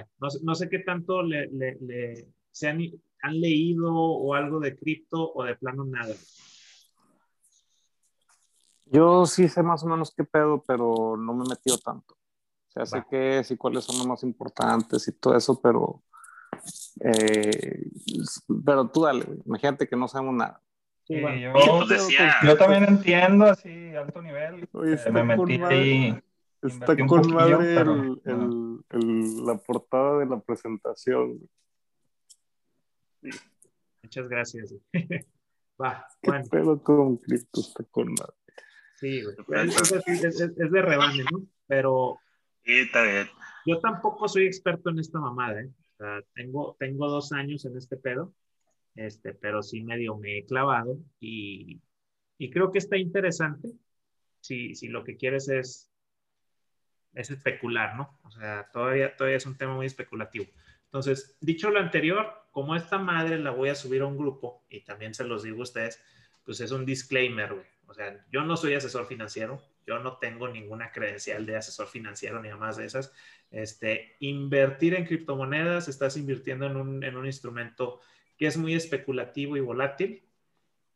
[0.00, 0.08] ya.
[0.20, 2.80] No, sé- no sé qué tanto le, le, le- se han,
[3.22, 6.14] han leído o algo de cripto o de plano nada.
[8.86, 12.14] Yo sí sé más o menos qué pedo, pero no me he metido tanto.
[12.14, 16.02] O sea, sé qué es y cuáles son los más importantes y todo eso, pero.
[17.00, 17.90] eh,
[18.64, 19.26] pero tú dale.
[19.44, 20.62] Imagínate que no sabemos nada.
[21.04, 21.38] Sí, bueno.
[21.38, 24.68] yo, Pues decía, yo también entiendo así, alto nivel.
[24.72, 25.76] Oye, eh, está me con metí madre.
[25.76, 26.22] ahí.
[26.62, 28.20] Está con poquillo, madre pero el-
[28.90, 31.48] el- el- la portada de la presentación.
[34.02, 34.74] Muchas gracias.
[35.80, 37.60] Va, ¿Qué bueno, pedo con cripto?
[37.60, 38.32] Está con madre.
[38.94, 39.36] sí, güey.
[39.68, 41.42] Es, es- es- es- es de rebane, ¿no?
[41.66, 42.18] Pero
[42.64, 43.26] sí, está bien.
[43.66, 45.70] yo tampoco soy experto en esta mamada, ¿eh?
[45.94, 48.32] O sea, tengo, tengo dos años en este pedo,
[48.94, 51.80] este, pero sí medio me he clavado y,
[52.38, 53.70] y creo que está interesante
[54.40, 55.90] si, si lo que quieres es,
[57.16, 58.18] es especular, ¿no?
[58.22, 60.46] O sea, todavía, todavía es un tema muy especulativo.
[60.84, 64.82] Entonces, dicho lo anterior, como esta madre la voy a subir a un grupo, y
[64.82, 66.00] también se los digo a ustedes,
[66.44, 67.66] pues es un disclaimer, güey.
[67.86, 72.42] O sea, yo no soy asesor financiero, yo no tengo ninguna credencial de asesor financiero
[72.42, 73.12] ni más de esas.
[73.50, 78.00] Este, invertir en criptomonedas, estás invirtiendo en un, en un instrumento
[78.36, 80.24] que es muy especulativo y volátil.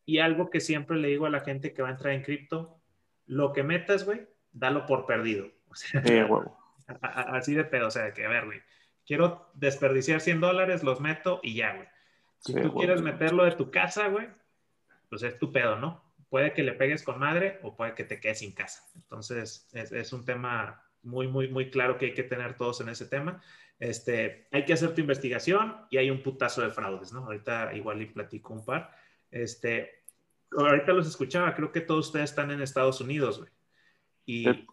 [0.04, 2.80] Y algo que siempre le digo a la gente que va a entrar en cripto,
[3.26, 5.48] lo que metas, güey, dalo por perdido.
[5.70, 6.56] O sea, Sí, a huevo.
[6.88, 8.60] a- a- así de pedo, o sea, que a ver, güey,
[9.06, 11.88] quiero desperdiciar 100 dólares, los meto y ya, güey.
[12.40, 12.78] Si Sí, tú huevo.
[12.78, 14.28] quieres meterlo de tu casa, güey,
[15.08, 16.02] pues es tu pedo, ¿no?
[16.28, 18.84] Puede que le pegues con madre o puede que te quedes sin casa.
[18.94, 22.88] Entonces, es, es un tema muy, muy, muy claro que hay que tener todos en
[22.88, 23.42] ese tema.
[23.80, 27.24] Este, hay que hacer tu investigación y hay un putazo de fraudes, ¿no?
[27.24, 28.94] Ahorita igual y platico un par.
[29.30, 30.02] Este,
[30.56, 33.50] ahorita los escuchaba, creo que todos ustedes están en Estados Unidos, güey.
[34.26, 34.66] Y, Sí.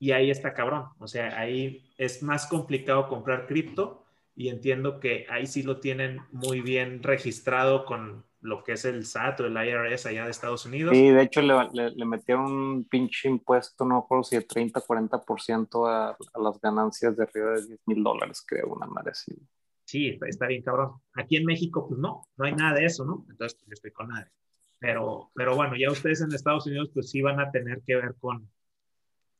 [0.00, 0.86] Y ahí está cabrón.
[0.98, 6.22] O sea, ahí es más complicado comprar cripto y entiendo que ahí sí lo tienen
[6.32, 10.64] muy bien registrado con lo que es el SAT o el IRS allá de Estados
[10.64, 10.96] Unidos.
[10.96, 14.80] Sí, de hecho le, le, le metieron un pinche impuesto, no por si de 30,
[14.80, 19.36] 40% a, a las ganancias de arriba de 10 mil dólares, creo, una madre así.
[19.84, 20.92] Sí, está, está bien cabrón.
[21.12, 23.26] Aquí en México, pues no, no hay nada de eso, ¿no?
[23.28, 24.30] Entonces, pues estoy con nadie.
[24.78, 28.14] Pero, pero bueno, ya ustedes en Estados Unidos, pues sí van a tener que ver
[28.18, 28.48] con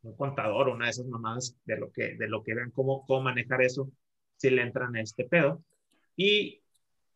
[0.03, 3.23] un contador, una de esas mamadas de lo que, de lo que vean cómo, cómo
[3.23, 3.91] manejar eso,
[4.37, 5.63] si le entran a este pedo.
[6.17, 6.63] Y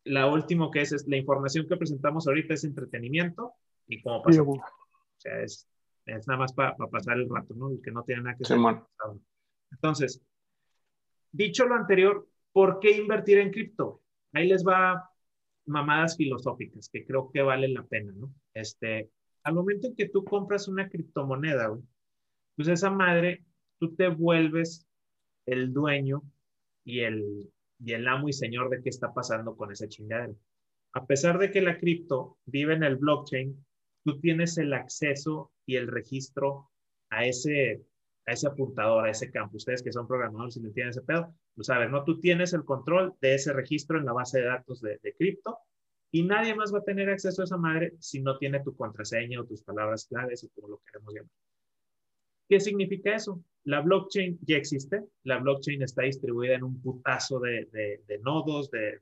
[0.04, 3.54] la última que es, es la información que presentamos ahorita es entretenimiento
[3.86, 4.42] y cómo Sí, pasa.
[4.42, 4.52] huevo.
[4.54, 5.66] O sea, es,
[6.06, 7.70] es nada más para pasar el rato, ¿no?
[7.70, 8.82] El que no tiene nada que Sí, hacer.
[9.70, 10.20] Entonces,
[11.32, 14.02] dicho lo anterior, ¿por qué invertir en cripto?
[14.32, 15.10] Ahí les va
[15.66, 18.32] mamadas filosóficas que creo que valen la pena, ¿no?
[18.52, 19.10] Este,
[19.42, 21.82] al momento en que tú compras una criptomoneda, güey,
[22.56, 23.44] pues esa madre,
[23.78, 24.86] tú te vuelves
[25.46, 26.22] el dueño
[26.84, 30.36] y el, y el amo y señor de qué está pasando con ese chingadero.
[30.92, 33.64] A pesar de que la cripto vive en el blockchain,
[34.04, 36.70] tú tienes el acceso y el registro
[37.10, 37.84] a ese,
[38.26, 39.56] a ese apuntador, a ese campo.
[39.56, 42.04] Ustedes que son programadores y le entienden ese pedo, lo saben, ¿no?
[42.04, 45.58] Tú tienes el control de ese registro en la base de datos de, de cripto
[46.12, 49.40] y nadie más va a tener acceso a esa madre si no tiene tu contraseña
[49.40, 51.43] o tus palabras claves o como lo queremos llamar.
[52.48, 53.42] ¿Qué significa eso?
[53.64, 58.70] La blockchain ya existe, la blockchain está distribuida en un putazo de, de, de nodos,
[58.70, 58.98] de,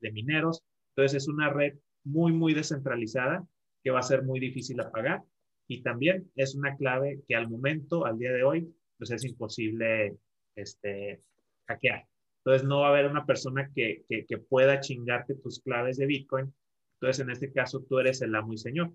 [0.00, 1.74] de, mineros, entonces es una red
[2.04, 3.46] muy, muy descentralizada
[3.82, 5.22] que va a ser muy difícil apagar
[5.68, 8.68] y también es una clave que al momento, al día de hoy,
[8.98, 10.16] pues es imposible
[10.56, 11.22] este,
[11.66, 12.04] hackear.
[12.38, 16.06] Entonces no va a haber una persona que, que, que pueda chingarte tus claves de
[16.06, 16.52] Bitcoin.
[17.00, 18.92] Entonces en este caso tú eres el amo y señor.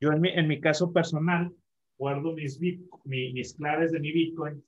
[0.00, 1.52] Yo en mi, en mi caso personal
[2.02, 2.58] guardo mis,
[3.04, 4.60] mis claves de mi Bitcoin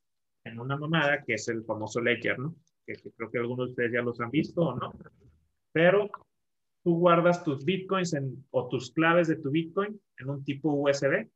[0.44, 2.54] en una mamada que es el famoso Ledger, ¿no?
[2.86, 4.92] Que, que, creo que algunos de ustedes ya los han visto o no.
[5.72, 6.08] Pero
[6.84, 11.28] tú guardas tus Bitcoins en, o tus claves de tu Bitcoin en un tipo USB.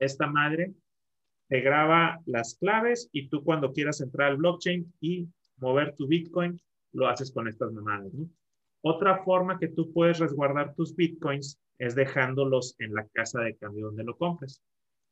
[0.00, 0.74] Esta madre
[1.48, 6.60] te graba las claves y tú cuando quieras entrar al blockchain y mover tu Bitcoin,
[6.92, 8.28] lo haces con estas mamadas, ¿no?
[8.82, 13.86] Otra forma que tú puedes resguardar tus Bitcoins es dejándolos en la casa de cambio
[13.86, 14.60] donde lo compres.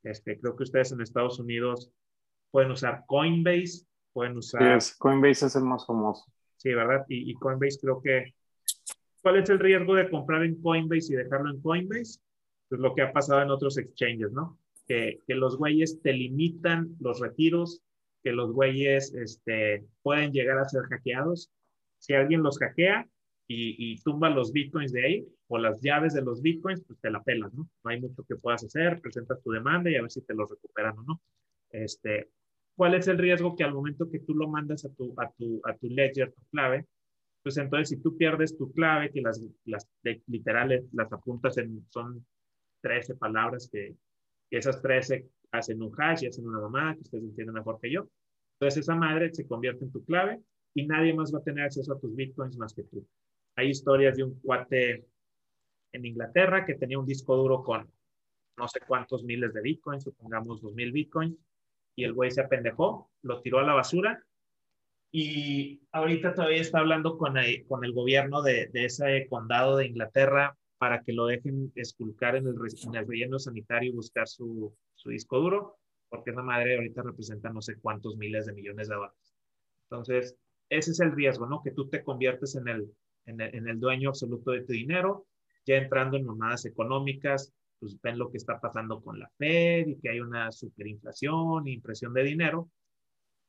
[0.07, 1.91] Este, creo que ustedes en Estados Unidos
[2.53, 4.81] pueden usar Coinbase, pueden usar...
[4.81, 6.25] Sí, Coinbase es el más famoso.
[6.57, 7.05] Sí, ¿verdad?
[7.09, 8.35] Y, y, Coinbase creo que...
[9.21, 12.21] ¿Cuál es el riesgo de comprar en Coinbase y dejarlo en Coinbase?
[12.69, 14.59] Pues lo que ha pasado en otros exchanges, ¿no?
[14.87, 17.83] Que, que los güeyes te limitan los retiros,
[18.23, 21.51] que los güeyes este, pueden llegar a ser hackeados.
[21.99, 23.09] Si alguien los hackea
[23.49, 27.11] y, y tumba los bitcoins de ahí, o las llaves de los bitcoins, pues te
[27.11, 27.69] la pelas, ¿no?
[27.85, 30.51] No hay mucho que puedas hacer, presentas tu demanda y a ver si te los
[30.51, 31.23] recuperan o no.
[31.71, 32.31] Este,
[32.75, 35.61] ¿cuál es el riesgo que al momento que tú lo mandas a tu, a tu,
[35.65, 36.87] a tu ledger, tu clave,
[37.43, 39.89] pues entonces si tú pierdes tu clave, que las, las
[40.27, 42.27] literales, las apuntas en, son
[42.83, 43.95] 13 palabras que,
[44.51, 47.93] que esas 13 hacen un hash y hacen una mamada, que ustedes entienden mejor que
[47.93, 48.09] yo.
[48.55, 50.41] Entonces esa madre se convierte en tu clave
[50.75, 53.07] y nadie más va a tener acceso a tus bitcoins más que tú.
[53.55, 55.05] Hay historias de un cuate
[55.97, 57.91] en Inglaterra que tenía un disco duro con
[58.57, 61.37] no sé cuántos miles de bitcoins, supongamos dos mil bitcoins,
[61.95, 64.23] y el güey se apendejó, lo tiró a la basura
[65.13, 69.87] y ahorita todavía está hablando con el, con el gobierno de, de, ese condado de
[69.87, 74.75] Inglaterra para que lo dejen esculcar en el, en el relleno sanitario y buscar su,
[74.95, 75.79] su, disco duro,
[76.11, 79.35] porque esa madre ahorita representa no sé cuántos miles de millones de dólares.
[79.89, 80.37] Entonces,
[80.69, 81.63] ese es el riesgo, ¿no?
[81.63, 82.93] Que tú te conviertes en el,
[83.25, 85.27] en el, en el dueño absoluto de tu dinero,
[85.67, 89.99] ya entrando en mamadas económicas, pues ven lo que está pasando con la Fed y
[90.01, 92.71] que hay una superinflación, impresión de dinero.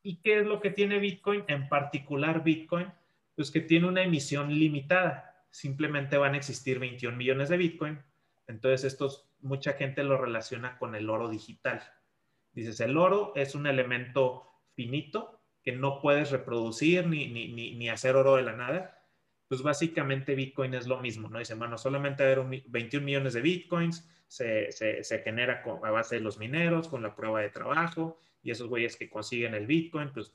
[0.04, 1.44] ¿Y qué es lo que tiene Bitcoin?
[1.48, 2.88] En particular Bitcoin,
[3.36, 5.46] pues que tiene una emisión limitada.
[5.52, 8.00] Simplemente van a existir 21 millones de Bitcoin.
[8.48, 11.82] Entonces, estos, mucha gente lo relaciona con el oro digital.
[12.54, 17.90] Dices, el oro es un elemento finito que no puedes reproducir ni, ni, ni, ni
[17.90, 18.97] hacer oro de la nada
[19.48, 21.40] pues básicamente Bitcoin es lo mismo, ¿no?
[21.40, 26.38] Dice, bueno, solamente haber 21 millones de Bitcoins, se, se, genera a base de los
[26.38, 30.34] mineros, con la prueba de trabajo, y esos güeyes que consiguen el Bitcoin, pues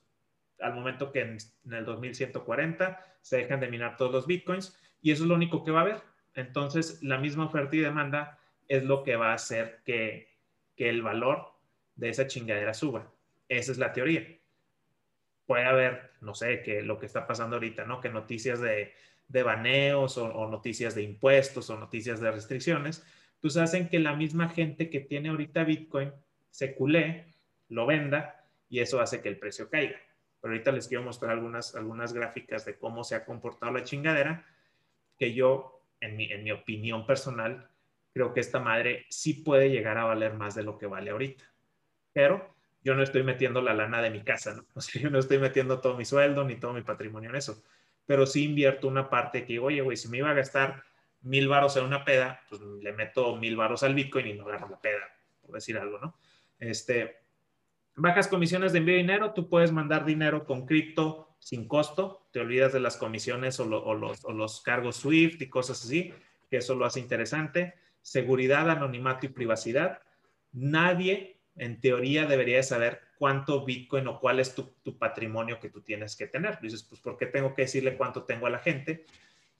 [0.60, 1.36] al momento que en,
[1.70, 5.72] el 2140 se dejan de minar todos los Bitcoins, y eso es lo único que
[5.72, 6.02] va a haber.
[6.34, 8.38] Entonces, la misma oferta y demanda
[8.68, 10.28] es lo que va a hacer que,
[10.74, 11.52] que el valor
[11.96, 13.12] de esa chingadera suba.
[13.48, 14.26] Esa es la teoría.
[15.52, 18.00] Puede haber, no sé, que lo que está pasando ahorita, ¿no?
[18.00, 18.94] Que noticias de,
[19.28, 23.04] de baneos o, o, noticias de impuestos o noticias de restricciones
[23.38, 26.10] pues hacen que la misma gente que tiene ahorita Bitcoin
[26.50, 27.26] se culé,
[27.68, 30.00] lo venda y eso hace que el precio caiga.
[30.40, 34.46] Pero ahorita les quiero mostrar algunas, algunas gráficas de cómo se ha comportado la chingadera,
[35.18, 37.68] que yo, en mi, en mi opinión personal,
[38.14, 41.44] creo que esta madre sí puede llegar a valer más de lo que vale ahorita.
[42.14, 42.54] Pero
[42.84, 44.66] yo no estoy metiendo la lana de mi casa, ¿no?
[44.74, 47.62] O sea, yo no estoy metiendo todo mi sueldo ni todo mi patrimonio en eso.
[48.06, 50.82] Pero sí invierto una parte que, oye, güey, si me iba a gastar
[51.22, 54.68] mil varos en una peda, pues le meto mil varos al Bitcoin y no agarro
[54.68, 55.02] la peda,
[55.40, 56.16] por decir algo, ¿no?
[56.58, 57.22] Este,
[57.94, 62.40] bajas comisiones de envío de dinero, tú puedes mandar dinero con cripto sin costo, te
[62.40, 66.14] olvidas de las comisiones o, o, los, o, los, cargos SWIFT y cosas así,
[66.50, 67.74] que eso lo hace interesante.
[68.00, 70.00] Seguridad, anonimato y privacidad.
[70.52, 76.16] Nadie, en teoría, debería saber cuánto Bitcoin o cuál es tu, patrimonio que tú tienes
[76.16, 76.58] que tener.
[76.60, 79.04] Dices, pues, ¿por qué tengo que decirle cuánto tengo a la gente?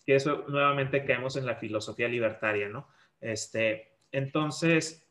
[0.04, 2.88] que eso nuevamente caemos en la filosofía libertaria, ¿no?
[3.20, 5.06] Este, entonces,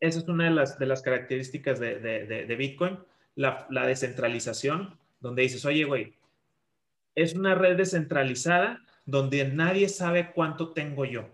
[0.00, 2.98] esa es una de las, características de Bitcoin,
[3.36, 6.14] la, la, descentralización, donde dices, oye, güey,
[7.14, 11.28] es una red descentralizada donde nadie sabe cuánto tengo yo.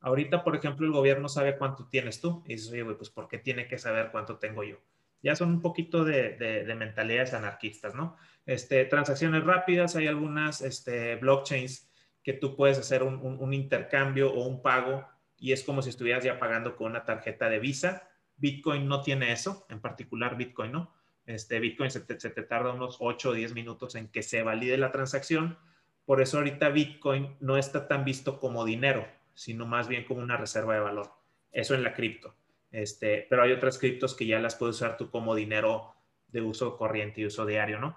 [0.00, 2.42] Ahorita, por ejemplo, el gobierno sabe cuánto tienes tú.
[2.46, 4.76] Y dices, oye, pues ¿por qué tiene que saber cuánto tengo yo?
[5.22, 8.16] Ya son un poquito de, de mentalidades anarquistas, ¿no?
[8.46, 11.88] Este, transacciones rápidas, hay algunas este, blockchains
[12.22, 15.06] que tú puedes hacer un, un, intercambio o un pago
[15.38, 18.08] y es como si estuvieras ya pagando con una tarjeta de Visa.
[18.36, 20.92] Bitcoin no tiene eso, en particular Bitcoin, ¿no?
[21.26, 24.42] Este, Bitcoin se te, se te tarda unos 8 o 10 minutos en que se
[24.42, 25.58] valide la transacción.
[26.04, 29.06] Por eso ahorita Bitcoin no está tan visto como dinero,
[29.40, 31.14] sino más bien como una reserva de valor.
[31.50, 32.34] Eso en la cripto.
[32.70, 35.94] Este, pero hay otras criptos que ya las puedes usar tú como dinero
[36.28, 37.96] de uso corriente y uso diario, ¿no?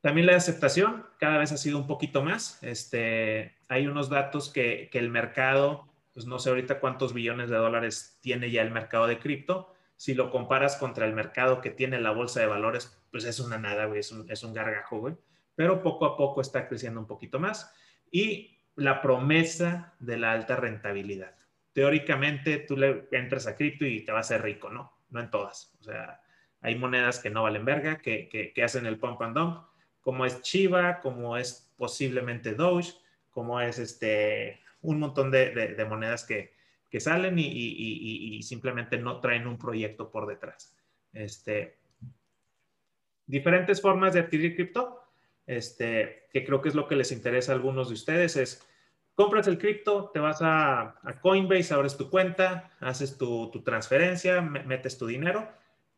[0.00, 2.60] También la aceptación cada vez ha sido un poquito más.
[2.64, 7.58] Este, hay unos datos que, que el mercado, pues no sé ahorita cuántos billones de
[7.58, 9.72] dólares tiene ya el mercado de cripto.
[9.94, 13.56] Si lo comparas contra el mercado que tiene la bolsa de valores, pues es una
[13.56, 15.14] nada, güey, es un, es un gargajo, güey.
[15.54, 17.72] Pero poco a poco está creciendo un poquito más.
[18.10, 21.34] Y la promesa de la alta rentabilidad.
[21.72, 24.92] Teóricamente, tú le entras a cripto y te vas a ser rico, ¿no?
[25.10, 25.74] No en todas.
[25.80, 26.20] O sea,
[26.60, 29.66] hay monedas que no valen verga, que, que, hacen el pump and dump
[30.06, 32.92] como es Chiva, como es posiblemente Doge,
[33.32, 36.54] como es este, un montón de, monedas que,
[36.88, 40.76] que salen y, y, y, simplemente no traen un proyecto por detrás.
[41.12, 41.78] Este,
[43.26, 45.02] diferentes formas de adquirir cripto,
[45.46, 48.66] este, que creo que es lo que les interesa a algunos de ustedes, es
[49.14, 54.42] compras el cripto, te vas a, a, Coinbase, abres tu cuenta, haces tu, tu transferencia,
[54.42, 55.48] metes tu dinero,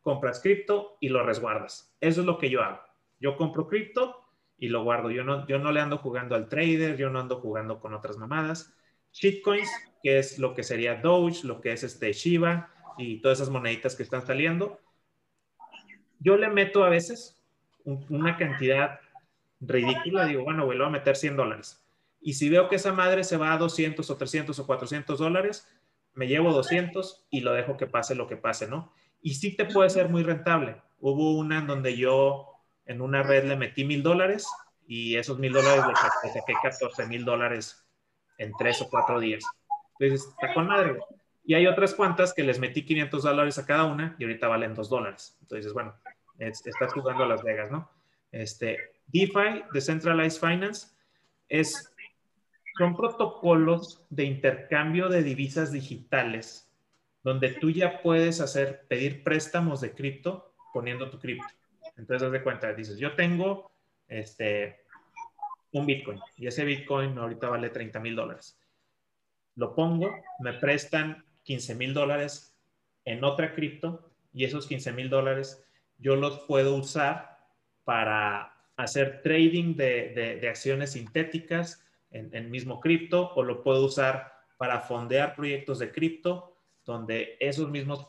[0.01, 1.95] compras cripto y lo resguardas.
[1.99, 2.79] Eso es lo que yo hago.
[3.19, 4.25] Yo compro cripto
[4.57, 5.11] y lo guardo.
[5.11, 8.17] Yo no, yo no le ando jugando al trader, yo no ando jugando con otras
[8.17, 8.73] mamadas.
[9.11, 9.69] Shitcoins,
[10.01, 13.95] que es lo que sería Doge, lo que es este Shiba y todas esas moneditas
[13.95, 14.79] que están saliendo.
[16.19, 17.41] yo le meto a veces
[17.85, 18.99] una cantidad
[19.59, 21.83] ridícula, digo, bueno, voy a meter 100 dólares.
[22.21, 25.67] Y si veo que esa madre se va a 200 o 300 o 400 dólares,
[26.13, 28.91] me llevo 200 y lo dejo que pase lo que pase, ¿no?
[29.21, 30.81] Y sí te puede ser muy rentable.
[30.99, 32.47] Hubo una en donde yo
[32.85, 34.47] en una red le metí mil dólares
[34.87, 35.83] y esos mil dólares
[36.23, 37.85] le saqué 14 mil dólares
[38.37, 39.43] en tres o cuatro días.
[39.99, 40.97] Entonces, está con madre.
[41.43, 44.73] Y hay otras cuantas que les metí 500 dólares a cada una y ahorita valen
[44.73, 45.37] 2 dólares.
[45.41, 45.95] Entonces, bueno,
[46.37, 47.89] estás jugando a Las Vegas, ¿no?
[48.31, 48.77] Este,
[49.11, 50.87] DeFi, Decentralized Finance,
[51.47, 51.93] es,
[52.77, 56.69] son protocolos de intercambio de divisas digitales
[57.23, 61.45] donde tú ya puedes hacer, pedir préstamos de cripto poniendo tu cripto.
[61.97, 63.71] Entonces, haz de cuenta, dices, yo tengo
[64.07, 64.85] este,
[65.73, 68.57] un Bitcoin y ese Bitcoin ahorita vale 30 mil dólares.
[69.55, 72.55] Lo pongo, me prestan 15 mil dólares
[73.03, 75.65] en otra cripto y esos 15 mil dólares
[75.97, 77.37] yo los puedo usar
[77.83, 84.79] para hacer trading de, acciones sintéticas en, el mismo cripto o lo puedo usar para
[84.79, 86.55] fondear proyectos de cripto
[86.85, 88.07] donde esos mismos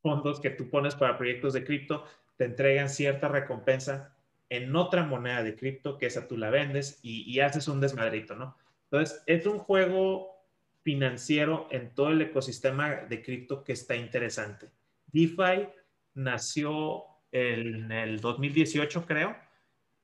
[0.00, 2.04] fondos que tú pones para proyectos de cripto
[2.36, 4.16] te entregan cierta recompensa
[4.48, 8.36] en otra moneda de cripto que esa tú la vendes y, y haces un desmadrito,
[8.36, 8.56] ¿no?
[8.84, 10.46] Entonces, es un juego
[10.82, 14.70] financiero en todo el ecosistema de cripto que está interesante.
[15.08, 15.68] DeFi
[16.14, 17.02] nació
[17.32, 19.47] en el 2018, creo,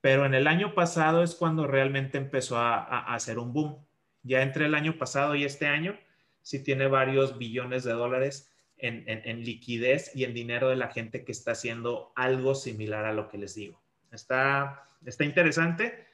[0.04, 3.82] pero en el año pasado es cuando realmente empezó a, hacer un boom.
[4.22, 5.98] Ya entre el año pasado y este año,
[6.42, 9.06] sí tiene varios billones de dólares en,
[9.46, 13.38] liquidez y en dinero de la gente que está haciendo algo similar a lo que
[13.38, 13.82] les digo.
[14.12, 16.06] Está, está interesante.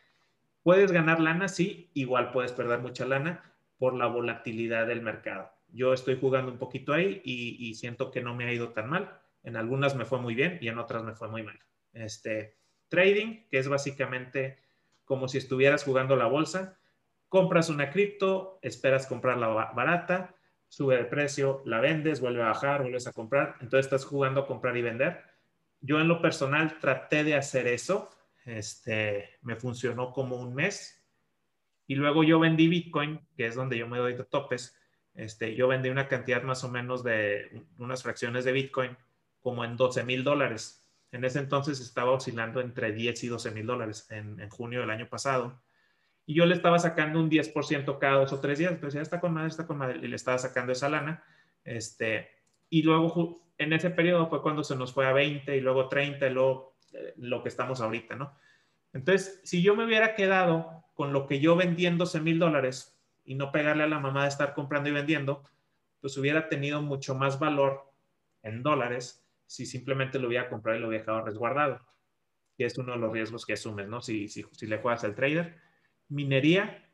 [0.63, 3.43] Puedes ganar lana, sí, igual puedes perder mucha lana,
[3.77, 5.51] por la volatilidad del mercado.
[5.73, 9.19] Yo estoy jugando un poquito ahí y, siento que no me ha ido tan mal.
[9.43, 11.59] En algunas me fue muy bien y en otras me fue muy mal.
[11.93, 12.60] Este,
[12.91, 14.59] trading, que es básicamente
[15.07, 16.79] como si estuvieras jugando la bolsa,
[17.29, 20.35] compras una cripto, esperas comprarla barata,
[20.69, 24.47] sube de precio, la vendes, vuelve a bajar, vuelves a comprar, entonces estás jugando a
[24.47, 25.23] comprar y vender.
[25.81, 28.11] Yo en lo personal traté de hacer eso,
[28.45, 31.01] este, me funcionó como un mes,
[31.91, 34.79] y luego yo vendí Bitcoin, que es donde yo me doy de topes.
[35.13, 38.97] Este, yo vendí una cantidad más o menos de unas fracciones de Bitcoin
[39.41, 40.80] como en 12 mil dólares.
[41.13, 45.09] En ese entonces estaba oscilando entre 10 y 12 mil dólares en, junio del año
[45.09, 45.61] pasado.
[46.25, 48.73] Y yo le estaba sacando un 10% cada dos o tres días.
[48.73, 49.99] Entonces ya está con madre, está con madre.
[50.03, 51.25] Y le estaba sacando esa lana.
[51.65, 52.29] Este,
[52.69, 56.27] y luego en ese periodo fue cuando se nos fue a 20 y luego 30
[56.27, 58.37] y luego eh, lo que estamos ahorita, ¿no?
[58.93, 62.99] Entonces, si yo me hubiera quedado con lo que yo vendí en 12 mil dólares
[63.25, 65.43] y no pegarle a la mamá de estar comprando y vendiendo,
[66.01, 67.93] pues hubiera tenido mucho más valor
[68.43, 69.20] en dólares
[69.51, 71.81] si simplemente lo hubiera comprado y lo hubiera dejado resguardado.
[72.57, 74.01] Que es uno de los riesgos que asumes, ¿no?
[74.01, 75.57] Si, si, si le juegas al trader.
[76.09, 76.87] Minería.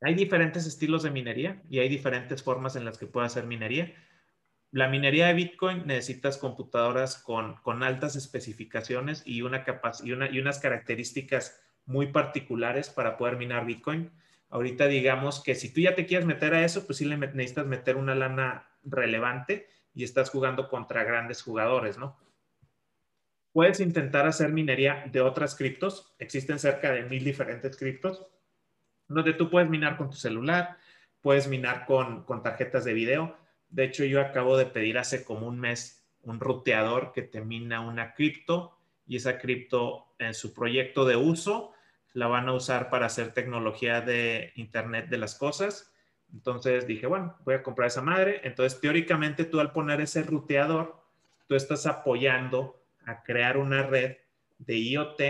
[0.00, 3.94] Hay diferentes estilos de minería y hay diferentes formas en las que puede hacer minería
[4.70, 9.64] la minería de Bitcoin necesitas computadoras con, altas especificaciones y, una
[10.02, 14.10] y, una, y unas características muy particulares para poder minar Bitcoin.
[14.50, 17.66] Ahorita digamos que si tú ya te quieres meter a eso, pues sí le necesitas
[17.66, 22.16] meter una lana relevante y estás jugando contra grandes jugadores, ¿no?
[23.52, 26.14] Puedes intentar hacer minería de otras criptos.
[26.18, 28.26] Existen cerca de mil diferentes criptos,
[29.08, 30.78] donde tú puedes minar con tu celular,
[31.20, 33.36] puedes minar con, con tarjetas de video
[33.70, 37.80] de hecho, yo acabo de pedir hace como un mes un ruteador que te mina
[37.80, 38.76] una cripto
[39.06, 41.72] y esa cripto en su proyecto de uso
[42.12, 45.92] la van a usar para hacer tecnología de Internet de las cosas.
[46.32, 48.40] Entonces dije, bueno, voy a comprar esa madre.
[48.44, 51.00] Entonces, teóricamente, tú al poner ese ruteador,
[51.46, 54.16] tú estás apoyando a crear una red
[54.58, 55.20] de IoT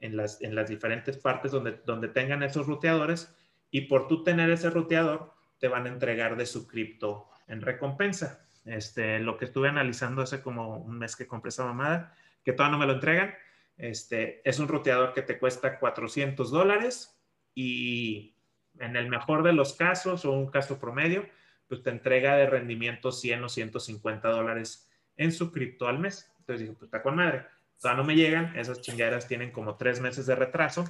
[0.00, 3.34] en las, en las diferentes partes donde, donde tengan esos ruteadores
[3.70, 8.44] y por tú tener ese ruteador, te van a entregar de su cripto en recompensa.
[8.64, 12.72] Este, lo que estuve analizando hace como un mes que compré esa mamada, que todavía
[12.72, 13.34] no me lo entregan,
[13.76, 17.18] este, es un roteador que te cuesta 400 dólares
[17.54, 18.34] y
[18.80, 21.26] en el mejor de los casos o un caso promedio,
[21.68, 26.32] pues te entrega de rendimiento 100 o 150 dólares en su cripto al mes.
[26.40, 27.46] Entonces dije, pues está con madre.
[27.80, 30.84] Todavía no me llegan, esas chingaderas tienen como tres meses de retraso.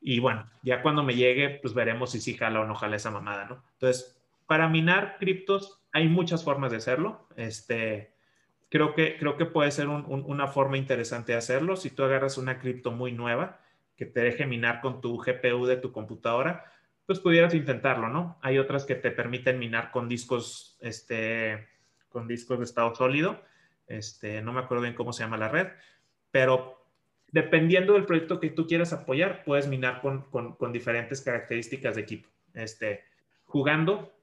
[0.00, 3.10] Y bueno, ya cuando me llegue, pues veremos si sí jala o no jala esa
[3.10, 3.64] mamada, ¿no?
[3.74, 7.26] Entonces, para minar criptos hay muchas formas de hacerlo.
[7.36, 8.12] Este,
[8.68, 11.76] creo, que, creo que puede ser una forma interesante de hacerlo.
[11.76, 13.60] Si tú agarras una cripto muy nueva
[13.96, 16.64] que te deje minar con tu GPU de tu computadora,
[17.06, 18.38] pues pudieras intentarlo, ¿no?
[18.42, 21.68] Hay otras que te permiten minar con discos, este,
[22.08, 23.42] con discos de estado sólido.
[23.86, 25.68] Este, no me acuerdo bien cómo se llama la red,
[26.30, 26.84] pero
[27.28, 32.28] dependiendo del proyecto que tú quieras apoyar, puedes minar con, con, diferentes características de equipo.
[32.54, 33.04] Este,
[33.44, 34.14] jugando,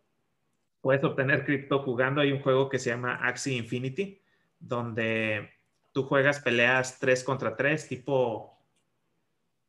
[0.80, 2.22] puedes obtener cripto jugando.
[2.22, 4.22] Hay un juego que se llama Axie Infinity,
[4.60, 5.52] donde
[5.92, 8.58] tú juegas peleas 3 contra 3, tipo,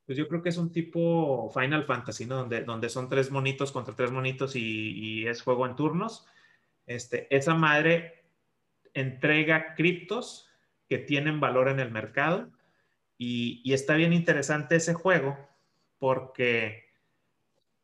[0.06, 2.36] pues yo creo que es un tipo Final Fantasy, ¿no?
[2.36, 6.26] Donde, donde son tres monitos contra tres monitos y, y es juego en turnos.
[6.86, 8.24] Este, esa madre
[8.94, 10.48] entrega criptos
[10.88, 12.50] que tienen valor en el mercado
[13.16, 15.38] y, está bien interesante ese juego
[15.98, 16.84] porque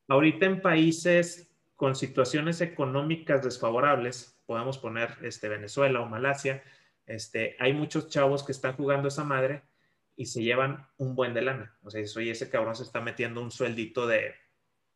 [0.09, 6.65] ahorita en países con situaciones económicas desfavorables, podemos poner este, Venezuela o Malasia,
[7.07, 9.63] este, hay muchos chavos que están jugando esa madre
[10.19, 11.79] y se llevan un buen de lana.
[11.85, 14.35] O sea, oye, ese cabrón se está metiendo un sueldito de,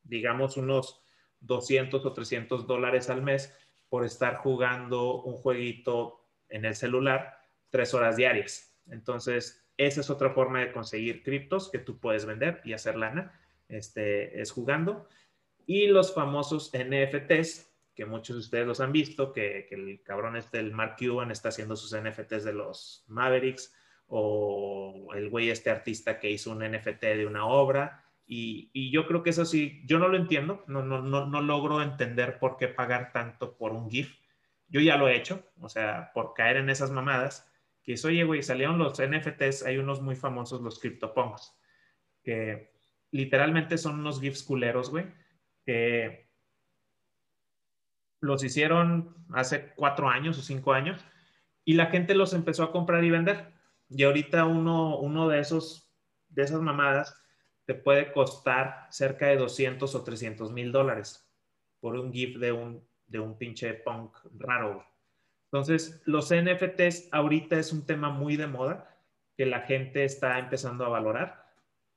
[0.03, 1.01] digamos, unos
[1.39, 3.57] 200 o 300 dólares al mes
[3.89, 7.39] por estar jugando un jueguito en el celular
[7.71, 8.77] tres horas diarias.
[8.91, 13.33] Entonces, esa es otra forma de conseguir criptos que tú puedes vender y hacer lana,
[13.69, 15.07] este, es jugando.
[15.67, 20.59] Y los famosos NFTs, que muchos de ustedes los han visto, que, el cabrón este,
[20.59, 23.73] el Mark Cuban, está haciendo sus NFTs de los Mavericks,
[24.15, 28.05] o el güey este artista que hizo un NFT de una obra.
[28.27, 31.43] Y, y, yo creo que eso sí, yo no lo entiendo, no, no, no, no
[31.43, 34.17] logro entender por qué pagar tanto por un GIF
[34.73, 37.47] yo ya lo he hecho, o sea, por caer en esas mamadas,
[37.83, 41.55] que es, oye, güey, salieron los NFTs, hay unos muy famosos, los CryptoPunks,
[42.25, 42.73] que
[43.11, 45.05] literalmente son unos GIFs culeros, güey,
[45.67, 46.27] que
[48.21, 51.05] los hicieron hace cuatro años o cinco años
[51.67, 53.52] y la gente los empezó a comprar y vender.
[53.95, 55.91] Y ahorita uno, uno de esos,
[56.29, 57.17] de esas mamadas,
[57.65, 61.29] te puede costar cerca de 200 o 300 mil dólares
[61.81, 62.83] por un GIF de un
[63.13, 64.85] de un pinche punk raro.
[65.45, 68.89] Entonces, los NFTs ahorita es un tema muy de moda
[69.37, 71.47] que la gente está empezando a valorar,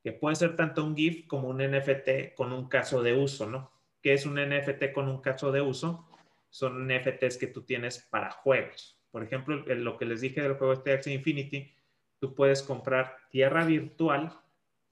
[0.04, 3.72] que puede ser tanto un GIF como un NFT con un caso de uso, ¿no?
[4.02, 6.06] ¿Qué es un NFT con un caso de uso?
[6.50, 9.00] Son NFTs que tú tienes para juegos.
[9.10, 11.74] Por ejemplo, lo que les dije del juego este Axie Infinity,
[12.18, 14.32] tú puedes comprar tierra virtual,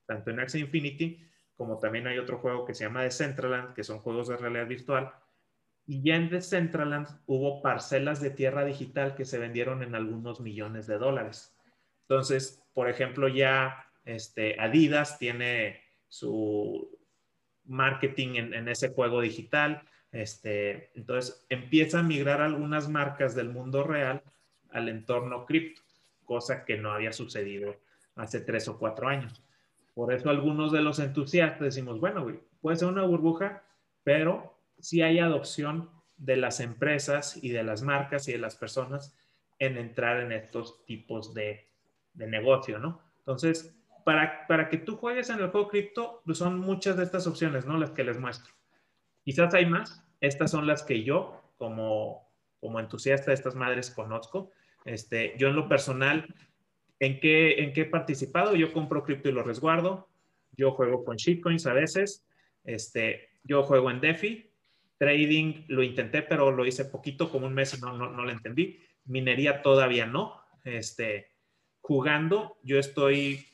[0.07, 1.25] tanto en Axie Infinity
[1.57, 5.13] como también hay otro juego que se llama Decentraland, que son juegos de realidad virtual,
[5.87, 10.87] y ya en Decentraland hubo parcelas de tierra digital que se vendieron en algunos millones
[10.87, 11.55] de dólares.
[12.03, 16.99] Entonces, por ejemplo, ya este, Adidas tiene su
[17.65, 19.83] marketing en, ese juego digital.
[20.11, 24.23] Este, entonces, empieza a migrar algunas marcas del mundo real
[24.71, 25.83] al entorno cripto,
[26.25, 27.77] cosa que no había sucedido
[28.17, 29.43] hace tres o cuatro años.
[29.95, 32.27] Por eso algunos de los entusiastas decimos, bueno,
[32.61, 33.63] puede ser una burbuja,
[34.03, 39.17] pero si hay adopción de las empresas y de las marcas y de las personas
[39.59, 41.69] en entrar en estos tipos de,
[42.15, 43.01] negocio, ¿no?
[43.19, 47.27] Entonces, para, para, que tú juegues en el juego cripto, pues son muchas de estas
[47.27, 47.77] opciones, ¿no?
[47.77, 48.53] Las que les muestro.
[49.25, 50.05] Quizás hay más.
[50.21, 52.29] Estas son las que yo, como,
[52.61, 54.53] como entusiasta de estas madres, conozco.
[54.85, 56.35] Este, yo en lo personal,
[57.01, 58.55] ¿en qué, ¿en qué he participado?
[58.55, 60.09] Yo compro cripto y lo resguardo.
[60.53, 62.27] Yo juego con shitcoins a veces.
[62.65, 64.51] Este, yo juego en DeFi,
[64.99, 68.31] Trading lo intenté, pero lo hice poquito, como un mes y no, no, no lo
[68.31, 68.81] entendí.
[69.05, 70.41] Minería todavía no.
[70.65, 71.33] Este,
[71.81, 73.47] jugando, yo estoy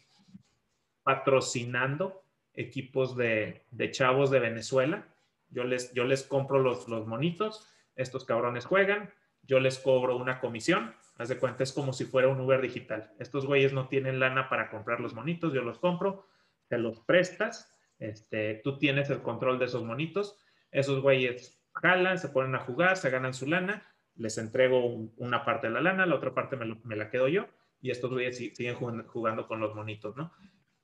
[1.03, 2.23] patrocinando
[2.55, 5.09] equipos de, de, chavos de Venezuela.
[5.49, 7.66] Yo les, yo les compro los, los monitos,
[7.97, 9.12] estos cabrones juegan,
[9.43, 10.95] yo les cobro una comisión.
[11.20, 13.12] Haz de cuenta, es como si fuera un Uber digital.
[13.18, 16.26] Estos güeyes no tienen lana para comprar los monitos, yo los compro,
[16.68, 20.38] te los prestas, este, tú tienes el control de esos monitos
[20.70, 25.68] esos güeyes jalan, se ponen a jugar, se ganan su lana, les entrego una parte
[25.68, 27.48] de la lana, la otra parte me, la quedo yo
[27.80, 30.33] y estos güeyes siguen jugando con los monitos, ¿no?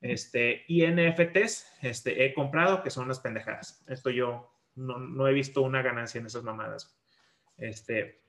[0.01, 3.85] Este, y NFTs este, he comprado que son unas pendejadas.
[3.89, 6.99] Esto yo no, he visto una ganancia en esas mamadas.
[7.57, 8.23] Este,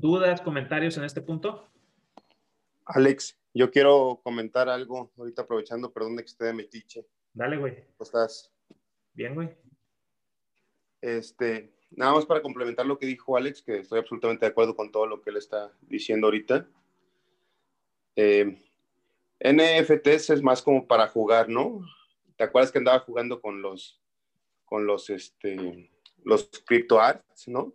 [0.00, 1.68] ¿Dudas, comentarios en este punto?
[2.84, 7.04] Alex, yo quiero comentar algo ahorita aprovechando, perdón de que esté de metiche.
[7.32, 7.74] Dale, güey.
[7.74, 8.52] ¿Cómo estás?
[9.12, 9.50] Bien, güey.
[11.00, 14.92] Este, nada más para complementar lo que dijo Alex, que estoy absolutamente de acuerdo con
[14.92, 16.68] todo lo que él está diciendo ahorita.
[18.14, 18.56] Eh,
[19.40, 21.80] NFTs es más como para jugar, ¿no?
[22.36, 24.00] ¿Te acuerdas que andaba jugando con los,
[24.64, 25.90] con los, este,
[26.22, 27.74] los crypto arts, ¿no?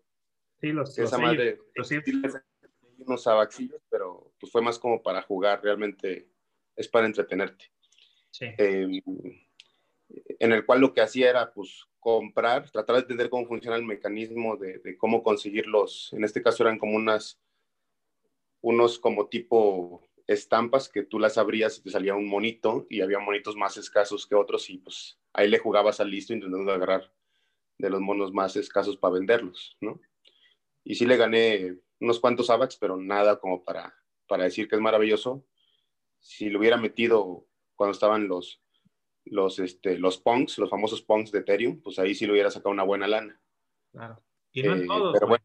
[0.63, 1.91] Sí, los, Esa madre, los
[2.99, 6.29] unos abaxillos, pero pues fue más como para jugar, realmente
[6.77, 7.65] es para entretenerte.
[8.31, 8.45] Sí.
[8.57, 9.01] Eh,
[10.39, 13.83] en el cual lo que hacía era pues comprar, tratar de entender cómo funciona el
[13.83, 17.41] mecanismo de, cómo conseguir los, en este caso eran como unas,
[18.61, 23.19] unos como tipo estampas que tú las abrías y te salía un monito y había
[23.19, 27.11] monitos más escasos que otros y pues ahí le jugabas al listo intentando agarrar
[27.77, 29.99] de los monos más escasos para venderlos, ¿no?
[30.83, 33.93] Y sí le gané unos cuantos AVAX, pero nada como para,
[34.27, 35.45] para decir que es maravilloso.
[36.19, 38.61] Si lo hubiera metido cuando estaban los,
[39.25, 42.71] los, este, los punks, los famosos punks de Ethereum, pues ahí sí lo hubiera sacado
[42.71, 43.39] una buena lana.
[43.91, 44.21] Claro.
[44.51, 45.43] Y no Eh, todos, pero bueno,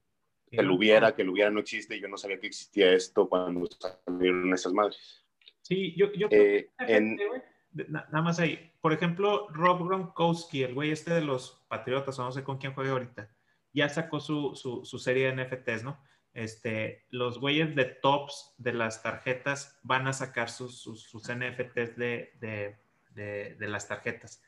[0.51, 1.17] que no lo hubiera, todos.
[1.17, 3.67] que lo hubiera no existe, yo no sabía que existía esto cuando
[4.07, 5.25] salieron esas madres.
[5.63, 7.43] Sí, yo, yo creo Eh, que en- gente,
[7.89, 8.73] nada más ahí.
[8.81, 12.75] Por ejemplo, Rob Gronkowski, el güey este de los Patriotas, o no sé con quién
[12.75, 13.31] juega ahorita,
[13.79, 16.01] ya sacó su, su, su serie de NFTs, ¿no?
[16.35, 21.97] Este, los güeyes de tops de las tarjetas van a sacar sus, sus, sus NFTs
[21.97, 22.77] de, de,
[23.11, 24.43] de, de las tarjetas.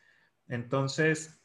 [0.49, 1.41] Entonces,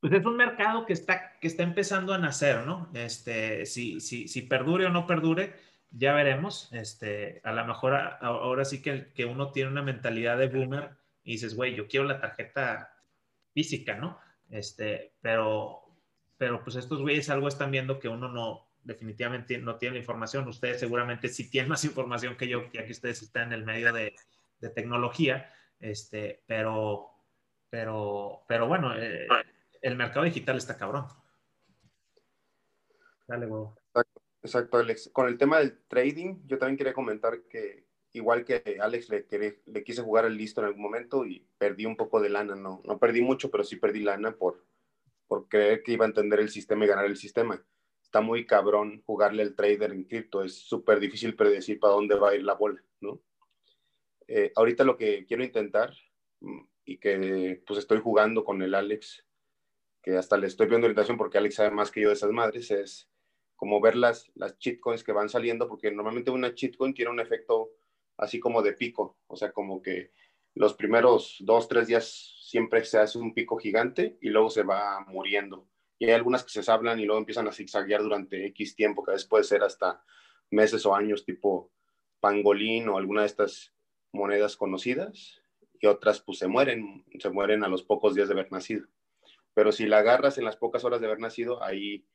[0.00, 2.88] pues es un mercado que está, que está empezando a nacer, ¿no?
[2.94, 5.54] Este, si, si, si perdure o no perdure,
[5.90, 6.72] ya veremos.
[6.72, 10.90] Este, a lo mejor a- ahora sí que, que uno tiene una mentalidad de boomer
[11.24, 12.94] y dices, güey, yo quiero la tarjeta
[13.52, 14.18] física, ¿no?
[14.50, 15.87] Este, pero,
[16.38, 20.48] pero pues estos güeyes algo están viendo que uno no, definitivamente no tiene la información.
[20.48, 23.92] Ustedes seguramente sí tienen más información que yo, ya que ustedes están en el medio
[23.92, 24.14] de,
[24.60, 27.10] de tecnología, este, pero,
[27.68, 29.26] pero, pero bueno, eh,
[29.82, 31.06] el mercado digital está cabrón.
[33.26, 33.76] Dale, huevo.
[34.42, 35.10] Exacto, Alex.
[35.12, 39.54] Con el tema del trading, yo también quería comentar que igual que Alex le, quería-
[39.66, 42.80] le quise jugar el listo en algún momento y perdí un poco de lana, no,
[42.84, 44.64] no perdí mucho, pero sí perdí lana por,
[45.28, 47.62] por creer que iba a entender el sistema y ganar el sistema.
[48.02, 52.30] Está muy cabrón jugarle al trader en cripto, es súper difícil predecir para dónde va
[52.30, 53.20] a ir la bola, ¿no?
[54.26, 55.94] Eh, ahorita lo que quiero intentar
[56.40, 59.24] mm, y que pues estoy jugando con el Alex,
[60.02, 62.70] que hasta le estoy viendo orientación porque Alex sabe más que yo de esas madres,
[62.70, 63.10] es
[63.56, 67.72] como ver las, las shitcoins que van saliendo, porque normalmente una shitcoin tiene un efecto
[68.16, 70.12] así como de pico, o sea, como que
[70.54, 75.04] los primeros dos, tres días siempre se hace un pico gigante y luego se va
[75.06, 75.68] muriendo.
[75.98, 79.10] Y hay algunas que se sablan y luego empiezan a zigzaguear durante X tiempo, que
[79.10, 80.02] a veces puede ser hasta
[80.50, 81.70] meses o años, tipo
[82.20, 83.74] pangolín o alguna de estas
[84.12, 85.42] monedas conocidas,
[85.78, 88.86] y otras pues se mueren, se mueren a los pocos días de haber nacido.
[89.52, 92.06] Pero si la agarras en las pocas horas de haber nacido, ahí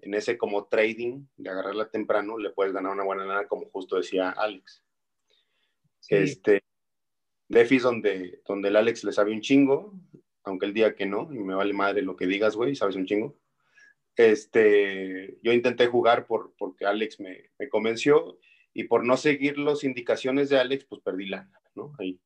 [0.00, 3.96] en ese como trading de agarrarla temprano, le puedes ganar una buena lana, como justo
[3.96, 4.82] decía Alex.
[6.00, 6.14] Sí.
[6.14, 6.62] Este,
[7.52, 9.92] Defis donde, donde el Alex le sabe un chingo,
[10.42, 13.04] aunque el día que no, y me vale madre lo que digas, güey, sabes un
[13.04, 13.36] chingo.
[14.16, 18.38] Este, yo intenté jugar por, porque Alex me, convenció
[18.72, 21.94] y por no seguir las indicaciones de Alex, pues perdí lana, ¿no?
[21.98, 22.18] Ahí.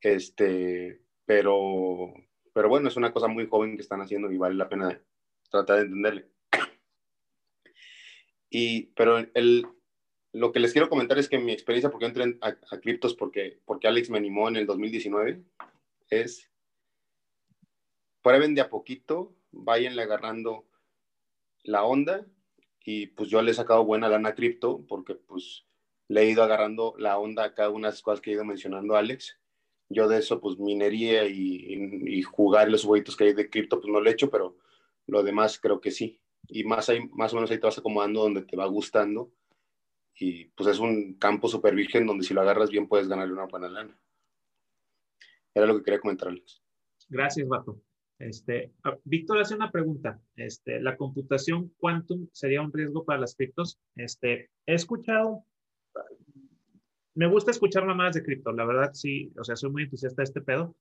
[0.00, 2.14] Este, pero,
[2.54, 5.02] pero bueno, es una cosa muy joven que están haciendo y vale la pena
[5.50, 6.30] tratar de entenderle.
[8.48, 9.66] Y, pero el,
[10.34, 13.60] lo que les quiero comentar es que mi experiencia, porque entré a, a criptos, porque,
[13.64, 15.40] porque Alex me animó en el 2019,
[16.10, 16.50] es
[18.20, 20.64] prueben de a poquito, váyanle agarrando
[21.62, 22.26] la onda
[22.84, 25.66] y pues yo le he sacado buena lana a cripto porque pues
[26.08, 28.44] le he ido agarrando la onda a cada una de las cosas que ha ido
[28.44, 29.38] mencionando Alex.
[29.88, 34.00] Yo de eso pues minería y, jugar los jueguitos que hay de cripto pues no
[34.00, 34.56] lo he hecho, pero
[35.06, 36.18] lo demás creo que sí.
[36.48, 39.30] Y más, ahí, más o menos ahí te vas acomodando donde te va gustando
[40.18, 43.46] y pues es un campo súper virgen donde si lo agarras bien puedes ganarle una
[43.46, 43.98] buena.
[45.54, 46.62] Era lo que quería comentarles.
[47.08, 47.80] Gracias, Vato.
[48.18, 48.72] Este,
[49.04, 50.20] Víctor hace una pregunta.
[50.36, 53.80] Este, ¿La computación quantum sería un riesgo para las criptos?
[53.96, 55.44] Este, he escuchado,
[57.14, 60.24] me gusta escuchar mamadas de cripto, la verdad sí, o sea, soy muy entusiasta de
[60.24, 60.76] este pedo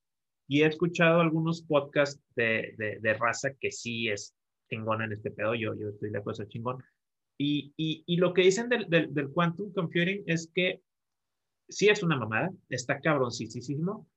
[0.48, 4.36] y he escuchado algunos podcasts de, de, de raza que sí es
[4.70, 6.84] chingón en este pedo, yo, yo estoy de acuerdo, chingón.
[7.38, 10.82] Y, lo que dicen del, quantum computing es que
[11.68, 14.08] sí es una mamada, está cabroncísimo,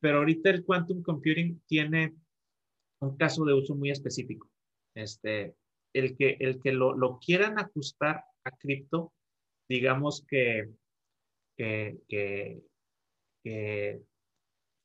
[0.00, 2.14] pero ahorita el quantum computing tiene
[3.00, 4.48] un caso de uso muy específico.
[4.94, 5.54] Este,
[5.92, 9.12] el que, el que lo, quieran ajustar a cripto,
[9.68, 10.70] digamos que,
[11.56, 11.98] que,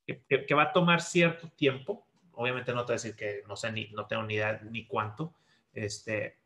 [0.06, 2.06] que va a tomar cierto tiempo.
[2.32, 4.86] Obviamente no te voy a decir que no sé ni, no tengo ni idea ni
[4.86, 5.34] cuánto.
[5.72, 6.41] Este,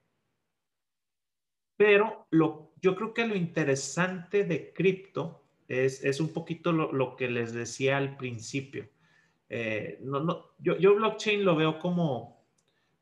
[1.77, 7.17] pero lo, yo creo que lo interesante de cripto es, es, un poquito lo, lo,
[7.17, 8.89] que les decía al principio.
[9.49, 12.45] Eh, no, no, yo, yo, blockchain lo veo como,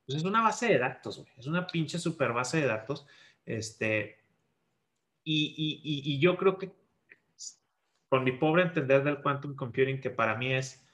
[0.06, 3.06] pues es una base de datos, es una pinche super base de datos.
[3.46, 4.18] Este,
[5.22, 6.72] y, y, y, yo creo que
[8.08, 10.86] con mi pobre entender del quantum computing, que para mí es,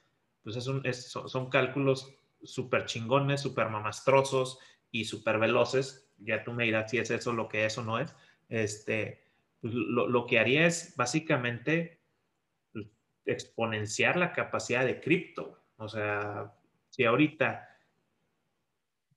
[0.43, 2.13] pues es un, es, son, son cálculos
[2.43, 4.59] súper chingones, súper mamastrosos
[4.91, 8.15] y súper veloces, ya tú me dirás si es eso lo que eso no es,
[8.49, 9.23] este,
[9.59, 12.01] pues, lo, lo, que haría es básicamente
[12.73, 12.87] pues,
[13.25, 15.57] exponenciar la capacidad de cripto.
[15.77, 16.53] O sea,
[16.89, 17.67] si ahorita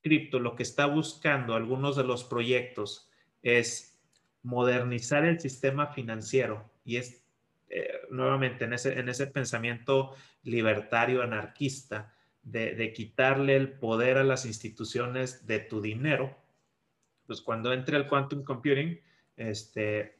[0.01, 3.11] cripto lo que está buscando algunos de los proyectos
[3.43, 3.99] es
[4.43, 7.25] modernizar el sistema financiero y es
[7.71, 14.25] eh, nuevamente en ese, en ese pensamiento libertario anarquista de, de, quitarle el poder a
[14.25, 16.37] las instituciones de tu dinero,
[17.27, 19.01] pues cuando entre el quantum computing,
[19.37, 20.19] este,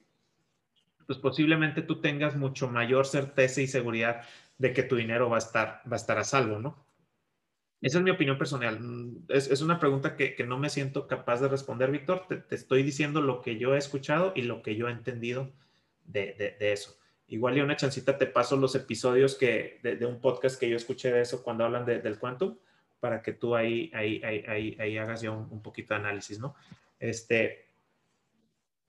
[1.07, 4.23] pues posiblemente tú tengas mucho mayor certeza y seguridad
[4.59, 6.85] de que tu dinero va a estar, va a, estar a salvo, ¿no?
[7.81, 8.79] Esa es mi opinión personal.
[9.29, 12.25] Es, es una pregunta que, que, no me siento capaz de responder, Víctor.
[12.27, 15.53] Te, te, estoy diciendo lo que yo he escuchado y lo que yo he entendido
[16.05, 16.97] de, de, de eso.
[17.29, 21.13] Igual y una chancita te paso los episodios que, de, un podcast que yo escuché
[21.13, 22.57] de eso cuando hablan del quantum,
[23.01, 26.39] para que tú ahí, ahí, ahí, ahí, ahí hagas ya un, un, poquito de análisis,
[26.39, 26.55] ¿no?
[27.05, 27.67] Este,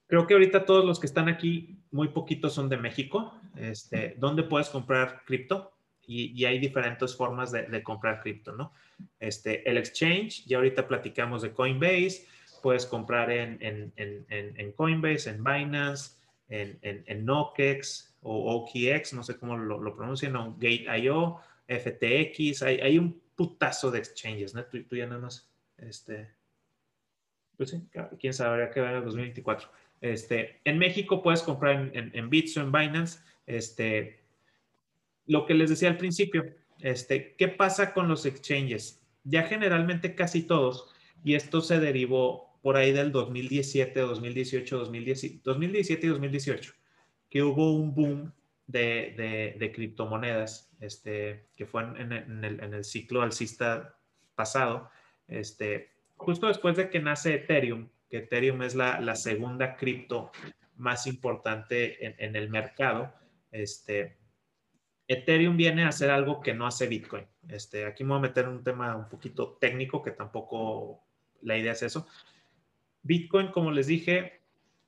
[0.07, 3.33] creo que ahorita todos los que están aquí, muy poquitos son de México.
[3.57, 5.73] Este, ¿Dónde puedes comprar cripto?
[6.07, 8.71] Y, hay diferentes formas de, comprar cripto, ¿no?
[9.19, 12.25] Este, el exchange, ya ahorita platicamos de Coinbase,
[12.61, 16.11] puedes comprar en, en, en, en Coinbase, en Binance,
[16.47, 23.19] en, Nokex o OKX, no sé cómo lo, lo pronuncian, o Gate.io, FTX, hay, un
[23.35, 24.63] putazo de exchanges, ¿no?
[24.65, 25.49] Tú, tú ya no nos,
[25.79, 26.29] este,
[27.57, 27.75] pues
[28.19, 29.69] quién sabe, qué va en el 2024.
[30.01, 34.19] Este, en México puedes comprar en, en, en Bits o en Binance, este,
[35.27, 36.45] lo que les decía al principio,
[36.79, 39.01] este, ¿qué pasa con los exchanges?
[39.23, 46.05] Ya generalmente casi todos, y esto se derivó por ahí del 2017, 2018, 2017, 2017
[46.05, 46.73] y 2018,
[47.29, 48.33] que hubo un boom
[48.67, 53.97] de, de, de criptomonedas, este, que fue en, en, el, en, el, ciclo alcista
[54.35, 54.89] pasado,
[55.27, 60.31] este, justo después de que nace Ethereum, que Ethereum es la, segunda cripto
[60.77, 63.13] más importante en, el mercado,
[63.51, 64.17] este,
[65.07, 67.25] Ethereum viene a hacer algo que no hace Bitcoin.
[67.47, 71.03] Este, aquí me voy a meter un tema un poquito técnico, que tampoco
[71.41, 72.07] la idea es eso.
[73.03, 74.41] Bitcoin, como les dije,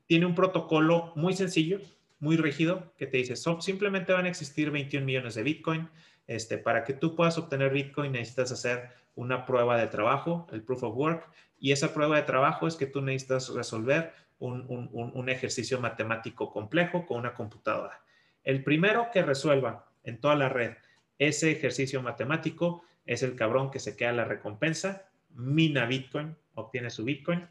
[0.07, 1.79] tiene un protocolo muy sencillo,
[2.19, 5.89] muy rígido, que te dice, simplemente van a existir 21 millones de Bitcoin.
[6.25, 10.83] Este, para que tú puedas obtener Bitcoin necesitas hacer una prueba de trabajo, el proof
[10.83, 15.29] of work, y esa prueba de trabajo es que tú necesitas resolver un, un, un
[15.29, 18.01] ejercicio matemático complejo con una computadora.
[18.43, 20.75] El primero que resuelva en toda la red
[21.17, 27.03] ese ejercicio matemático es el cabrón que se queda la recompensa, mina Bitcoin, obtiene su
[27.03, 27.47] Bitcoin,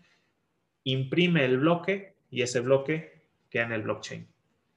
[0.85, 4.27] imprime el bloque y ese bloque queda en el blockchain.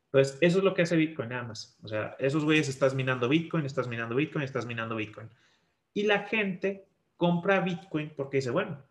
[0.05, 1.77] Entonces, eso es lo que hace Bitcoin nada más.
[1.83, 5.29] O sea, esos güeyes estás minando Bitcoin, estás minando Bitcoin, estás minando Bitcoin.
[5.93, 6.85] Y la gente
[7.17, 8.81] compra Bitcoin porque dice, bueno,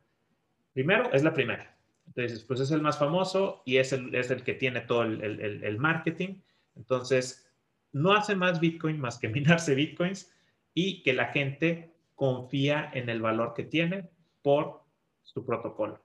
[0.73, 1.77] primero es la primera.
[2.07, 5.23] Entonces, pues es el más famoso y es el, es el que tiene todo el,
[5.23, 6.41] el, el marketing.
[6.77, 7.49] Entonces,
[7.93, 10.33] no hace más Bitcoin más que minarse Bitcoins
[10.75, 14.09] y que la gente confía en el valor que tiene
[14.43, 14.83] por
[15.23, 16.03] su protocolo.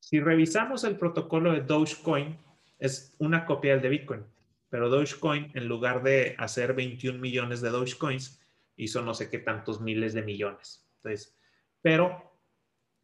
[0.00, 2.36] Si revisamos el protocolo de Dogecoin,
[2.78, 4.24] es una copia del de Bitcoin,
[4.68, 8.41] pero Dogecoin, en lugar de hacer 21 millones de Dogecoins,
[8.84, 10.86] hizo no sé qué tantos miles de millones.
[10.96, 11.36] Entonces,
[11.80, 12.32] pero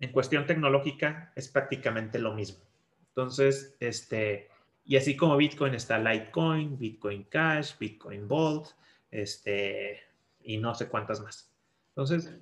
[0.01, 2.65] en cuestión tecnológica es prácticamente lo mismo.
[3.09, 4.49] Entonces, este,
[4.85, 8.69] y así como Bitcoin está Litecoin, Bitcoin Cash, Bitcoin Vault,
[9.11, 10.01] este,
[10.43, 11.53] y no sé cuántas más.
[11.89, 12.33] Entonces,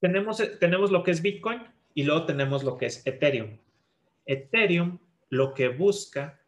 [0.00, 1.62] tenemos, tenemos lo que es Bitcoin
[1.94, 3.58] y luego tenemos lo que es Ethereum.
[4.26, 4.98] Ethereum
[5.28, 6.40] lo que busca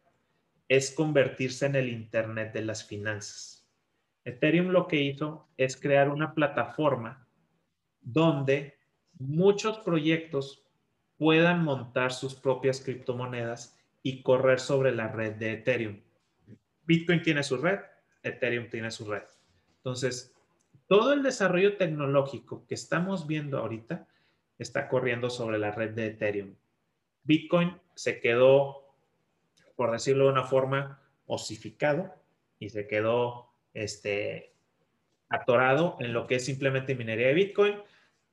[0.67, 3.66] es convertirse en el Internet de las finanzas.
[4.27, 7.25] Ethereum lo que hizo es crear una plataforma
[8.01, 8.77] donde
[9.17, 10.65] muchos proyectos
[11.17, 16.01] puedan montar sus propias criptomonedas y correr sobre la red de Ethereum.
[16.83, 17.79] Bitcoin tiene su red,
[18.21, 19.23] Ethereum tiene su red.
[19.77, 20.35] Entonces,
[20.87, 24.09] todo el desarrollo tecnológico que estamos viendo ahorita
[24.59, 26.53] está corriendo sobre la red de Ethereum.
[27.23, 28.93] Bitcoin se quedó,
[29.77, 32.13] por decirlo de una forma, osificado
[32.59, 34.53] y se quedó este,
[35.29, 37.75] atorado en lo que es simplemente minería de Bitcoin.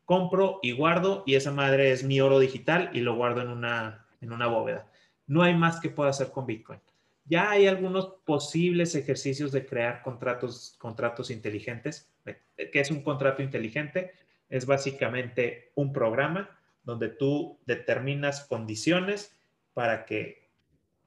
[0.05, 4.07] Compro y guardo y esa madre es mi oro digital y lo guardo en una,
[4.21, 4.87] en una bóveda.
[5.27, 6.81] No hay más que pueda hacer con Bitcoin.
[7.27, 12.11] Ya hay algunos posibles ejercicios de crear contratos, contratos inteligentes.
[12.57, 14.13] ¿Qué es un contrato inteligente?
[14.51, 16.51] Es básicamente un programa
[16.83, 19.35] donde tú determinas condiciones
[19.73, 20.51] para que,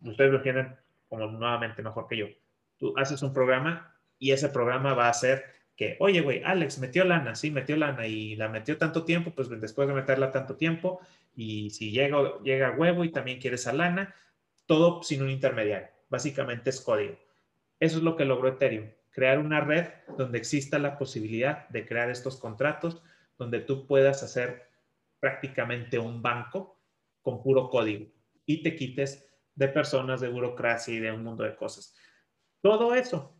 [0.01, 2.25] ustedes lo entiendan como nuevamente mejor que yo,
[2.77, 7.03] tú haces un programa y ese programa va a hacer que, oye, güey, Alex metió
[7.03, 10.99] lana, sí, metió lana y la metió tanto tiempo, pues después de meterla tanto tiempo,
[11.35, 14.15] y si llega, llega huevo y también quiere esa lana,
[14.65, 15.89] todo sin un intermediario.
[16.09, 17.15] Básicamente es código.
[17.79, 19.85] Eso es lo que logró Ethereum, crear una red
[20.17, 23.03] donde exista la posibilidad de crear estos contratos,
[23.37, 24.67] donde tú puedas hacer
[25.19, 26.79] prácticamente un banco
[27.21, 28.07] con puro código
[28.45, 31.95] y te quites de personas, de burocracia y de un mundo de cosas.
[32.61, 33.36] Todo eso,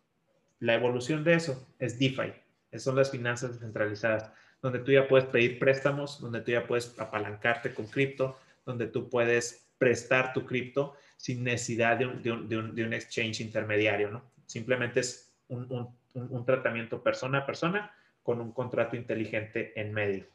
[0.59, 2.33] la evolución de eso es DeFi,
[2.77, 7.73] son las finanzas descentralizadas, donde tú ya puedes pedir préstamos, donde tú ya puedes apalancarte
[7.73, 14.23] con cripto, donde tú puedes prestar tu cripto sin necesidad de un, exchange intermediario, ¿no?
[14.45, 17.91] Simplemente es un, un tratamiento persona a persona
[18.23, 20.25] con un contrato inteligente en medio.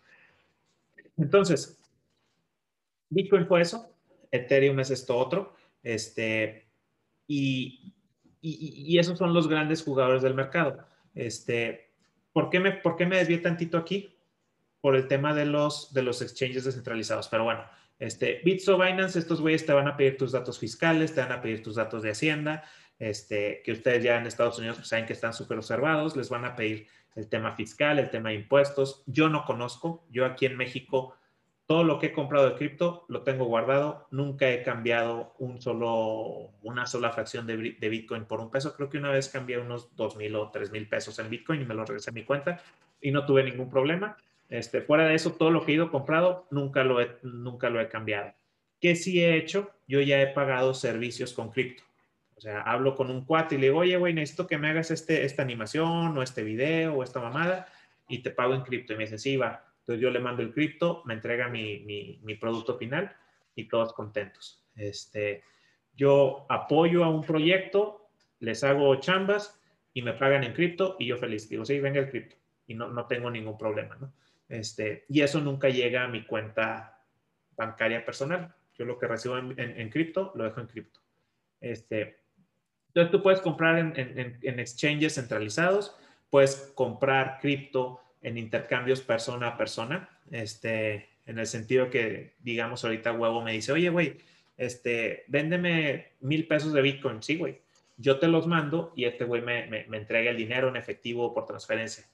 [1.19, 1.79] Entonces,
[3.11, 3.95] Bitcoin fue eso,
[4.31, 6.67] Ethereum es esto otro, este,
[7.29, 7.93] y,
[8.43, 10.85] y, esos son los grandes jugadores del mercado.
[11.15, 11.93] Este,
[12.33, 14.19] ¿por, qué me, ¿Por qué me desvié tantito aquí?
[14.81, 17.29] Por el tema de los, de los exchanges descentralizados.
[17.29, 17.65] Pero bueno,
[18.01, 21.31] este, Bits o Binance, estos güeyes te van a pedir tus datos fiscales, te van
[21.31, 22.65] a pedir tus datos de Hacienda,
[22.99, 26.45] este, que ustedes ya en Estados Unidos pues, saben que están súper observados, les van
[26.45, 29.05] a pedir el tema fiscal, el tema de impuestos.
[29.07, 31.15] Yo no conozco, yo aquí en México
[31.67, 34.07] todo lo que he comprado de cripto lo tengo guardado.
[34.11, 37.57] Nunca he cambiado un solo, una sola fracción de,
[37.89, 38.75] Bitcoin por un peso.
[38.75, 41.65] Creo que una vez cambié unos dos mil o tres mil pesos en Bitcoin y
[41.65, 42.61] me lo regresé a mi cuenta
[43.01, 44.17] y no tuve ningún problema.
[44.49, 47.81] Este, fuera de eso, todo lo que he ido comprado nunca lo he, nunca lo
[47.81, 48.33] he cambiado.
[48.81, 49.71] ¿Qué sí he hecho?
[49.87, 51.85] Yo ya he pagado servicios con cripto.
[52.37, 54.91] O sea, hablo con un cuate y le digo, oye, güey, necesito que me hagas
[54.91, 57.69] este, esta animación o este video o esta mamada
[58.09, 58.93] y te pago en cripto.
[58.93, 61.81] Y me dice, sí, va entonces yo le mando el cripto, me entrega mi,
[62.23, 63.17] mi, producto final
[63.57, 64.65] y todos contentos.
[64.77, 65.43] Este,
[65.93, 69.61] yo apoyo a un proyecto, les hago chambas
[69.93, 71.49] y me pagan en cripto y yo feliz.
[71.49, 72.37] Digo, sí, venga el cripto
[72.69, 74.13] y no, no tengo ningún problema, ¿no?
[74.49, 77.05] Este, y eso nunca llega a mi cuenta
[77.57, 78.55] bancaria personal.
[78.79, 81.01] Yo lo que recibo en, en, cripto lo dejo en cripto.
[81.61, 82.21] Este,
[82.89, 85.97] entonces tú puedes comprar en, en, en exchanges centralizados,
[86.31, 93.13] puedes comprar cripto en intercambios persona a persona, este, en el sentido que, digamos, ahorita
[93.13, 94.19] huevo me dice, oye, güey,
[94.57, 97.23] este, véndeme mil pesos de Bitcoin.
[97.23, 97.61] Sí, güey.
[97.97, 101.35] Yo te los mando y este güey me, me, entrega el dinero en efectivo o
[101.35, 102.05] por transferencia.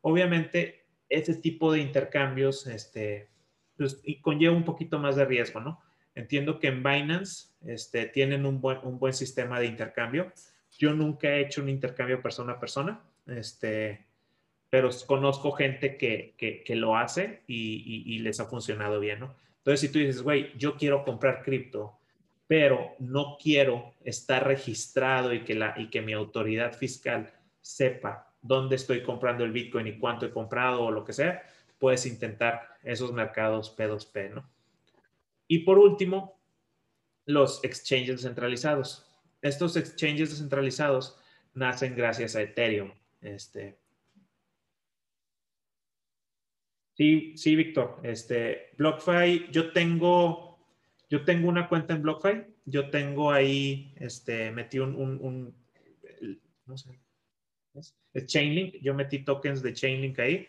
[0.00, 3.28] Obviamente, ese tipo de intercambios, este,
[3.76, 5.80] pues, y conlleva un poquito más de riesgo, ¿no?
[6.14, 10.32] Entiendo que en Binance este, tienen un buen, un buen sistema de intercambio.
[10.76, 13.00] Yo nunca he hecho un intercambio persona a persona.
[13.26, 14.07] Este,
[14.70, 19.34] pero conozco gente que, que, lo hace y, y, les ha funcionado bien, ¿no?
[19.58, 21.98] Entonces, si tú dices, güey, yo quiero comprar cripto,
[22.46, 28.76] pero no quiero estar registrado y que, la, y que mi autoridad fiscal sepa dónde
[28.76, 31.42] estoy comprando el Bitcoin y cuánto he comprado o lo que sea,
[31.78, 34.48] puedes intentar esos mercados P2P, ¿no?
[35.46, 36.38] Y por último,
[37.24, 39.06] los exchanges descentralizados.
[39.42, 41.18] Estos exchanges descentralizados
[41.54, 42.92] nacen gracias a Ethereum.
[43.20, 43.78] Este,
[46.98, 48.00] Sí, sí, Víctor.
[48.02, 50.58] Este, BlockFi, yo tengo,
[51.08, 52.44] yo tengo una cuenta en BlockFi.
[52.64, 55.54] Yo tengo ahí, este, metí un, un,
[56.66, 56.98] no sé,
[58.12, 58.82] es Chainlink.
[58.82, 60.48] Yo metí tokens de Chainlink ahí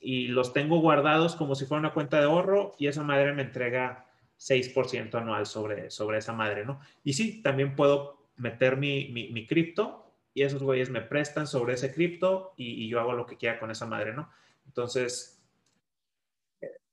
[0.00, 3.42] y los tengo guardados como si fuera una cuenta de ahorro y esa madre me
[3.42, 4.04] entrega
[4.36, 6.80] 6% anual sobre, sobre esa madre, ¿no?
[7.04, 11.94] Y sí, también puedo meter mi, mi, cripto y esos güeyes me prestan sobre ese
[11.94, 14.28] cripto y, y, yo hago lo que quiera con esa madre, ¿no?
[14.66, 15.37] Entonces,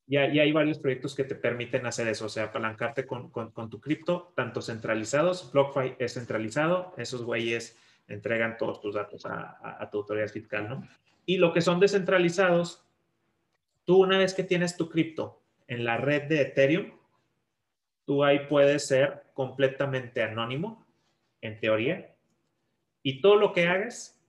[0.07, 3.31] y, hay varios proyectos que te permiten hacer eso, o sea, apalancarte con,
[3.69, 9.89] tu cripto, tanto centralizados, BlockFi es centralizado, esos güeyes entregan todos tus datos a, a,
[9.89, 10.87] tu autoridad fiscal, ¿no?
[11.25, 12.85] Y lo que son descentralizados,
[13.83, 16.91] tú una vez que tienes tu cripto en la red de Ethereum,
[18.05, 20.85] tú ahí puedes ser completamente anónimo,
[21.41, 22.15] en teoría,
[23.01, 24.19] y todo lo que hagas,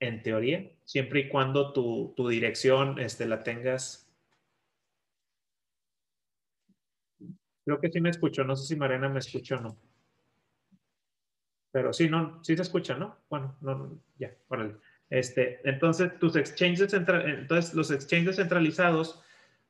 [0.00, 4.01] en teoría, siempre y cuando tu, tu dirección este, la tengas
[7.64, 9.78] Creo que sí me escuchó, no sé si Marena me escuchó o no.
[11.70, 13.18] Pero sí, no, sí se escucha, ¿no?
[13.30, 14.76] Bueno, no, ya, órale.
[15.08, 19.22] Este, entonces, tus exchanges, entonces los exchanges centralizados,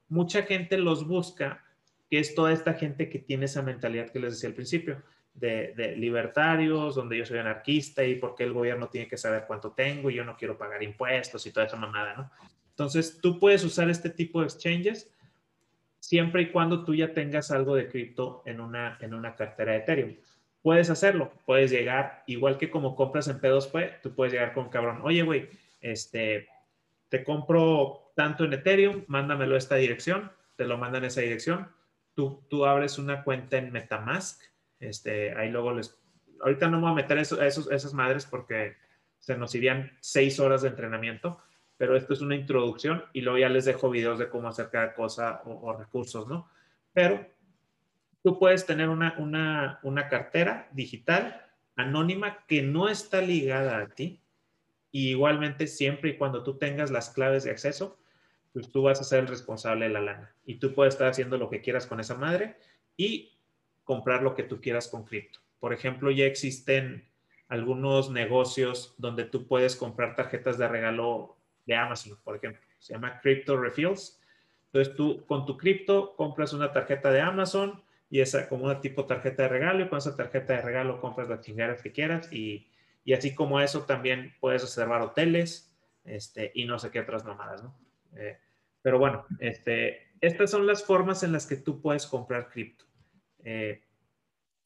[0.09, 1.64] mucha gente los busca,
[2.11, 5.03] que es toda esta gente que tiene esa mentalidad que les decía al principio,
[5.34, 10.11] de, libertarios, donde yo soy anarquista y porque el gobierno tiene que saber cuánto tengo
[10.11, 12.30] y yo no quiero pagar impuestos y toda esa mamada, ¿no?
[12.70, 15.11] Entonces, tú puedes usar este tipo de exchanges
[16.03, 19.78] siempre y cuando tú ya tengas algo de cripto en una, en una cartera de
[19.78, 20.16] Ethereum.
[20.61, 25.00] Puedes hacerlo, puedes llegar, igual que como compras en P2P, tú puedes llegar con cabrón,
[25.05, 25.48] oye, güey,
[25.80, 26.48] este,
[27.09, 31.68] te compro tanto en Ethereum, mándamelo a esta dirección, te lo mandan a esa dirección,
[32.14, 34.42] tú, tú abres una cuenta en Metamask,
[34.80, 35.96] Este, ahí luego les...
[36.40, 38.74] Ahorita no me voy a meter eso, esos, esas madres porque
[39.20, 41.38] se nos irían seis horas de entrenamiento,
[41.83, 44.95] pero esto es una introducción y luego ya les dejo videos de cómo hacer cada
[44.95, 46.49] cosa o, recursos, ¿no?
[46.93, 47.26] Pero
[48.22, 54.20] tú puedes tener una, una, una cartera digital anónima que no está ligada a ti.
[54.93, 57.99] Y igualmente, siempre y cuando tú tengas las claves de acceso,
[58.53, 60.33] pues tú vas a ser el responsable de la lana.
[60.47, 62.59] Y tú puedes estar haciendo lo que quieras con esa madre
[62.97, 63.33] y
[63.83, 65.41] comprar lo que tú quieras con cripto.
[65.59, 67.09] Por ejemplo, ya existen
[67.49, 72.60] algunos negocios donde tú puedes comprar tarjetas de regalo de Amazon, por ejemplo.
[72.78, 74.20] Se llama Crypto Refills.
[74.66, 79.04] Entonces tú con tu cripto compras una tarjeta de Amazon y esa como una tipo
[79.06, 82.70] tarjeta de regalo y con esa tarjeta de regalo compras las chingaderas que quieras y,
[83.04, 87.62] y así como eso también puedes reservar hoteles este, y no sé qué otras mamadas,
[87.62, 87.78] ¿no?
[88.16, 88.38] Eh,
[88.80, 92.84] pero bueno, este, estas son las formas en las que tú puedes comprar cripto.
[93.44, 93.82] Eh,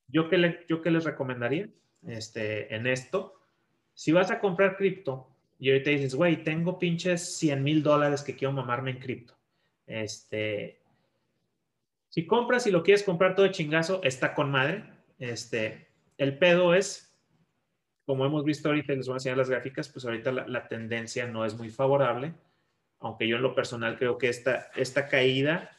[0.09, 1.69] yo, que le, yo que les recomendaría
[2.07, 3.41] este, en esto,
[3.95, 8.37] si vas a comprar cripto y ahorita dices, güey, tengo pinches 100 mil dólares que
[8.37, 9.35] quiero mamarme en cripto.
[9.87, 10.81] Este,
[12.09, 14.85] si compras y lo quieres comprar todo de chingazo, está con madre.
[15.19, 15.89] Este,
[16.19, 17.17] el pedo es,
[18.05, 21.27] como hemos visto ahorita, les voy a enseñar las gráficas, pues ahorita la, la tendencia
[21.27, 22.35] no es muy favorable,
[23.01, 25.71] aunque yo en lo personal creo que esta, esta caída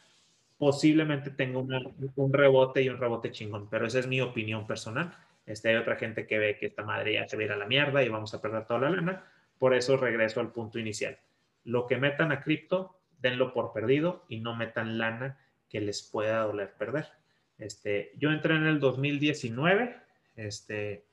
[0.58, 1.80] posiblemente tenga una,
[2.16, 5.16] un rebote y un rebote chingón, pero esa es mi opinión personal.
[5.46, 7.58] Este, hay otra gente que ve que esta madre ya se va a ir a
[7.58, 9.24] la mierda y vamos a perder toda la lana.
[9.60, 11.20] Por eso regreso al punto inicial.
[11.64, 15.38] Lo que metan a cripto, denlo por perdido y no metan lana
[15.70, 17.08] que les pueda doler perder.
[17.58, 19.98] Este, yo entré en el 2019
[20.36, 21.06] este,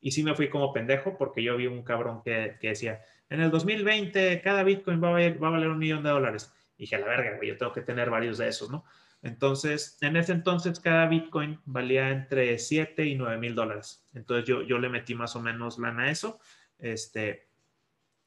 [0.00, 3.40] y sí me fui como pendejo porque yo vi un cabrón que, que decía, en
[3.40, 6.52] el 2020 cada Bitcoin va a, valer, un millón de dólares.
[6.76, 8.84] Y dije, la verga, yo tengo que tener varios de esos, ¿no?
[9.22, 14.04] Entonces, en ese entonces cada Bitcoin valía entre 7 y 9 mil dólares.
[14.12, 16.38] Entonces yo, yo le metí más o menos lana a eso.
[16.78, 17.48] Este,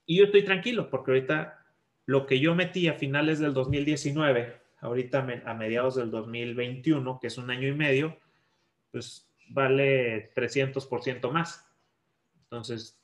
[0.08, 1.64] y yo estoy tranquilo porque ahorita
[2.06, 7.38] lo que yo metí a finales del 2019, ahorita a mediados del 2021, que es
[7.38, 8.18] un año y medio,
[8.92, 11.70] pues vale 300% más.
[12.44, 12.98] Entonces,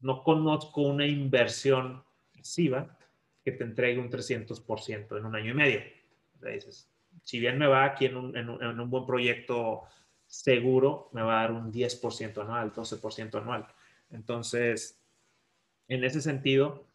[0.00, 2.02] no conozco una inversión
[2.34, 2.96] pasiva
[3.44, 5.80] que te entregue un 300% en un año y medio.
[6.40, 6.90] Dices,
[7.22, 9.82] si bien me va aquí en un, en un, en un buen proyecto
[10.26, 13.66] seguro, me va a dar un 10% anual, 12% anual.
[14.10, 14.98] Entonces,
[15.90, 16.86] en ese sentido,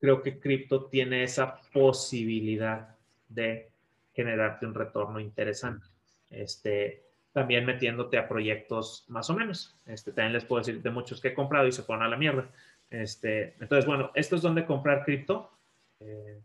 [0.00, 2.96] creo que cripto tiene esa posibilidad
[3.28, 3.68] de
[4.14, 5.84] generarte un retorno interesante.
[6.30, 9.76] Este, también metiéndote a proyectos más o menos.
[9.84, 12.16] Este, también les puedo decir de muchos que he comprado y se ponen a la
[12.16, 12.48] mierda.
[12.88, 15.50] Este, entonces, bueno, esto es donde comprar cripto.
[15.98, 16.40] Eh,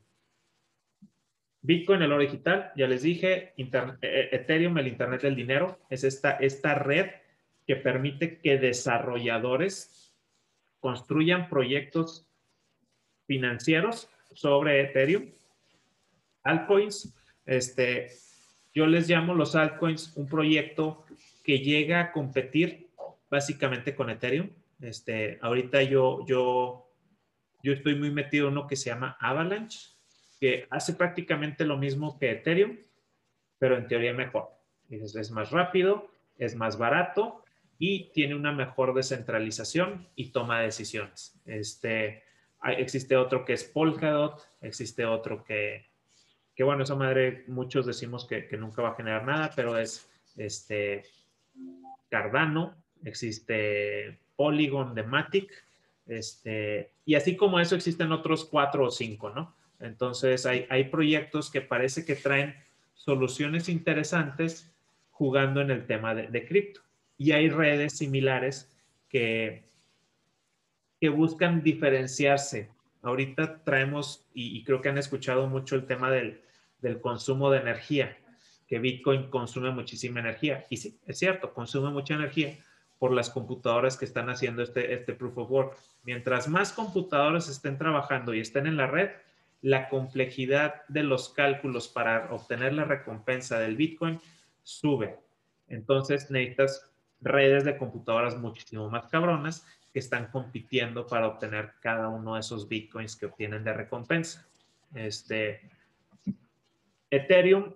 [1.61, 6.03] Bitcoin, el oro digital, ya les dije, Inter eh, Ethereum, el Internet del dinero, es
[6.03, 7.11] esta, esta red
[7.67, 10.00] que permite que desarrolladores
[10.81, 12.27] construyan proyectos
[13.27, 15.29] financieros sobre Ethereum.
[16.43, 17.15] Altcoins,
[17.45, 18.11] este,
[18.73, 21.05] yo les llamo los altcoins un proyecto
[21.43, 22.89] que llega a competir
[23.29, 24.49] básicamente con Ethereum.
[24.81, 26.91] Este, ahorita yo, yo,
[27.63, 29.91] yo estoy muy metido en uno que se llama Avalanche,
[30.39, 32.77] que hace prácticamente lo mismo que Ethereum,
[33.59, 34.49] pero en teoría mejor.
[34.89, 37.40] Es más rápido, es más barato
[37.83, 41.41] y tiene una mejor descentralización y toma de decisiones.
[41.47, 42.21] Este,
[42.77, 45.87] existe otro que es Polkadot, existe otro que,
[46.53, 50.07] que bueno, esa madre muchos decimos que, que, nunca va a generar nada, pero es
[50.37, 51.05] este
[52.07, 55.51] Cardano, existe Polygon de Matic,
[56.05, 59.55] este, y así como eso existen otros cuatro o cinco, ¿no?
[59.79, 62.53] Entonces hay, hay proyectos que parece que traen
[62.93, 64.71] soluciones interesantes
[65.09, 66.81] jugando en el tema de, de cripto.
[67.21, 68.67] Y hay redes similares
[69.07, 69.63] que,
[70.99, 72.71] que buscan diferenciarse
[73.03, 76.41] ahorita traemos, y, y, creo que han escuchado mucho el tema del,
[76.81, 78.17] del, consumo de energía,
[78.67, 80.65] que Bitcoin consume muchísima energía.
[80.69, 82.57] Y sí, es cierto, consume mucha energía
[82.97, 85.77] por las computadoras que están haciendo este, este proof of work.
[86.03, 89.09] Mientras más computadoras estén trabajando y estén en la red,
[89.61, 94.19] la complejidad de los cálculos para obtener la recompensa del Bitcoin
[94.63, 95.19] sube.
[95.67, 96.90] Entonces necesitas
[97.21, 102.67] redes de computadoras muchísimo más cabronas que están compitiendo para obtener cada uno de esos
[102.67, 104.47] bitcoins que obtienen de recompensa.
[104.93, 105.61] Este,
[107.09, 107.73] Ethereum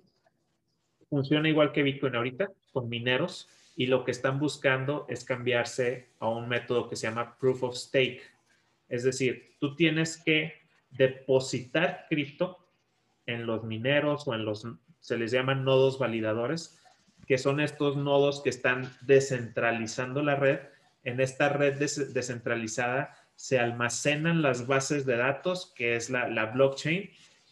[1.09, 6.29] funciona igual que Bitcoin ahorita, con mineros, y lo que están buscando es cambiarse a
[6.29, 8.21] un método que se llama Proof of Stake.
[8.87, 10.53] Es decir, tú tienes que
[10.91, 12.57] depositar cripto
[13.25, 14.65] en los mineros o en los,
[14.99, 16.79] se les llaman nodos validadores,
[17.25, 20.59] que son estos nodos que están descentralizando la red.
[21.03, 27.09] En esta red descentralizada se almacenan las bases de datos, que es la, blockchain,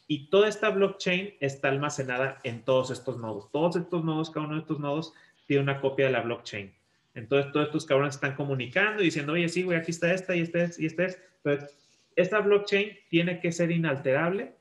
[0.08, 3.52] y toda esta blockchain está almacenada en todos estos nodos.
[3.52, 5.14] Todos estos nodos, cada uno de estos nodos
[5.46, 6.74] tiene una copia de la blockchain.
[7.16, 10.42] Entonces, todos estos cabrones están comunicando y diciendo, oye, sí, güey, aquí está esta y
[10.42, 11.20] esta y esta es.
[11.42, 11.68] Pero
[12.16, 14.56] esta blockchain tiene que ser inalterable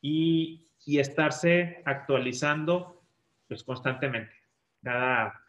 [0.00, 3.02] y, y estarse actualizando
[3.48, 4.43] pues, constantemente.
[4.84, 5.40] Cada,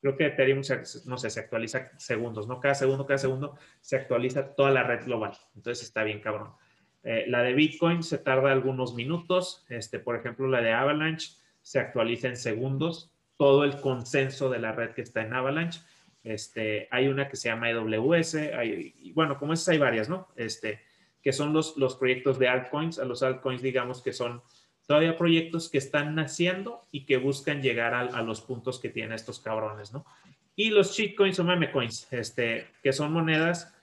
[0.00, 0.62] creo que Ethereum,
[1.06, 2.60] no sé, se actualiza segundos, ¿no?
[2.60, 5.32] Cada segundo, cada segundo se actualiza toda la red global.
[5.54, 6.50] Entonces está bien cabrón.
[7.04, 9.64] Eh, la de Bitcoin se tarda algunos minutos.
[9.68, 13.12] Este, por ejemplo, la de Avalanche se actualiza en segundos.
[13.36, 15.80] Todo el consenso de la red que está en Avalanche.
[16.22, 20.28] Este, hay una que se llama y bueno, como esas hay varias, ¿no?
[20.36, 20.80] Este,
[21.20, 22.98] que son los, los proyectos de altcoins.
[22.98, 24.42] A los altcoins, digamos que son
[24.92, 29.12] todavía proyectos que están naciendo y que buscan llegar a, a los puntos que tienen
[29.12, 30.04] estos cabrones, ¿no?
[30.54, 33.74] Y los shitcoins o memecoins, este, que son monedas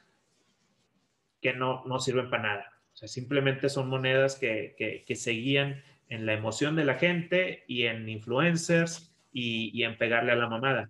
[1.41, 6.25] que no, no sirven para nada sea, simplemente son monedas que, que, se guían en
[6.25, 10.89] la emoción de la gente y en influencers y, y, en pegarle a la mamada.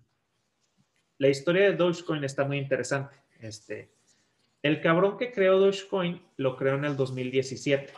[1.19, 3.15] La historia de Dogecoin está muy interesante.
[3.39, 3.91] Este,
[4.63, 7.93] el cabrón que creó Dogecoin lo creó en el 2017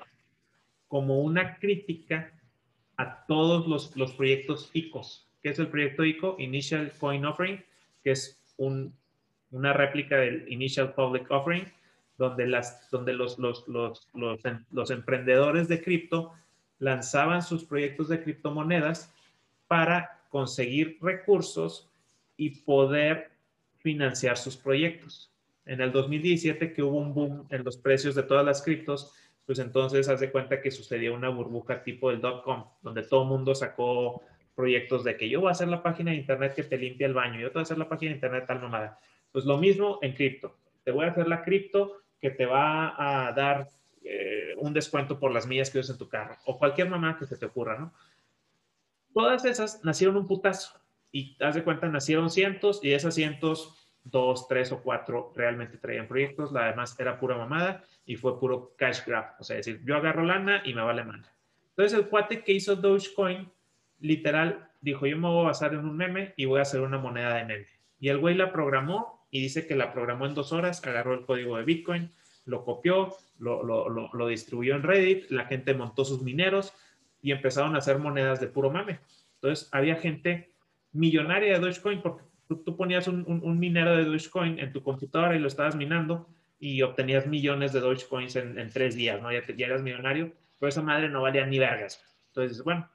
[0.91, 2.33] como una crítica
[2.97, 5.25] a todos los, los proyectos ICOs.
[5.41, 6.35] ¿Qué es el proyecto ICO?
[6.37, 7.63] Initial Coin Offering,
[8.03, 8.93] que es un,
[9.51, 11.65] una réplica del Initial Public Offering
[12.17, 16.33] donde, las, donde los, los, los, los, emprendedores de cripto
[16.77, 19.13] lanzaban sus proyectos de criptomonedas
[19.69, 21.89] para conseguir recursos
[22.35, 23.31] y poder
[23.77, 25.31] financiar sus proyectos.
[25.65, 29.13] En el 2017 que hubo un boom en los precios de todas las criptos,
[29.45, 33.29] pues entonces haz de cuenta que sucedió una burbuja tipo del dot-com, donde todo el
[33.29, 34.21] mundo sacó
[34.55, 37.13] proyectos de que yo voy a hacer la página de internet que te limpia el
[37.13, 38.99] baño, yo te voy a hacer la página de internet tal nomada.
[39.31, 40.57] Pues lo mismo en cripto.
[40.83, 43.69] Te voy a hacer la cripto que te va a dar
[44.03, 47.25] eh, un descuento por las millas que usas en tu carro o cualquier mamá que
[47.25, 47.93] se te ocurra, ¿no?
[49.13, 50.79] Todas esas nacieron un putazo
[51.11, 56.07] y haz de cuenta, nacieron cientos y esas cientos, dos, tres o cuatro realmente traían
[56.07, 59.95] proyectos, la demás era pura mamada y fue puro cash grab, o sea, decir, yo
[59.95, 61.23] agarro lana y me vale mano.
[61.69, 63.49] Entonces el cuate que hizo Dogecoin,
[63.99, 66.97] literal, dijo, yo me voy a basar en un meme y voy a hacer una
[66.97, 67.67] moneda de meme.
[67.99, 71.25] Y el güey la programó y dice que la programó en dos horas, agarró el
[71.25, 72.11] código de Bitcoin,
[72.45, 76.73] lo copió, lo, lo, lo, distribuyó en Reddit, la gente montó sus mineros
[77.21, 78.99] y empezaron a hacer monedas de puro mame.
[79.35, 80.51] Entonces había gente
[80.91, 82.23] millonaria de Dogecoin porque
[82.59, 86.27] tú, ponías un, minero de Dogecoin en tu computadora y lo estabas minando
[86.59, 89.31] y obtenías millones de Dogecoins en, en tres días, ¿no?
[89.31, 92.03] Ya, te, ya eras millonario, pero esa madre no valía ni vergas.
[92.27, 92.89] Entonces, bueno,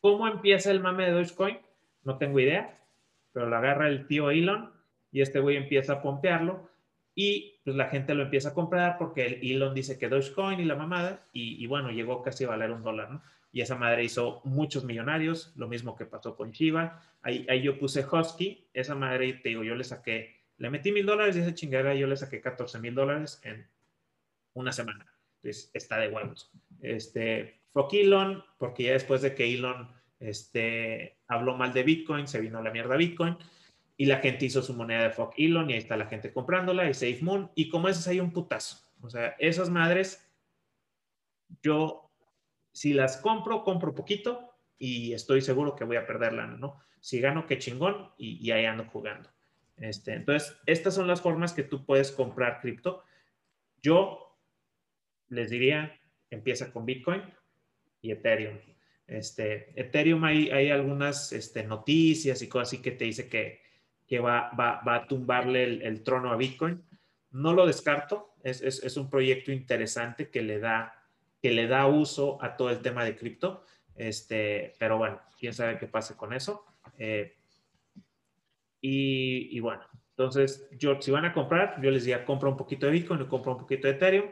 [0.00, 1.58] ¿cómo empieza el mame de Dogecoin?
[2.04, 2.78] No tengo idea,
[3.32, 4.72] pero lo agarra el tío Elon
[5.12, 6.68] y este güey empieza a pompearlo
[7.14, 10.64] y pues la gente lo empieza a comprar porque el Elon dice que Dogecoin y
[10.64, 13.22] la mamada y, bueno, llegó casi a valer un dólar, ¿no?
[13.52, 17.02] Y esa madre hizo muchos millonarios, lo mismo que pasó con Shiba.
[17.22, 21.06] Ahí, ahí yo puse Husky, esa madre, te digo, yo le saqué, le metí mil
[21.06, 23.66] dólares y esa chingada yo le saqué 14 mil dólares en
[24.54, 25.06] una semana.
[25.36, 26.50] Entonces, está de huevos.
[26.80, 29.88] Este, fuck Elon, porque ya después de que Elon
[30.20, 33.36] este, habló mal de Bitcoin, se vino la mierda Bitcoin
[33.96, 36.88] y la gente hizo su moneda de fuck Elon y ahí está la gente comprándola
[36.88, 38.78] y SafeMoon y como esas hay un putazo.
[39.00, 40.28] O sea, esas madres,
[41.62, 42.07] yo
[42.78, 46.78] si las compro, compro poquito y estoy seguro que voy a perderla, ¿no?
[47.00, 49.28] Si gano, qué chingón y, ahí ando jugando.
[49.78, 53.02] Este, entonces, estas son las formas que tú puedes comprar cripto.
[53.82, 54.38] Yo
[55.28, 55.92] les diría,
[56.30, 57.22] empieza con Bitcoin
[58.00, 58.58] y Ethereum.
[59.08, 63.60] Este, Ethereum hay, hay algunas este, noticias y cosas así que te dice que,
[64.06, 66.80] que va, va, va a tumbarle el, trono a Bitcoin.
[67.32, 70.97] No lo descarto, es, es, es, un proyecto interesante que le da,
[71.40, 73.64] que le da uso a todo el tema de cripto,
[73.94, 76.64] este, pero bueno, quién sabe qué pase con eso.
[76.98, 77.36] Eh,
[78.80, 82.86] y, y, bueno, entonces, yo, si van a comprar, yo les diría, compra un poquito
[82.86, 84.26] de Bitcoin compra un poquito de Ethereum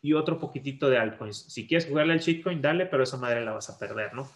[0.00, 1.36] y otro poquitito de altcoins.
[1.52, 4.28] Si quieres jugarle al shitcoin, dale, pero esa madre la vas a perder, ¿no?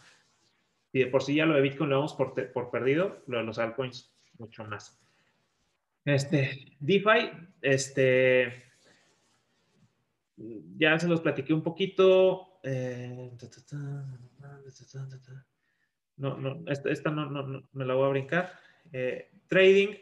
[0.93, 3.45] Y de por sí ya lo de Bitcoin lo vamos por, por perdido, lo de
[3.45, 5.01] los altcoins mucho más.
[6.05, 7.31] Este, DeFi,
[7.62, 8.66] este,
[10.76, 12.59] ya se los platiqué un poquito.
[12.62, 13.30] Eh,
[16.16, 18.53] no, no, esta, no, no, me la voy a brincar.
[18.93, 19.95] Eh, trading,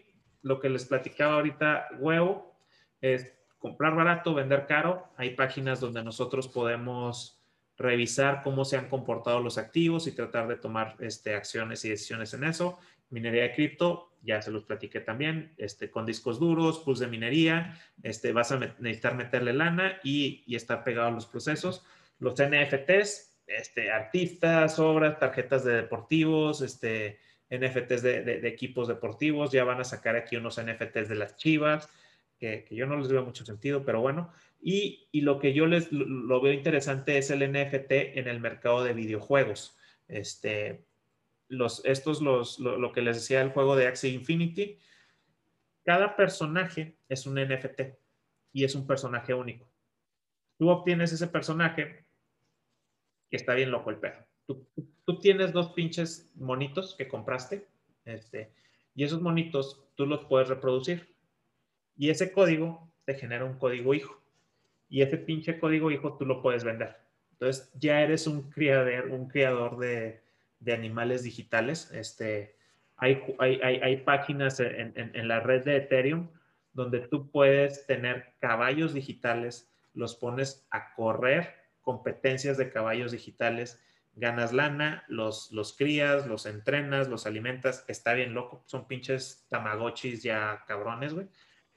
[0.42, 2.56] lo que les platicaba ahorita, huevo,
[3.00, 5.08] es comprar barato, vender caro.
[5.16, 7.40] Hay páginas donde nosotros podemos
[7.76, 12.32] revisar cómo se han comportado los activos y tratar de tomar este, acciones y decisiones
[12.34, 12.78] en eso.
[13.10, 17.78] Minería de cripto, ya se los platiqué también, este, con discos duros, pools de minería,
[18.02, 21.84] este, vas a necesitar meterle lana y, y, estar pegado a los procesos.
[22.18, 27.18] Los NFTs, este, artistas, obras, tarjetas de deportivos, este,
[27.50, 31.88] NFTs de, de, equipos deportivos, ya van a sacar aquí unos NFTs de las chivas,
[32.38, 34.32] que, que yo no les veo mucho sentido, pero bueno.
[34.66, 38.82] Y, y lo que yo les lo, veo interesante es el NFT en el mercado
[38.82, 39.76] de videojuegos.
[40.08, 40.86] Este,
[41.48, 44.78] los, estos, los, lo, que les decía el juego de Axie Infinity,
[45.84, 47.80] cada personaje es un NFT
[48.52, 49.68] y es un personaje único.
[50.58, 52.04] Tú obtienes ese personaje
[53.30, 54.24] que está bien loco el perro.
[54.46, 54.66] Tú,
[55.04, 57.66] tú, tienes dos pinches monitos que compraste
[58.04, 58.52] este,
[58.94, 61.14] y esos monitos tú los puedes reproducir
[61.96, 64.20] y ese código te genera un código hijo
[64.88, 66.96] y ese pinche código hijo tú lo puedes vender.
[67.32, 70.23] Entonces ya eres un criador, un criador de,
[70.64, 71.90] de animales digitales.
[71.92, 72.56] Este,
[72.96, 76.28] hay, hay, hay, páginas en, en, la red de Ethereum
[76.72, 83.80] donde tú puedes tener caballos digitales, los pones a correr competencias de caballos digitales,
[84.14, 90.22] ganas lana, los, los crías, los entrenas, los alimentas, está bien loco, son pinches tamagotchis
[90.22, 91.28] ya cabrones, güey.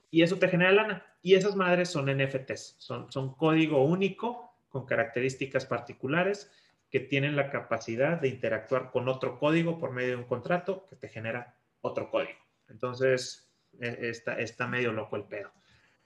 [0.10, 1.06] Y eso te genera lana.
[1.22, 6.52] Y esas madres son NFTs, son, son código único con características particulares
[6.90, 10.96] que tienen la capacidad de interactuar con otro código por medio de un contrato que
[10.96, 12.40] te genera otro código.
[12.70, 15.52] Entonces, e, está, está medio loco el pedo.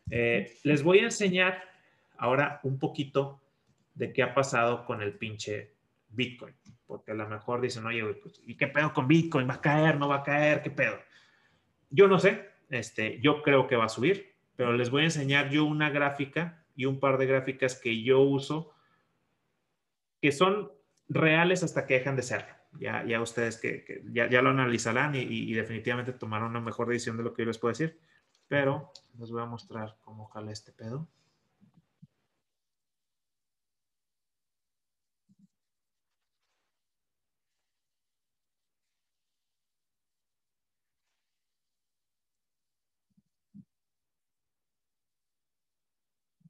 [0.10, 1.64] Eh, les voy a enseñar
[2.18, 3.42] ahora un poquito
[3.94, 5.76] de qué ha pasado con el pinche
[6.10, 6.56] Bitcoin.
[6.88, 9.48] Porque a lo mejor dicen, oye, pues, ¿y qué pedo con Bitcoin?
[9.48, 9.98] ¿Va a caer?
[9.98, 10.62] ¿No va a caer?
[10.62, 10.98] ¿Qué pedo?
[11.90, 12.50] Yo no sé.
[12.70, 16.64] Este, yo creo que va a subir, pero les voy a enseñar yo una gráfica
[16.74, 18.74] y un par de gráficas que yo uso
[20.22, 20.72] que son
[21.09, 22.45] reales hasta que dejan de ser.
[22.80, 27.17] Ya, ya ustedes que, ya, ya, lo analizarán y, y, definitivamente tomarán una mejor decisión
[27.17, 27.99] de lo que yo les puedo decir.
[28.47, 31.09] Pero les voy a mostrar cómo jala este pedo.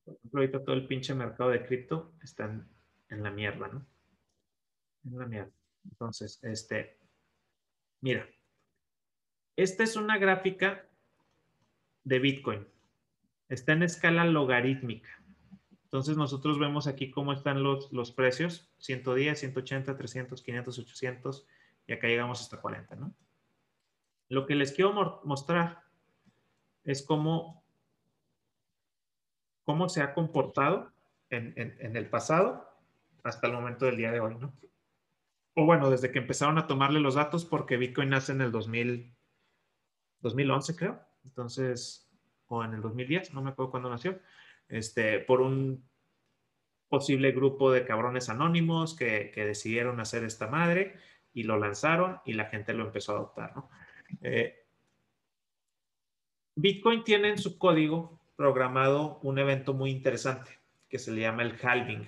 [0.05, 2.67] Por ejemplo, ahorita todo el pinche mercado de cripto está en,
[3.12, 3.86] en la mierda, ¿no?
[5.05, 5.51] En la mierda.
[5.84, 6.97] Entonces, este,
[7.99, 8.28] mira,
[9.55, 10.88] esta es una gráfica
[12.03, 12.68] de Bitcoin.
[13.49, 15.09] Está en escala logarítmica.
[15.84, 21.47] Entonces nosotros vemos aquí cómo están los, los precios, 110, 180, 300, 500, 800
[21.86, 23.14] y acá llegamos hasta 40, ¿no?
[24.30, 25.84] Lo que les quiero mostrar
[26.86, 27.62] es cómo,
[29.66, 30.93] cómo se ha comportado
[31.30, 32.70] en, en, en el pasado
[33.24, 34.53] hasta el momento del día de hoy, ¿no?
[35.53, 39.13] O bueno, desde que empezaron a tomarle los datos, porque Bitcoin nace en el 2000,
[40.22, 41.01] 2011, creo.
[41.26, 42.09] Entonces,
[42.47, 44.19] o en el 2010, no me acuerdo cuándo nació,
[44.67, 45.88] este, por un
[46.89, 50.97] posible grupo de cabrones anónimos que, que, decidieron hacer esta madre
[51.34, 53.69] y lo lanzaron y la gente lo empezó a adoptar, ¿no?
[54.22, 54.65] Eh,
[56.55, 60.59] Bitcoin tiene en su código programado un evento muy interesante
[60.89, 62.07] que se le llama el halving.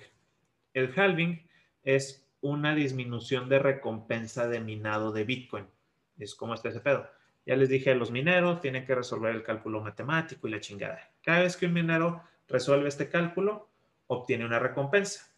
[0.74, 1.48] El halving
[1.84, 5.66] es una disminución de recompensa de minado de Bitcoin.
[6.18, 7.08] Es como está ese pedo.
[7.46, 11.12] Ya les dije, los mineros tienen que resolver el cálculo matemático y la chingada.
[11.22, 13.70] Cada vez que un minero resuelve este cálculo,
[14.08, 15.34] obtiene una recompensa.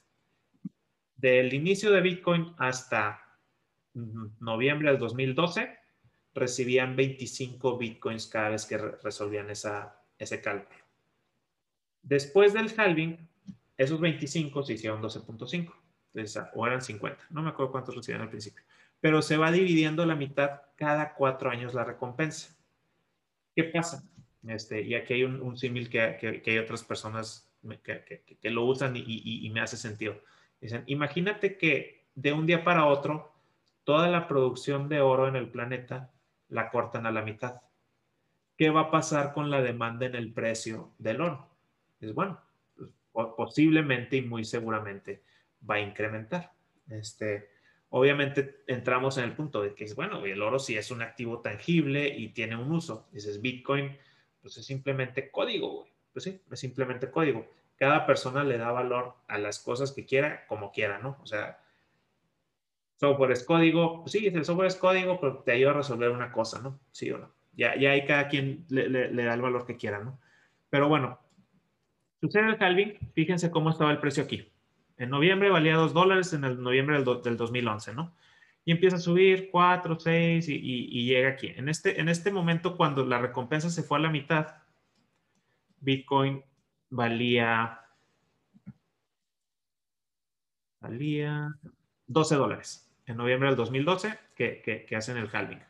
[1.16, 3.22] Del inicio de Bitcoin hasta
[3.94, 5.78] noviembre del 2012,
[6.34, 10.80] recibían 25 Bitcoins cada vez que resolvían esa, ese cálculo.
[12.04, 13.28] Después del halving,
[13.78, 15.74] esos 25 se hicieron 12.5,
[16.54, 18.64] o eran 50, no me acuerdo cuántos recibían al principio,
[19.02, 22.56] pero se va dividiendo la mitad cada cuatro años la recompensa.
[23.56, 24.04] ¿Qué pasa?
[24.48, 27.50] Este, y aquí hay un, símil que, que, que, hay otras personas
[27.84, 30.22] que, que lo usan y, y, y, me hace sentido.
[30.62, 33.34] Dicen, imagínate que de un día para otro,
[33.84, 36.12] toda la producción de oro en el planeta
[36.50, 37.62] la cortan a la mitad.
[38.58, 41.50] ¿Qué va a pasar con la demanda en el precio del oro?
[42.00, 42.40] Es bueno,
[43.36, 45.24] posiblemente y muy seguramente
[45.68, 46.52] va a incrementar.
[46.90, 47.50] Este,
[47.90, 51.40] obviamente entramos en el punto de que es bueno, el oro sí es un activo
[51.40, 53.08] tangible y tiene un uso.
[53.12, 53.98] Dices Bitcoin,
[54.42, 55.92] pues es simplemente código, güey.
[56.14, 57.46] Pues sí, es simplemente código.
[57.78, 61.18] Cada persona le da valor a las cosas que quiera, como quiera, ¿no?
[61.22, 61.60] O sea,
[62.96, 66.32] software es código, pues sí, el software es código, pero te ayuda a resolver una
[66.32, 66.80] cosa, ¿no?
[66.92, 67.34] Sí o no.
[67.54, 70.20] Ya, ya hay cada quien le, le, le da el valor que quiera, ¿no?
[70.70, 71.20] Pero bueno,
[72.26, 74.52] Sucede el halving, fíjense cómo estaba el precio aquí.
[74.98, 78.16] En noviembre valía 2 dólares en el noviembre del, do- del 2011, ¿no?
[78.66, 81.54] Y empieza a subir 4, 6 y, llega aquí.
[81.56, 84.56] En este, en este momento, cuando la recompensa se fue a la mitad,
[85.82, 86.44] Bitcoin
[86.90, 87.80] valía,
[90.80, 91.54] valía
[92.08, 95.62] 12 dólares en noviembre del 2012 que, que, que hacen el halving.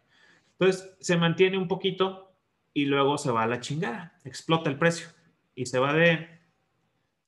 [0.58, 2.32] Entonces, se mantiene un poquito
[2.74, 5.10] y luego se va a la chingada, explota el precio
[5.54, 6.35] y se va de,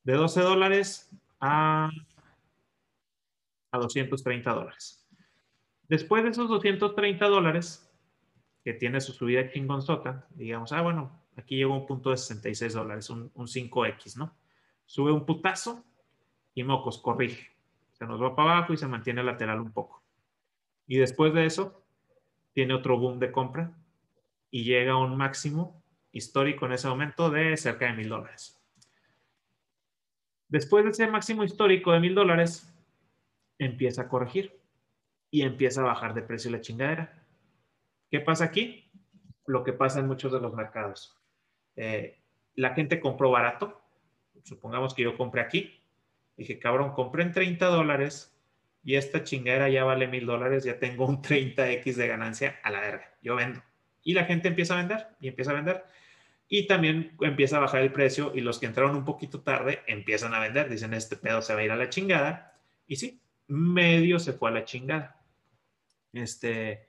[0.08, 1.90] de 12 dólares a,
[3.72, 5.06] a 230 dólares.
[5.90, 7.94] Después de esos 230 dólares,
[8.64, 13.10] que tiene su subida chingonzota, digamos, ah, bueno, aquí llegó un punto de 66 dólares,
[13.10, 14.34] un, un 5X, ¿no?
[14.86, 15.84] Sube un putazo
[16.54, 17.52] y mocos, corrige.
[17.92, 20.02] Se nos va para abajo y se mantiene lateral un poco.
[20.88, 21.84] Y después de eso,
[22.54, 23.74] tiene otro boom de compra
[24.52, 25.84] y llega a un máximo
[26.14, 28.57] histórico en ese momento de cerca de mil dólares.
[30.50, 32.74] Después de ese máximo histórico de mil dólares,
[33.60, 34.60] empieza a corregir
[35.30, 37.26] y empieza a bajar de precio la chingadera.
[38.10, 38.90] ¿Qué pasa aquí?
[39.46, 41.18] Lo que pasa en muchos de los mercados.
[41.76, 42.18] Eh,
[42.56, 43.82] la gente compró barato.
[44.44, 45.80] Supongamos que yo compré aquí.
[46.38, 48.34] Dije, cabrón, compré en 30 dólares
[48.84, 52.80] y esta chingadera ya vale mil dólares, ya tengo un 30x de ganancia a la
[52.80, 53.14] verga.
[53.22, 53.62] Yo vendo.
[54.04, 55.84] Y la gente empieza a vender y empieza a vender.
[56.50, 60.34] Y también empieza a bajar el precio y los que entraron un poquito tarde empiezan
[60.34, 60.70] a vender.
[60.70, 62.58] Dicen, este pedo se va a ir a la chingada.
[62.88, 65.22] Y sí, medio se fue a la chingada.
[66.14, 66.88] Este,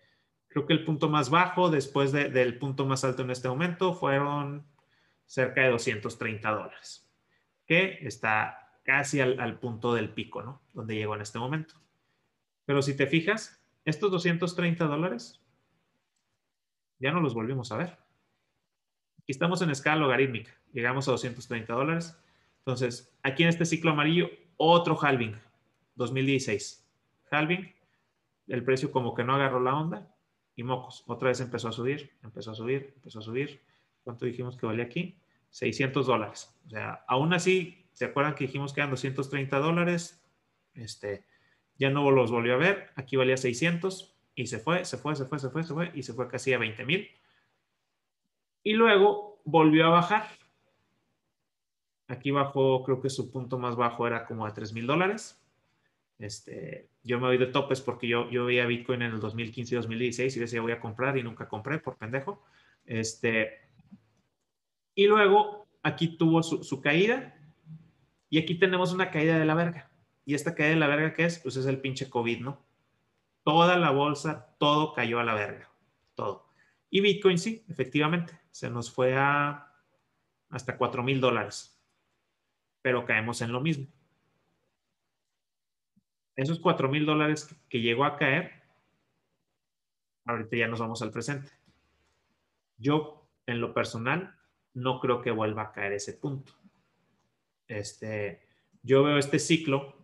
[0.49, 3.95] creo que el punto más bajo después de- del punto más alto en este momento
[3.95, 4.65] fueron
[5.27, 7.07] cerca de 230 dólares,
[7.67, 10.63] que está casi al, al punto del pico, ¿no?
[10.73, 11.75] Donde llegó en este momento.
[12.65, 15.41] Pero si te fijas, estos 230 dólares
[17.01, 17.99] ya no los volvimos a ver.
[19.29, 22.18] Estamos en escala logarítmica, llegamos a 230 dólares.
[22.61, 25.37] Entonces, aquí en este ciclo amarillo, otro halving,
[25.97, 26.89] 2016.
[27.31, 27.70] Halving,
[28.47, 30.16] el precio como que no agarró la onda
[30.57, 31.05] y mocos.
[31.07, 33.61] Otra vez empezó a subir, empezó a subir, empezó a subir.
[34.03, 35.20] ¿Cuánto dijimos que valía aquí?
[35.51, 36.59] 600 dólares.
[36.66, 40.24] O sea, aún así, ¿se acuerdan que dijimos que eran 230 dólares?
[40.72, 41.26] Este,
[41.76, 42.93] ya no los volvió a ver.
[42.97, 46.03] Aquí valía 600 y se fue, se fue, se fue, se fue, se fue y
[46.03, 47.11] se fue casi a 20 mil.
[48.69, 50.29] Y luego volvió a bajar.
[52.07, 55.43] Aquí bajó, creo que su punto más bajo era como a 3 mil dólares.
[56.19, 59.77] Este, yo me voy de topes porque yo, yo veía Bitcoin en el 2015 y
[59.77, 62.45] 2016 y decía voy a comprar y nunca compré por pendejo.
[62.85, 63.71] Este,
[64.95, 67.41] y luego aquí tuvo su, su caída
[68.29, 69.91] y aquí tenemos una caída de la verga.
[70.27, 71.39] Y esta caída de la verga, ¿qué es?
[71.39, 72.62] Pues es el pinche COVID, ¿no?
[73.45, 75.71] Toda la bolsa, todo cayó a la verga.
[76.14, 76.49] Todo.
[76.91, 79.73] Y Bitcoin sí, efectivamente, se nos fue a
[80.51, 81.79] hasta 4 mil dólares.
[82.83, 83.87] Pero caemos en lo mismo
[86.39, 88.63] esos 4 mil dólares que llegó a caer,
[90.25, 91.51] ahorita ya nos vamos al presente.
[92.77, 94.37] Yo, en lo personal,
[94.73, 96.53] no creo que vuelva a caer ese punto.
[97.67, 98.47] Este,
[98.85, 99.97] yo veo este ciclo,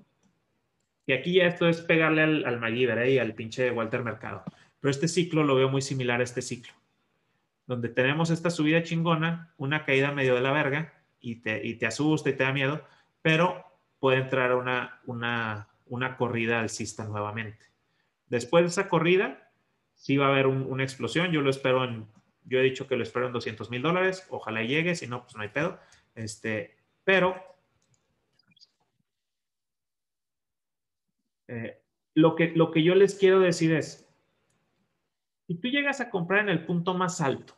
[1.06, 3.12] y aquí ya esto es pegarle al, al ¿eh?
[3.12, 4.42] y al pinche Walter Mercado,
[4.80, 6.72] pero este ciclo lo veo muy similar a este ciclo,
[7.66, 11.86] donde tenemos esta subida chingona, una caída medio de la verga, y te, y te
[11.86, 12.84] asusta y te da miedo,
[13.22, 13.64] pero
[13.98, 17.66] puede entrar una, una, una corrida alcista nuevamente.
[18.26, 19.50] Después de esa corrida,
[19.94, 21.30] sí va a haber un- una explosión.
[21.32, 22.06] Yo lo espero en,
[22.44, 24.26] yo he dicho que lo espero en 200 mil dólares.
[24.28, 25.78] Ojalá llegue, si no, pues no hay pedo.
[26.14, 27.42] Este, pero
[31.48, 31.80] eh,
[32.14, 34.03] lo, que, lo que yo les quiero decir es,
[35.46, 37.54] si tú llegas a comprar en el punto más alto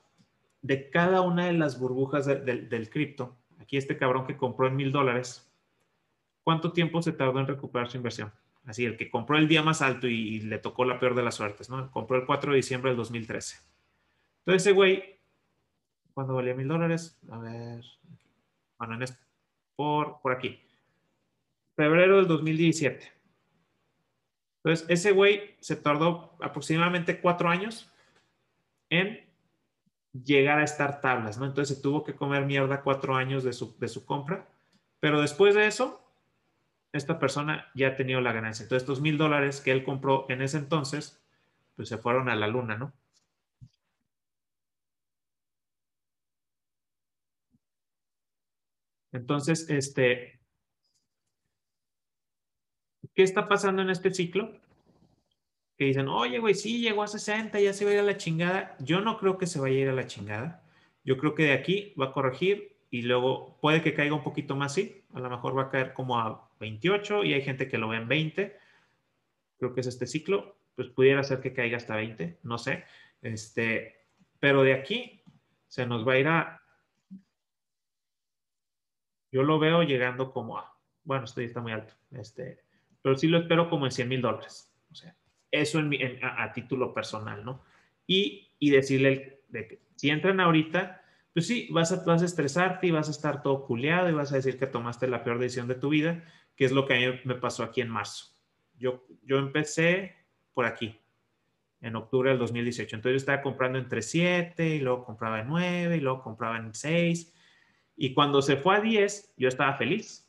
[0.62, 4.66] de cada una de las burbujas de- de- del cripto, aquí este cabrón que compró
[4.66, 5.48] en mil dólares,
[6.42, 8.32] ¿cuánto tiempo se tardó en recuperar su inversión?
[8.64, 11.22] Así, el que compró el día más alto y, y le tocó la peor de
[11.22, 11.88] las suertes, ¿no?
[11.92, 13.58] Compró el 4 de diciembre del 2013.
[14.40, 15.20] Entonces ese güey,
[16.14, 17.16] ¿cuándo valía mil dólares?
[17.30, 17.84] A ver,
[18.78, 19.18] bueno, en este,
[19.76, 20.60] por, por aquí.
[21.76, 23.12] Febrero del 2017.
[24.66, 27.88] Entonces ese güey se tardó aproximadamente cuatro años
[28.90, 29.24] en
[30.12, 31.46] llegar a estar tablas, ¿no?
[31.46, 34.48] Entonces se tuvo que comer mierda cuatro años de su, de su compra,
[34.98, 36.04] pero después de eso,
[36.92, 38.64] esta persona ya ha tenido la ganancia.
[38.64, 41.22] Entonces, estos mil dólares que él compró en ese entonces,
[41.76, 42.92] pues se fueron a la luna, ¿no?
[49.12, 50.40] Entonces, este,
[53.16, 54.52] ¿qué está pasando en este ciclo?
[55.76, 58.16] Que dicen, oye, güey, sí, llegó a 60, ya se va a ir a la
[58.16, 58.76] chingada.
[58.78, 60.62] Yo no creo que se vaya a ir a la chingada.
[61.02, 64.54] Yo creo que de aquí va a corregir y luego puede que caiga un poquito
[64.54, 67.78] más, sí, a lo mejor va a caer como a 28 y hay gente que
[67.78, 68.56] lo ve en 20,
[69.58, 72.84] creo que es este ciclo, pues pudiera ser que caiga hasta 20, no sé,
[73.22, 74.06] este,
[74.38, 75.22] pero de aquí
[75.66, 76.62] se nos va a ir a,
[79.32, 82.65] yo lo veo llegando como a, bueno, esto ya está muy alto, este,
[83.06, 85.14] pero sí lo espero como en 100 mil dólares, o sea,
[85.52, 87.62] eso en a, título personal, ¿no?
[88.04, 92.88] Y, y decirle de que si entran ahorita, pues sí, vas a, vas a estresarte
[92.88, 95.68] y vas a estar todo culeado y vas a decir que tomaste la peor decisión
[95.68, 96.24] de tu vida,
[96.56, 98.34] que es lo que a mí me pasó aquí en marzo.
[98.76, 100.16] Yo, yo empecé
[100.52, 100.98] por aquí,
[101.80, 102.96] en octubre del 2018.
[102.96, 106.74] Entonces yo estaba comprando entre 7 y luego compraba en 9 y luego compraba en
[106.74, 107.32] 6.
[107.98, 110.25] Y cuando se fue a 10, yo estaba feliz.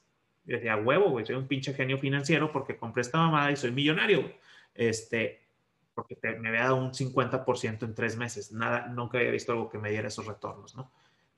[0.48, 3.72] Yo decía, huevo, güey, soy un pinche genio financiero porque compré esta mamada y soy
[3.72, 4.32] millonario.
[4.74, 5.42] Este,
[5.94, 8.52] porque me había dado un 50% en tres meses.
[8.52, 10.92] Nada, nunca había visto algo que me diera esos retornos, ¿no?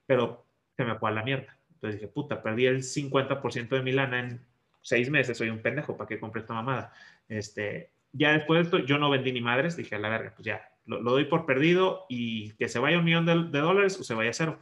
[0.06, 0.46] Pero
[0.78, 1.58] se me fue a la mierda.
[1.74, 4.46] Entonces dije, puta, perdí el 50% de mi lana en
[4.82, 6.94] seis meses, soy un pendejo, ¿para qué compré esta mamada?
[7.28, 10.46] Este, ya después de esto, yo no vendí ni madres, dije, a la verga, pues
[10.46, 14.14] ya, lo, doy por perdido y que se vaya un millón de, dólares o se
[14.14, 14.60] vaya a cero.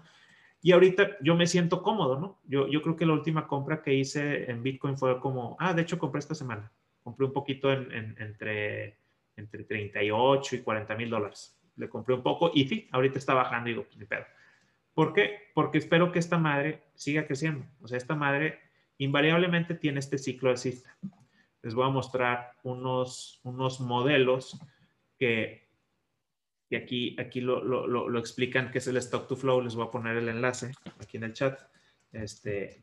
[0.68, 2.42] Y ahorita yo me siento cómodo, ¿no?
[2.44, 5.84] Yo, yo creo que la última compra que hice en Bitcoin fue como, ah, de
[5.84, 6.70] hecho compré esta semana.
[7.04, 8.98] Compré un poquito en, entre
[9.38, 11.58] entre 38 y 40 mil dólares.
[11.78, 14.26] Le compré un poco y sí, ahorita está bajando y digo, ni pedo.
[14.94, 15.52] ¿Por qué?
[15.54, 17.66] Porque espero que esta madre siga creciendo.
[17.82, 18.60] O sea, esta madre
[18.98, 20.98] invariablemente tiene este ciclo alcista.
[21.64, 24.60] Les voy a mostrar unos, unos modelos
[25.18, 25.67] que,
[26.70, 29.62] que aquí, aquí lo, lo, lo, explican, que es el stock to flow.
[29.62, 31.60] Les voy a poner el enlace aquí en el chat.
[32.12, 32.82] Este,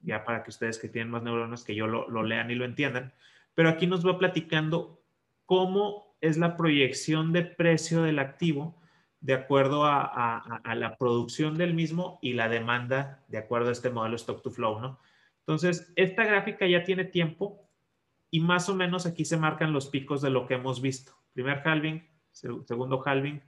[0.00, 3.12] ya para que ustedes que tienen más neuronas que yo lo, lean y lo entiendan.
[3.54, 5.02] Pero aquí nos va platicando
[5.46, 8.80] cómo es la proyección de precio del activo
[9.20, 14.16] de acuerdo a, la producción del mismo y la demanda de acuerdo a este modelo
[14.16, 14.98] stock to flow, ¿no?
[15.40, 17.68] Entonces, esta gráfica ya tiene tiempo
[18.30, 21.12] y más o menos aquí se marcan los picos de lo que hemos visto.
[21.34, 23.40] Primer halving, segundo halving,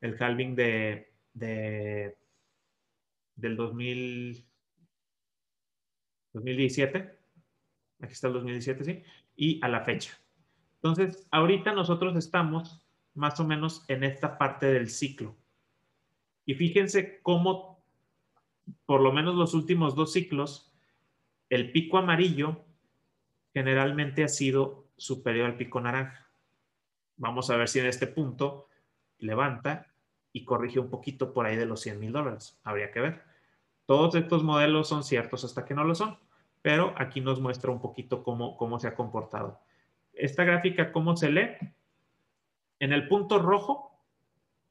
[0.00, 2.16] el halving de, de
[3.34, 4.46] del 2000,
[6.32, 7.18] 2017,
[8.00, 9.02] aquí está el 2017, sí,
[9.36, 10.18] y a la fecha.
[10.76, 15.36] Entonces, ahorita nosotros estamos más o menos en esta parte del ciclo.
[16.44, 17.82] Y fíjense cómo,
[18.84, 20.72] por lo menos los últimos dos ciclos,
[21.48, 22.64] el pico amarillo
[23.52, 26.25] generalmente ha sido superior al pico naranja.
[27.16, 28.68] Vamos a ver si en este punto
[29.18, 29.86] levanta
[30.32, 32.60] y corrige un poquito por ahí de los 100 mil dólares.
[32.64, 33.22] Habría que ver.
[33.86, 36.18] Todos estos modelos son ciertos hasta que no lo son,
[36.62, 39.60] pero aquí nos muestra un poquito cómo, cómo se ha comportado
[40.16, 41.50] esta gráfica, ¿cómo se lee?
[42.80, 44.02] En el punto rojo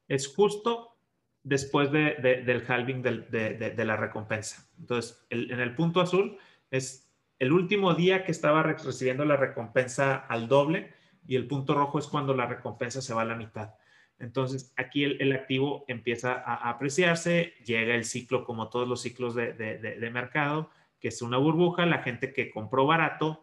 [0.08, 0.96] es justo
[1.42, 4.68] después del halving de, la recompensa.
[4.78, 6.38] Entonces, en el punto azul
[6.70, 10.92] es el último día que estaba recibiendo la recompensa al doble
[11.26, 13.74] y el punto rojo es cuando la recompensa se va a la mitad.
[14.18, 20.10] Entonces, aquí el, activo empieza a, apreciarse, llega el ciclo como todos los ciclos de
[20.12, 20.70] mercado,
[21.00, 23.42] que es una burbuja, la gente que compró barato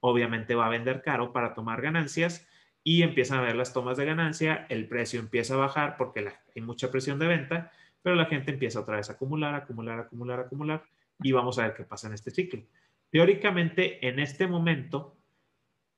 [0.00, 2.46] obviamente va a vender caro para tomar ganancias
[2.82, 6.62] y empiezan a ver las tomas de ganancia, el precio empieza a bajar porque hay
[6.62, 7.70] mucha presión de venta,
[8.02, 10.84] pero la gente empieza otra vez a acumular, acumular, acumular, acumular
[11.22, 12.62] y vamos a ver qué pasa en este ciclo.
[13.10, 15.16] Teóricamente, en este momento,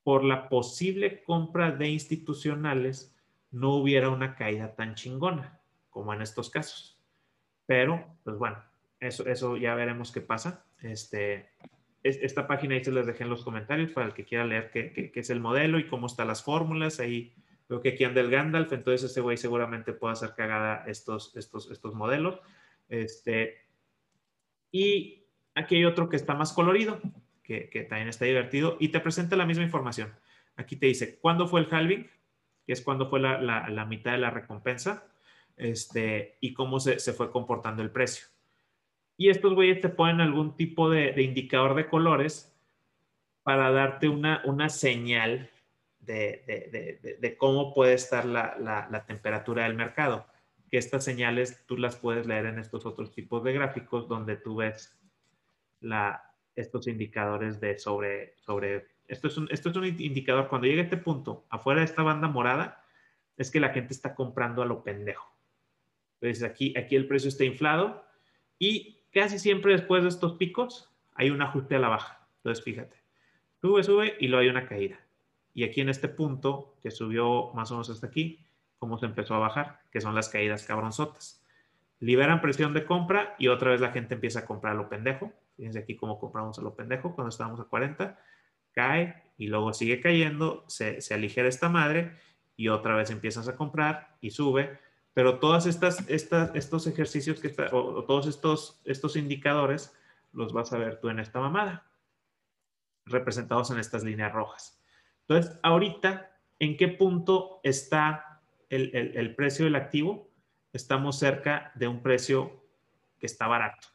[0.03, 3.15] por la posible compra de institucionales,
[3.51, 6.99] no hubiera una caída tan chingona como en estos casos.
[7.67, 8.59] Pero, pues bueno,
[8.99, 10.65] eso, eso ya veremos qué pasa.
[10.81, 11.51] Este,
[12.03, 15.13] esta página ahí se les dejé en los comentarios para el que quiera leer qué,
[15.15, 16.99] es el modelo y cómo están las fórmulas.
[16.99, 17.35] Ahí
[17.69, 21.71] veo que aquí anda el Gandalf, entonces ese güey seguramente puede hacer cagada estos, estos,
[21.71, 22.41] estos modelos.
[22.89, 23.59] Este,
[24.73, 27.01] y aquí hay otro que está más colorido,
[27.43, 30.13] que, también está divertido y te presenta la misma información.
[30.57, 32.09] Aquí te dice cuándo fue el halving,
[32.67, 35.07] que es cuándo fue la, mitad de la recompensa,
[35.57, 38.27] este, y cómo se, se fue comportando el precio.
[39.17, 42.53] Y estos güeyes te ponen algún tipo de, indicador de colores
[43.43, 45.51] para darte una, una señal
[46.01, 50.27] de, cómo puede estar la, temperatura del mercado.
[50.71, 54.57] Que estas señales tú las puedes leer en estos otros tipos de gráficos donde tú
[54.57, 54.99] ves
[56.55, 60.97] estos indicadores de sobre, sobre esto es, un, esto es un indicador, cuando llega este
[60.97, 62.85] punto, afuera de esta banda morada,
[63.37, 65.31] es que la gente está comprando a lo pendejo.
[66.21, 68.05] Entonces aquí, aquí el precio está inflado
[68.59, 72.27] y casi siempre después de estos picos hay un ajuste a la baja.
[72.37, 72.97] Entonces, fíjate,
[73.61, 75.01] sube, sube y luego hay una caída.
[75.55, 78.45] Y aquí en este punto, que subió más o menos hasta aquí,
[78.79, 81.41] cómo se empezó a bajar, que son las caídas cabronzotas.
[82.01, 85.33] liberan presión de compra y otra vez la gente empieza a comprar a lo pendejo.
[85.57, 88.19] Fíjense aquí cómo compramos a lo pendejo cuando estábamos a 40.
[88.73, 92.17] Cae y luego sigue cayendo, se, se aligera esta madre
[92.57, 94.79] y otra vez empiezas a comprar y sube.
[95.15, 99.95] Pero todas estas, estas estos ejercicios que está, o, todos estos, estos indicadores
[100.33, 101.87] los vas a ver tú en esta mamada,
[103.05, 104.83] representados en estas líneas rojas.
[105.27, 108.41] Entonces, ahorita, ¿en qué punto está
[108.71, 110.31] el, el precio del activo?
[110.73, 112.65] Estamos cerca de un precio
[113.19, 113.89] que está barato.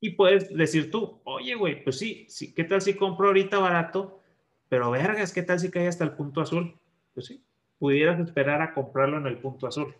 [0.00, 4.20] Y puedes decir tú, oye, güey, pues sí, sí, ¿qué tal si compro ahorita barato?
[4.68, 6.78] Pero vergas, ¿qué tal si cae hasta el punto azul?
[7.14, 7.42] Pues sí,
[7.78, 9.94] pudieras esperar a comprarlo en el punto azul.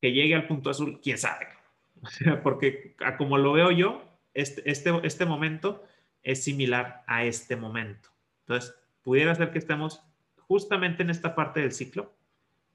[0.00, 1.46] Que llegue al punto azul, quién sabe.
[2.42, 4.02] Porque como lo veo yo,
[4.34, 5.84] este, este, este momento
[6.22, 8.10] es similar a este momento.
[8.40, 10.02] Entonces, pudiera ser que estemos
[10.36, 12.12] justamente en esta parte del ciclo,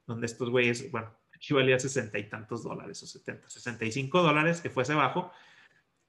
[0.08, 4.70] donde estos güeyes, bueno, aquí valía sesenta y tantos dólares o 70, 65 dólares que
[4.70, 5.32] fuese bajo,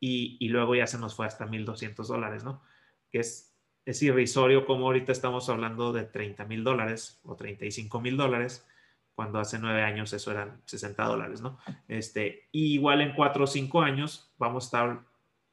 [0.01, 2.63] y, luego ya se nos fue hasta 1200 dólares, ¿no?
[3.11, 8.17] Que es, es irrisorio como ahorita estamos hablando de 30 mil dólares o 35 mil
[8.17, 8.67] dólares,
[9.15, 11.59] cuando hace nueve años eso eran 60 dólares, ¿no?
[11.89, 15.01] Este, y igual en cuatro o cinco años vamos a estar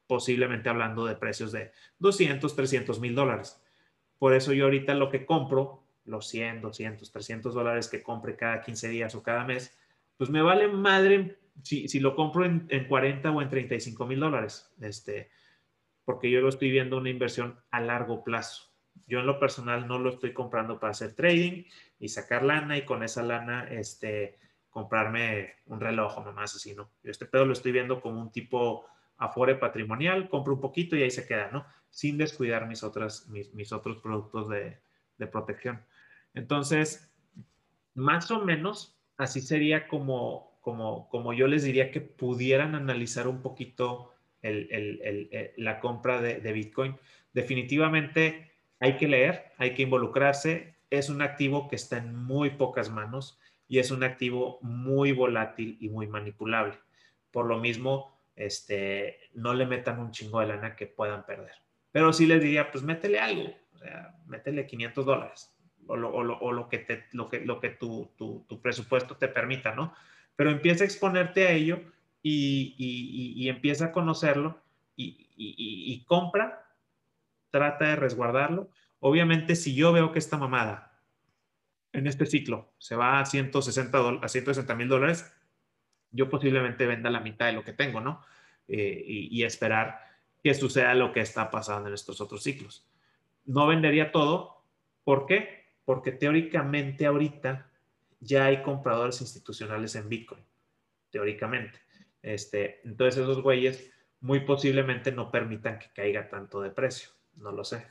[0.07, 3.61] posiblemente hablando de precios de 200, 300 mil dólares.
[4.19, 8.61] Por eso yo ahorita lo que compro, los 100, 200, 300 dólares que compre cada
[8.61, 9.77] 15 días o cada mes,
[10.17, 14.19] pues me vale madre si, si lo compro en, en, 40 o en 35 mil
[14.19, 15.31] dólares, este,
[16.05, 18.73] porque yo lo estoy viendo una inversión a largo plazo.
[19.07, 21.63] Yo en lo personal no lo estoy comprando para hacer trading
[21.99, 24.39] y sacar lana y con esa lana este,
[24.69, 26.89] comprarme un reloj nomás así, ¿no?
[27.03, 28.85] Este pedo lo estoy viendo como un tipo
[29.17, 31.65] afore patrimonial, compro un poquito y ahí se queda, ¿no?
[31.89, 34.79] Sin descuidar mis, otras, mis, mis otros productos de,
[35.17, 35.85] de protección.
[36.33, 37.13] Entonces,
[37.93, 43.41] más o menos, así sería como, como, como yo les diría que pudieran analizar un
[43.41, 46.95] poquito el, el, el, la compra de, de, Bitcoin.
[47.33, 50.75] Definitivamente hay que leer, hay que involucrarse.
[50.89, 53.37] Es un activo que está en muy pocas manos
[53.67, 56.75] y es un activo muy volátil y muy manipulable.
[57.29, 61.55] Por lo mismo, este, no le metan un chingo de lana que puedan perder.
[61.91, 65.53] Pero sí les diría, pues métele algo, o sea, métele 500 dólares
[65.87, 68.61] o lo, o lo, o lo que, te, lo que, lo que tu, tu, tu,
[68.61, 69.93] presupuesto te permita, ¿no?
[70.35, 71.81] Pero empieza a exponerte a ello
[72.23, 74.59] y, empieza a conocerlo
[74.95, 76.65] y, y, compra,
[77.49, 78.69] trata de resguardarlo.
[78.99, 81.01] Obviamente, si yo veo que esta mamada
[81.91, 85.31] en este ciclo se va a 160 a 160 mil dólares,
[86.11, 88.21] yo posiblemente venda la mitad de lo que tengo, ¿no?
[88.67, 89.99] Eh, y, y, esperar
[90.41, 92.87] que suceda lo que está pasando en estos otros ciclos.
[93.45, 94.63] No vendería todo.
[95.03, 95.65] ¿Por qué?
[95.85, 97.69] Porque teóricamente ahorita
[98.23, 100.43] ya hay compradores institucionales en Bitcoin.
[101.11, 101.79] Teóricamente.
[102.21, 107.09] Este, entonces esos güeyes muy posiblemente no permitan que caiga tanto de precio.
[107.35, 107.85] No lo sé.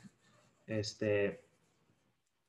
[0.65, 1.45] Este,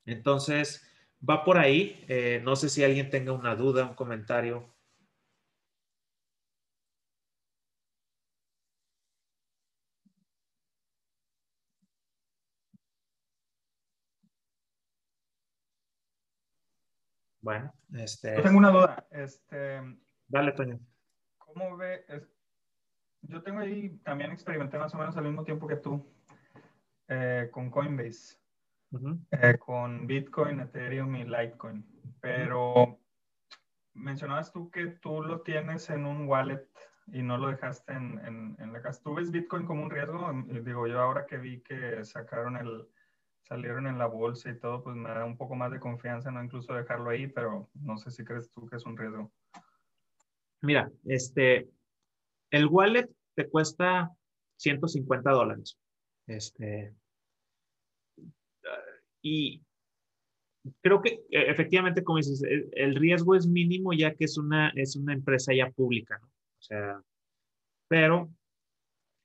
[0.05, 0.87] entonces,
[1.27, 2.03] va por ahí.
[2.07, 4.74] Eh, no sé si alguien tenga una duda, un comentario.
[17.45, 18.35] Bueno, este.
[18.37, 19.07] Yo tengo una duda.
[19.11, 19.79] Este.
[20.27, 20.79] Dale, Toño.
[21.37, 22.03] ¿Cómo ve?
[22.07, 22.27] Es,
[23.21, 26.11] yo tengo ahí, también experimenté más o menos al mismo tiempo que tú
[27.07, 28.39] eh, con Coinbase,
[28.89, 29.25] uh -huh.
[29.29, 31.85] eh, con Bitcoin, Ethereum y Litecoin.
[32.19, 32.99] Pero uh -huh.
[33.93, 36.67] mencionabas tú que tú lo tienes en un wallet
[37.13, 39.03] y no lo dejaste en, en, en la casa.
[39.03, 40.31] ¿Tú ves Bitcoin como un riesgo?
[40.63, 42.87] Digo, yo ahora que vi que sacaron el,
[43.47, 46.43] salieron en la bolsa y todo, pues me da un poco más de confianza, no
[46.43, 49.31] incluso dejarlo ahí, pero no sé si crees tú que es un riesgo.
[50.61, 51.69] Mira, este,
[52.49, 54.11] el wallet te cuesta
[54.57, 55.77] 150 dólares.
[56.27, 56.93] Este,
[59.21, 59.61] y
[60.81, 64.69] creo que e, efectivamente, como dices, el, el, riesgo es mínimo ya que es una,
[64.75, 66.27] es una empresa ya pública, ¿no?
[66.27, 67.01] O sea,
[67.87, 68.31] pero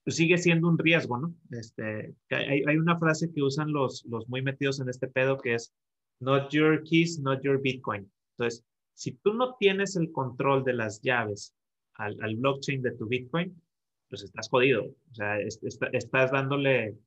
[0.05, 1.35] pues sigue siendo un riesgo, ¿no?
[1.51, 5.55] Este, hay, hay, una frase que usan los, los muy metidos en este pedo que
[5.55, 5.75] es
[6.21, 8.11] not your keys, not your Bitcoin.
[8.37, 11.55] Entonces, si tú no tienes el control de las llaves
[11.95, 13.61] al, al blockchain de tu Bitcoin,
[14.09, 14.85] pues estás jodido.
[14.85, 16.99] O sea, est est estás dándole,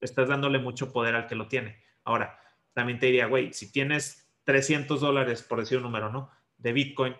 [0.00, 1.76] estás dándole mucho poder al que lo tiene.
[2.04, 2.38] Ahora,
[2.72, 6.30] también te diría, güey, si tienes 300 dólares, por decir un número, ¿no?
[6.58, 7.14] De Bitcoin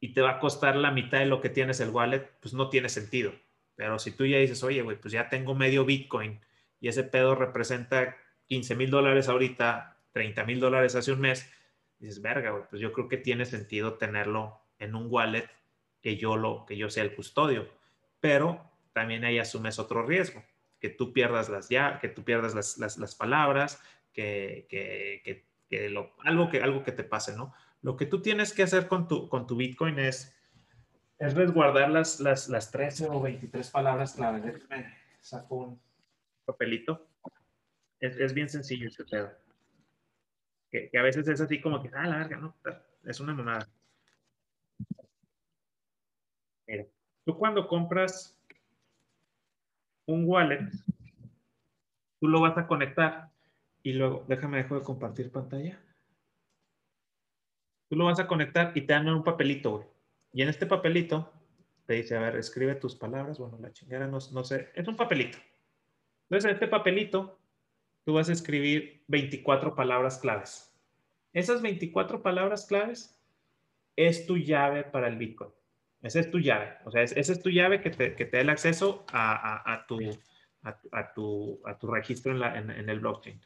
[0.00, 2.68] y te va a costar la mitad de lo que tienes el wallet, pues no
[2.68, 3.32] tiene sentido.
[3.76, 6.40] Pero si tú ya dices, oye, güey, pues ya tengo medio Bitcoin
[6.80, 8.16] y ese pedo representa
[8.46, 11.52] 15 mil dólares ahorita, 30 mil dólares hace un mes,
[11.98, 15.48] dices, verga, güey, pues yo creo que tiene sentido tenerlo en un wallet
[16.00, 17.68] que yo, lo, que yo sea el custodio.
[18.20, 20.42] Pero también ahí asumes otro riesgo,
[20.80, 26.14] que tú pierdas las, ya, que tú pierdas las, las, palabras, que, que, que, lo,
[26.24, 27.52] algo, que algo que te pase, ¿no?
[27.82, 30.35] Lo que tú tienes que hacer con tu, con tu Bitcoin es,
[31.18, 34.40] es resguardar las, las, las 13 o 23 palabras clave.
[34.40, 35.80] Déjame saco un
[36.44, 37.08] papelito.
[38.00, 39.32] Es, es bien sencillo este pedo.
[40.70, 42.54] Que, que, a veces es así como que, ah, la verga, no,
[43.04, 43.66] es una mamada.
[46.66, 46.84] Mira,
[47.24, 48.36] tú cuando compras
[50.06, 50.70] un wallet,
[52.20, 53.30] tú lo vas a conectar
[53.82, 55.80] y luego, déjame dejo de compartir pantalla.
[57.88, 59.95] Tú lo vas a conectar y te dan un papelito, güey.
[60.36, 61.32] Y en este papelito
[61.86, 63.38] te dice, a ver, escribe tus palabras.
[63.38, 64.68] Bueno, la chingada no, no sé.
[64.74, 65.38] Es un papelito.
[66.24, 67.40] Entonces, en este papelito,
[68.04, 70.78] tú vas a escribir 24 palabras claves.
[71.32, 73.18] Esas 24 palabras claves
[73.96, 75.52] es tu llave para el Bitcoin.
[76.02, 76.74] Esa es tu llave.
[76.84, 79.86] O sea, esa es tu llave que te, que te da el acceso a, a,
[79.86, 79.98] tu,
[80.92, 83.40] a, tu, a tu registro en, la, en el blockchain.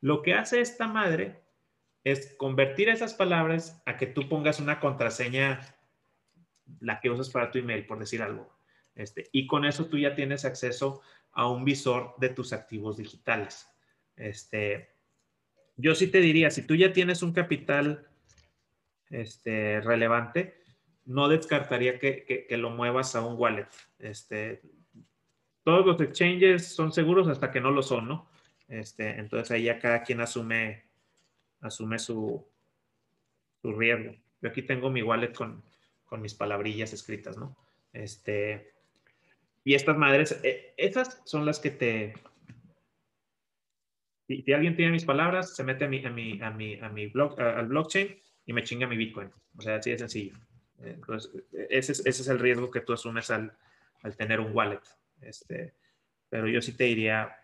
[0.00, 1.40] Lo que hace esta madre
[2.02, 5.60] es convertir esas palabras a que tú pongas una contraseña,
[6.80, 8.52] la que usas para tu email, por decir algo.
[8.94, 11.00] Este, y con eso tú ya tienes acceso
[11.32, 13.68] a un visor de tus activos digitales.
[14.16, 14.90] Este,
[15.76, 18.06] yo sí te diría, si tú ya tienes un capital
[19.10, 20.60] este, relevante,
[21.04, 23.66] no descartaría que, que, lo muevas a un wallet.
[23.98, 24.62] Este,
[25.64, 28.30] todos los exchanges son seguros hasta que no lo son, ¿no?
[28.68, 30.84] Este, entonces ahí ya cada quien asume,
[31.60, 32.46] asume su,
[33.60, 34.14] su riesgo.
[34.40, 35.62] Yo aquí tengo mi wallet con,
[36.12, 37.56] con mis palabrillas escritas, ¿no?
[37.94, 38.74] Este,
[39.64, 42.12] y estas madres, eh, esas son las que te...
[44.26, 47.06] Si, alguien tiene mis palabras, se mete a mi, a mi, a mi, a mi
[47.06, 49.30] blog, al blockchain y me chinga mi Bitcoin.
[49.56, 50.34] O sea, así de sencillo.
[50.82, 51.32] Entonces,
[51.70, 53.56] ese es, ese es el riesgo que tú asumes al,
[54.02, 54.82] al tener un wallet.
[55.22, 55.72] Este,
[56.28, 57.34] pero yo sí te diría,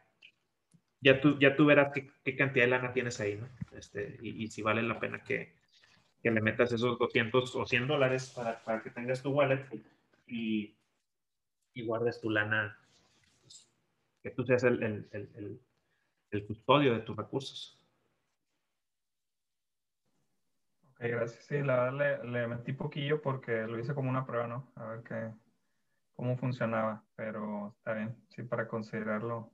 [1.00, 3.48] ya tú, ya tú verás qué, cantidad de lana tienes ahí, ¿no?
[3.78, 5.56] Este, y, si vale la pena que,
[6.22, 9.64] que, le metas esos 200 o 100 dólares para, para que tengas tu wallet
[10.26, 10.76] y,
[11.74, 12.78] y guardes tu lana,
[13.40, 13.70] pues,
[14.22, 15.60] que tú seas el, el, el,
[16.30, 17.80] el, custodio de tus recursos.
[20.92, 21.44] Ok, gracias.
[21.44, 24.72] Sí, la verdad le, le metí poquillo porque lo hice como una prueba, ¿no?
[24.74, 25.32] A ver qué,
[26.14, 29.52] cómo funcionaba, pero está bien, sí, para considerarlo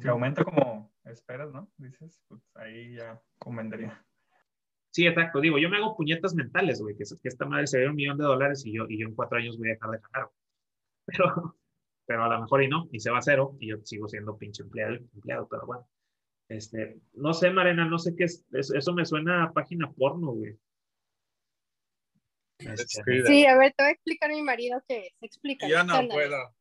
[0.00, 1.70] si aumenta como esperas, ¿no?
[1.76, 4.04] Dices, pues ahí ya convendría.
[4.94, 5.40] Sí, exacto.
[5.40, 8.16] Digo, yo me hago puñetas mentales, güey, que, que esta madre se ve un millón
[8.16, 10.30] de dólares y yo, y yo en cuatro años voy a dejar de ganar.
[11.06, 11.56] Pero,
[12.06, 14.38] pero a lo mejor y no, y se va a cero, y yo sigo siendo
[14.38, 15.86] pinche empleado, empleado pero bueno.
[16.48, 20.58] Este, no sé, Marena, no sé qué es, eso me suena a página porno, güey.
[22.58, 25.14] Este, sí, a ver, te voy a explicar a mi marido qué es.
[25.20, 25.68] Explica.
[25.68, 26.54] Yo no puedo.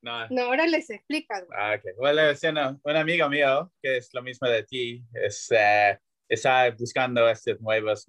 [0.00, 0.26] No.
[0.30, 1.44] no, ahora les explica.
[1.54, 1.96] Ah, ok.
[1.98, 5.98] Bueno, una, una amiga mía que es lo mismo de ti, es, uh,
[6.28, 8.06] está buscando estos nuevos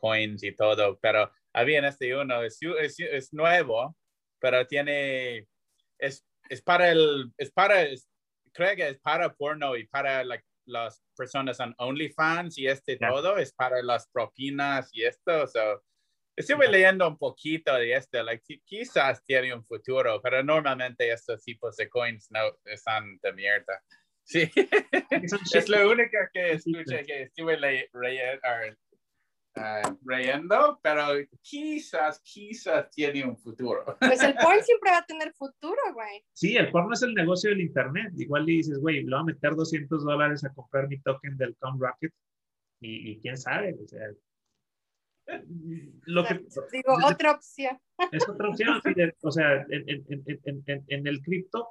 [0.00, 3.96] coins y todo, pero había en este uno, es, es, es nuevo,
[4.38, 5.46] pero tiene,
[5.98, 8.08] es, es para el, es para, es,
[8.52, 13.38] creo que es para porno y para like, las personas en OnlyFans y este todo,
[13.38, 15.82] es para las propinas y esto, so,
[16.34, 21.76] Estuve leyendo un poquito de esto, like, quizás tiene un futuro, pero normalmente estos tipos
[21.76, 23.82] de coins no están de mierda.
[24.24, 24.50] Sí,
[25.54, 27.58] es lo único que escuché que estuve
[30.04, 31.06] leyendo, pero
[31.40, 33.84] quizás, quizás tiene un futuro.
[34.00, 36.24] Pues el porn siempre va a tener futuro, güey.
[36.32, 38.12] Sí, el porno es el negocio del internet.
[38.16, 41.56] Igual le dices, güey, le voy a meter 200 dólares a comprar mi token del
[41.56, 42.12] Com Rocket
[42.80, 44.08] y, y quién sabe, o sea,
[46.04, 47.78] lo que, Digo, otra opción.
[48.10, 48.80] Es otra opción,
[49.22, 50.04] o sea, en, en,
[50.44, 51.68] en, en el cripto,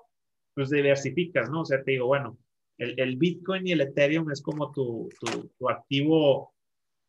[0.54, 1.62] pues diversificas, ¿no?
[1.62, 2.38] O sea, te digo, bueno,
[2.78, 6.54] el, el Bitcoin y el Ethereum es como tu, tu, tu activo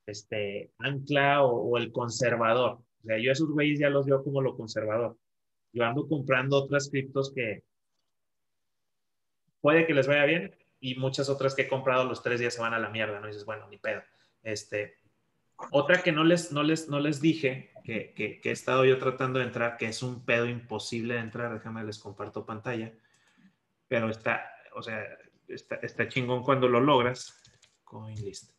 [0.06, 2.81] este, ancla o, o, el conservador.
[3.02, 5.16] O sea, yo esos güeyes ya los veo como lo conservador.
[5.73, 7.62] Yo ando comprando otras criptos que
[9.60, 12.60] puede que les vaya bien y muchas otras que he comprado los tres días se
[12.60, 13.27] van a la mierda, ¿no?
[13.27, 14.02] Y dices, bueno, ni pedo.
[14.43, 14.98] Este,
[15.70, 19.39] otra que no les, no les, no les dije, que, que, he estado yo tratando
[19.39, 22.93] de entrar, que es un pedo imposible de entrar, déjame les comparto pantalla,
[23.93, 25.05] pero está, o sea,
[25.48, 27.39] está, está chingón cuando lo logras.
[27.85, 28.52] CoinList.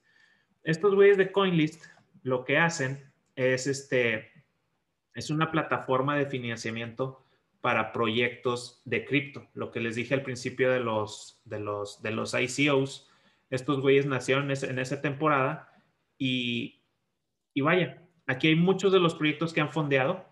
[0.64, 1.84] Estos güeyes de CoinList
[2.22, 4.32] lo que hacen es este,
[5.16, 7.26] es una plataforma de financiamiento
[7.62, 9.50] para proyectos de cripto.
[9.56, 13.10] Lo que les dije al principio de los, de los, de los ICOs,
[13.50, 15.74] estos güeyes nacieron en, en esa temporada
[16.20, 16.84] y
[17.54, 20.26] y vaya, aquí hay muchos de los proyectos que han fondeado.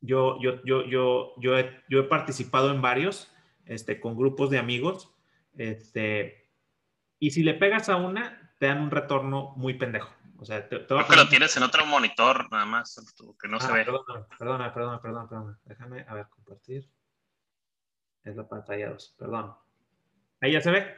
[0.00, 3.32] Yo, yo, yo, yo, yo, he, yo he participado en varios,
[3.68, 5.14] este, con grupos de amigos.
[5.56, 6.50] Este,
[7.20, 10.12] y si le pegas a una, te dan un retorno muy pendejo.
[10.40, 12.96] O sea, te, Creo que lo tienes en otro monitor, nada más,
[13.40, 13.84] que no se Ah, ve.
[13.84, 15.60] Perdona, perdona, perdona, perdona, perdona.
[15.64, 16.88] Déjame, a ver, compartir.
[18.24, 19.54] Es la pantalla 2, perdón.
[20.40, 20.94] Ahí ya se ve.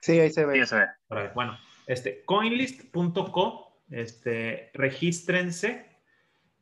[0.00, 0.58] Sí, ahí se Sí, ve.
[0.58, 0.86] ya se ve.
[1.08, 6.00] A ver, bueno, este, coinlist.co, este, regístrense.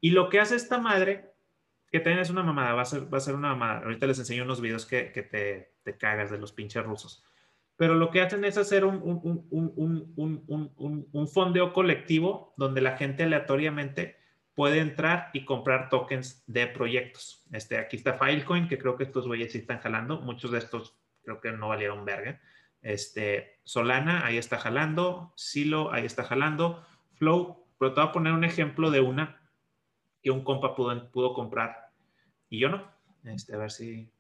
[0.01, 1.35] Y lo que hace esta madre,
[1.97, 3.81] que también es una mamada, va a ser, va a ser una mamada.
[3.81, 7.25] Ahorita les enseño unos videos que, que te, te cagas de los pinches rusos.
[7.77, 13.23] Pero lo que hacen es hacer un, un, un, un, fondeo colectivo donde la gente
[13.23, 14.17] aleatoriamente
[14.55, 17.47] puede entrar y comprar tokens de proyectos.
[17.51, 20.21] Este, aquí está Filecoin, que creo que estos güeyes sí están jalando.
[20.21, 22.43] Muchos de estos creo que no valieron verga.
[22.83, 25.33] Este, Solana, ahí está jalando.
[25.35, 26.85] Silo, ahí está jalando.
[27.15, 29.41] Flow, pero te voy a poner un ejemplo de una
[30.23, 31.86] que un compa pudo, pudo comprar
[32.57, 32.91] y yo no.
[33.25, 34.11] Este, a ver si,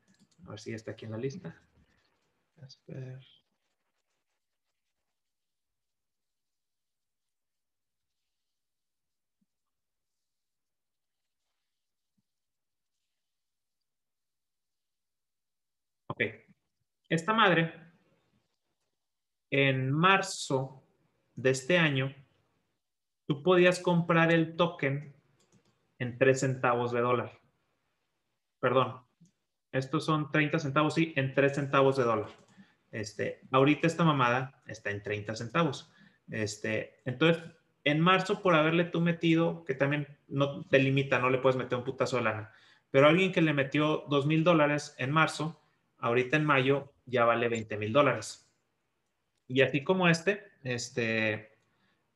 [0.44, 1.56] a ver si está aquí en la lista.
[2.60, 3.20] Casper.
[16.08, 16.20] Ok.
[17.08, 17.72] Esta madre,
[19.50, 20.82] en marzo
[21.34, 22.14] de este año,
[23.26, 25.14] tú podías comprar el token
[25.98, 27.45] en 3 centavos de dólar.
[28.66, 28.96] Perdón,
[29.70, 32.30] estos son 30 centavos, sí, en 3 centavos de dólar.
[32.90, 35.92] Este, ahorita esta mamada está en 30 centavos.
[36.28, 37.44] Este, entonces,
[37.84, 41.78] en marzo, por haberle tú metido, que también no te limita, no le puedes meter
[41.78, 42.50] un putazo de lana,
[42.90, 45.62] pero alguien que le metió 2 mil dólares en marzo,
[45.98, 48.52] ahorita en mayo ya vale 20 mil dólares.
[49.46, 51.56] Y así como este, este,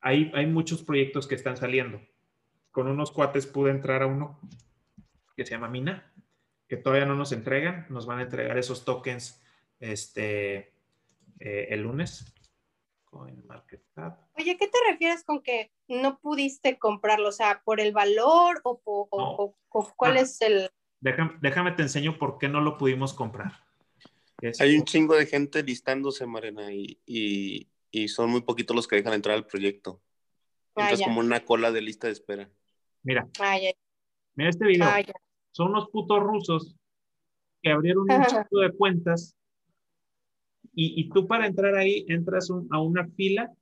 [0.01, 2.01] hay, hay muchos proyectos que están saliendo.
[2.73, 4.41] Con unos cuates pude entrar a uno
[5.37, 6.11] que se llama Mina,
[6.71, 9.43] que todavía no nos entregan, nos van a entregar esos tokens
[9.81, 10.73] este,
[11.41, 12.33] eh, el lunes.
[13.07, 14.21] CoinMarketCap.
[14.39, 17.29] Oye, ¿qué te refieres con que no pudiste comprarlo?
[17.29, 19.31] O sea, ¿por el valor o, po- o- No.
[19.33, 20.21] o- o cuál Ah.
[20.21, 20.71] es el...?
[21.01, 23.53] Déjame, déjame te enseño por qué no lo pudimos comprar.
[24.41, 28.87] Es- Hay un chingo de gente listándose, Marena, y, y, y son muy poquitos los
[28.87, 30.01] que dejan entrar al proyecto.
[30.77, 31.05] Ah, ya.
[31.05, 32.49] como una cola de lista de espera.
[33.03, 33.73] Mira, Ah, ya.
[34.37, 34.87] mira este video.
[34.89, 35.13] Ah, ya.
[35.53, 36.77] Son unos putos rusos
[37.63, 38.09] que abrieron un
[38.49, 39.37] chingo de cuentas
[40.73, 43.53] y, y tú para entrar ahí entras un- a una fila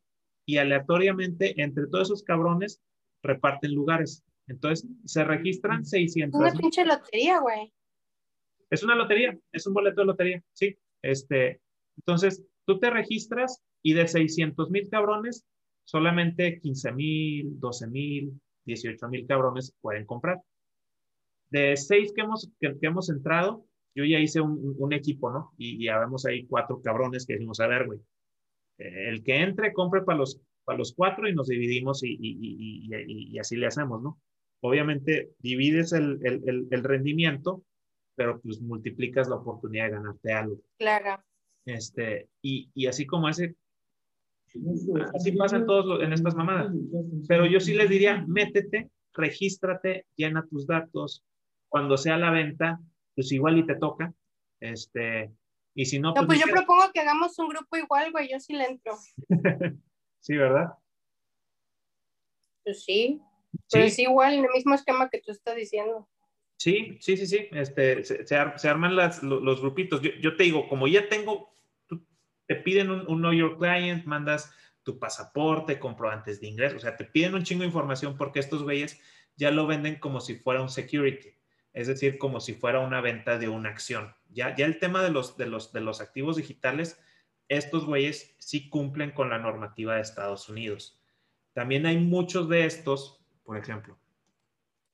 [0.46, 2.80] y aleatoriamente entre todos esos cabrones
[3.22, 4.22] reparten lugares.
[4.46, 6.40] Entonces se registran 600.
[6.40, 7.72] Una pinche lotería, güey.
[8.70, 10.76] Es una lotería, es un boleto de lotería, sí.
[11.02, 11.60] Este,
[11.96, 15.44] entonces, tú te registras y de 600 mil cabrones,
[15.84, 20.40] solamente 15 mil, 12 mil, 18 mil cabrones pueden comprar.
[21.50, 23.64] De seis que hemos, que, que hemos entrado,
[23.94, 25.52] yo ya hice un, equipo, ¿no?
[25.56, 27.98] Y, ya vemos ahí cuatro cabrones que decimos, a ver, güey,
[28.78, 32.88] eh, el que entre, compre para los, para los cuatro y nos dividimos y, y-
[32.90, 34.20] y- y- así le hacemos, ¿no?
[34.60, 37.64] Obviamente, divides el, el- el- el rendimiento,
[38.14, 40.60] pero pues multiplicas la oportunidad de ganarte algo.
[40.78, 41.22] Claro.
[41.64, 43.54] Este, y, y así como ese,
[45.14, 46.72] así pasan todos los- en estas mamadas.
[47.28, 51.24] Pero yo sí les diría, métete, regístrate, llena tus datos.
[51.68, 52.80] Cuando sea la venta,
[53.14, 54.12] pues igual y te toca.
[54.60, 55.30] Este,
[55.74, 58.30] y si no, No, pues ni yo propongo que hagamos un grupo igual, güey.
[58.30, 58.94] Yo sí le entro.
[60.20, 60.72] Sí, ¿verdad?
[62.64, 63.20] Pues sí.
[63.70, 66.08] Pero Sí, es igual, en el mismo esquema que tú estás diciendo.
[66.58, 67.48] sí, sí, sí, sí.
[67.52, 70.02] Este, se, se ar- se arman las, los, grupitos.
[70.02, 71.54] Yo, yo te digo, como ya tengo,
[71.86, 72.04] tú-
[72.46, 76.96] te piden un, un Know Your Client, mandas tu pasaporte, comprobantes de ingreso, o sea,
[76.96, 79.00] te piden un chingo de información porque estos güeyes
[79.36, 81.28] ya lo venden como si fuera un security,
[81.78, 84.12] es decir, como si fuera una venta de una acción.
[84.30, 87.00] Ya, ya el tema de los, de, los, de los activos digitales,
[87.48, 91.00] estos güeyes sí cumplen con la normativa de Estados Unidos.
[91.52, 93.96] También hay muchos de estos, por ejemplo,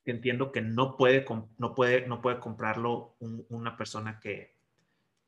[0.04, 1.24] que entiendo que no puede,
[1.56, 4.54] no puede, no puede comprarlo un- una persona que,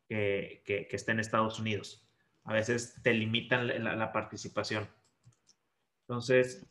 [0.08, 2.06] que, que, esté en Estados Unidos.
[2.44, 4.86] A veces te limitan la- la participación.
[6.02, 6.66] Entonces,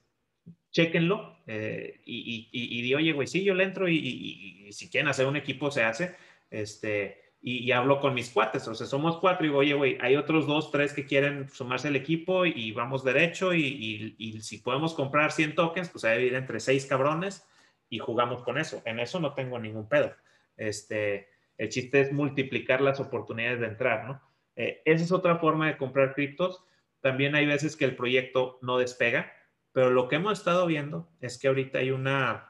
[0.75, 5.07] chéquenlo eh, y, y, y, di, oye, güey, sí, yo le entro y, si quieren
[5.07, 6.15] hacer un equipo, se hace.
[6.51, 10.17] Este, y, hablo con mis cuates, o sea, somos cuatro y digo, oye, güey, hay
[10.17, 15.31] otros dos, tres que quieren sumarse al equipo y, vamos derecho y si podemos comprar
[15.31, 17.47] 100 tokens, pues hay que ir entre seis cabrones
[17.89, 18.81] y jugamos con eso.
[18.83, 20.13] En eso no tengo ningún pedo.
[20.57, 24.21] Este, el chiste es multiplicar las oportunidades de entrar, ¿no?
[24.57, 26.63] Eh, esa es otra forma de comprar criptos.
[26.99, 29.31] También hay veces que el proyecto no despega.
[29.75, 32.49] Pero lo que hemos estado viendo es que ahorita hay una,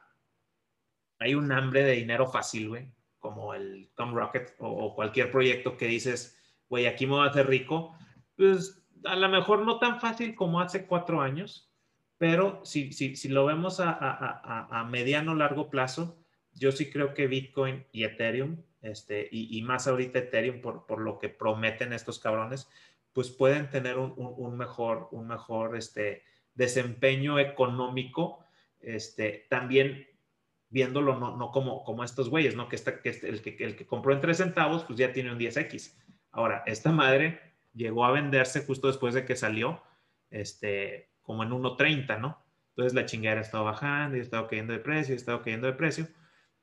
[1.18, 5.88] hay un hambre de dinero fácil, güey, como el Tom Rocket o, cualquier proyecto que
[5.88, 6.40] dices,
[6.70, 7.98] güey, aquí me voy a hacer rico.
[8.38, 11.74] Pues a lo mejor no tan fácil como hace cuatro años,
[12.20, 16.20] pero si, si, si lo vemos a, a, a, mediano largo plazo,
[16.54, 21.18] yo sí creo que Bitcoin y Ethereum, este, y, más ahorita Ethereum por, por, lo
[21.18, 22.70] que prometen estos cabrones,
[23.14, 26.22] pues pueden tener un, un, un mejor, un mejor, este,
[26.56, 28.46] desempeño económico,
[28.82, 30.08] este, también
[30.70, 32.68] viéndolo no, no como, como estos güeyes, ¿no?
[32.68, 35.40] Que, está, que el, que el que compró en 3 centavos, pues ya tiene un
[35.40, 35.96] 10X.
[36.32, 37.40] Ahora, esta madre
[37.74, 39.82] llegó a venderse justo después de que salió,
[40.32, 42.44] este, como en 1.30, ¿no?
[42.70, 45.42] Entonces la chingadera ha estado bajando y ha estado cayendo de precio, y ha estado
[45.42, 46.08] cayendo de precio,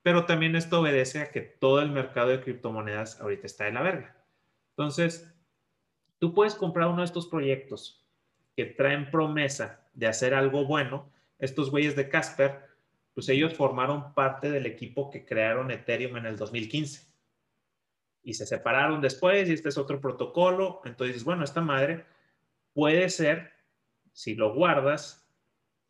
[0.03, 3.83] pero también esto obedece a que todo el mercado de criptomonedas ahorita está de la
[3.83, 4.17] verga.
[4.71, 5.33] Entonces,
[6.19, 8.07] tú puedes comprar uno de estos proyectos
[8.55, 12.61] que traen promesa de hacer algo bueno, estos güeyes de Casper,
[13.15, 17.13] pues ellos formaron parte del equipo que crearon Ethereum en el 2015.
[18.23, 20.81] Y se separaron después y este es otro protocolo.
[20.85, 22.05] Entonces, bueno, esta madre
[22.73, 23.51] puede ser,
[24.13, 25.29] si lo guardas,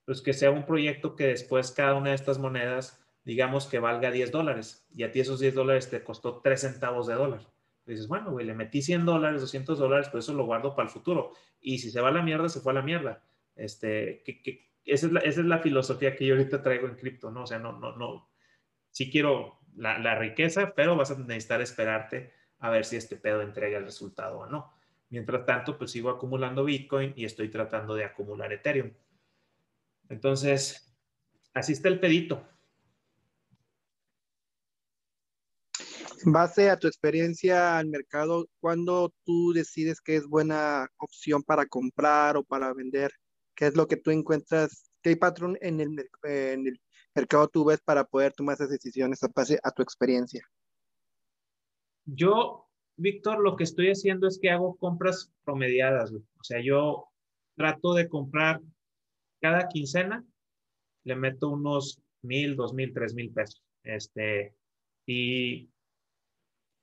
[0.04, 4.10] pues que sea un proyecto que después cada una de estas monedas, digamos que valga
[4.10, 7.40] 10 dólares y a ti esos 10 dólares te costó 3 centavos de dólar.
[7.86, 10.92] dices, bueno, güey, le metí 100 dólares, 200 dólares, pues eso lo guardo para el
[10.92, 11.32] futuro.
[11.60, 13.22] Y si se va a la mierda, se fue a la mierda.
[13.56, 17.30] Este, que, esa, es la, esa, es la, filosofía que yo ahorita traigo en cripto,
[17.30, 17.44] ¿no?
[17.44, 18.30] O sea, no, no, no,
[18.90, 23.42] sí quiero la, la, riqueza, pero vas a necesitar esperarte a ver si este pedo
[23.42, 24.72] entrega el resultado o no.
[25.10, 28.92] Mientras tanto, pues sigo acumulando Bitcoin y estoy tratando de acumular Ethereum.
[30.08, 30.94] Entonces,
[31.54, 32.46] así está el pedito.
[36.24, 41.66] En base a tu experiencia al mercado, ¿cuándo tú decides que es buena opción para
[41.66, 43.12] comprar o para vender?
[43.54, 44.90] ¿Qué es lo que tú encuentras?
[45.02, 46.80] ¿Qué patrón en el, en el
[47.14, 50.46] mercado tú ves para poder tomar esas decisiones a base a tu experiencia?
[52.04, 56.12] Yo, Víctor, lo que estoy haciendo es que hago compras promediadas.
[56.12, 57.08] O sea, yo
[57.56, 58.60] trato de comprar
[59.40, 60.24] cada quincena,
[61.04, 63.62] le meto unos mil, dos mil, tres mil pesos.
[63.82, 64.56] Este,
[65.06, 65.70] y,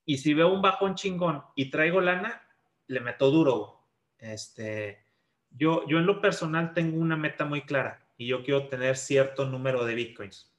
[0.06, 2.42] y si veo un bajón chingón y traigo lana,
[2.88, 3.88] le meto duro.
[4.18, 5.06] Este,
[5.52, 9.46] yo, yo en lo personal tengo una meta muy clara y yo quiero tener cierto
[9.46, 10.52] número de bitcoins.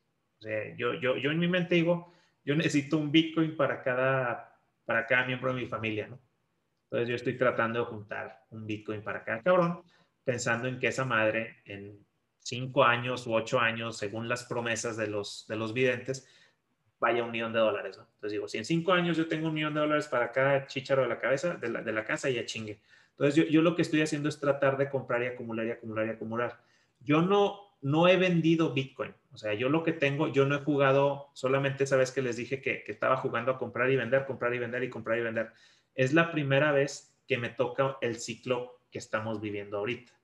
[0.76, 2.12] Yo, yo, yo en mi mente digo,
[2.44, 6.18] yo necesito un bitcoin para cada, para cada miembro de mi familia, ¿no?
[6.84, 9.82] Entonces yo estoy tratando de juntar un bitcoin para cada cabrón,
[10.24, 12.04] pensando en que esa madre en
[12.40, 16.26] cinco años u ocho años, según las promesas de los, de los videntes,
[16.98, 18.04] vaya un millón de dólares, ¿no?
[18.14, 21.02] Entonces digo, si en cinco años yo tengo un millón de dólares para cada chicharo
[21.02, 22.80] de la cabeza, de la, de la casa, ya chingue.
[23.20, 26.10] Entonces, yo, lo que estoy haciendo es tratar de comprar y acumular y acumular y
[26.10, 26.60] acumular.
[27.00, 29.12] Yo no, no he vendido Bitcoin.
[29.34, 32.38] O sea, yo lo que tengo, yo no he jugado, solamente esa vez que les
[32.38, 35.52] dije que, estaba jugando a comprar y vender, comprar y vender y comprar y vender.
[35.94, 40.14] Es la primera vez que me toca el ciclo que estamos viviendo ahorita.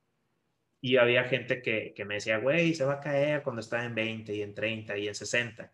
[0.81, 3.95] Y había gente que, que me decía, güey, se va a caer cuando está en
[3.95, 5.71] 20 y en 30 y en 60.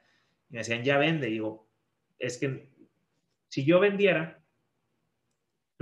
[0.51, 1.29] Y me decían, ya vende.
[1.29, 1.69] Digo,
[2.19, 2.67] es que
[3.47, 4.42] si yo vendiera,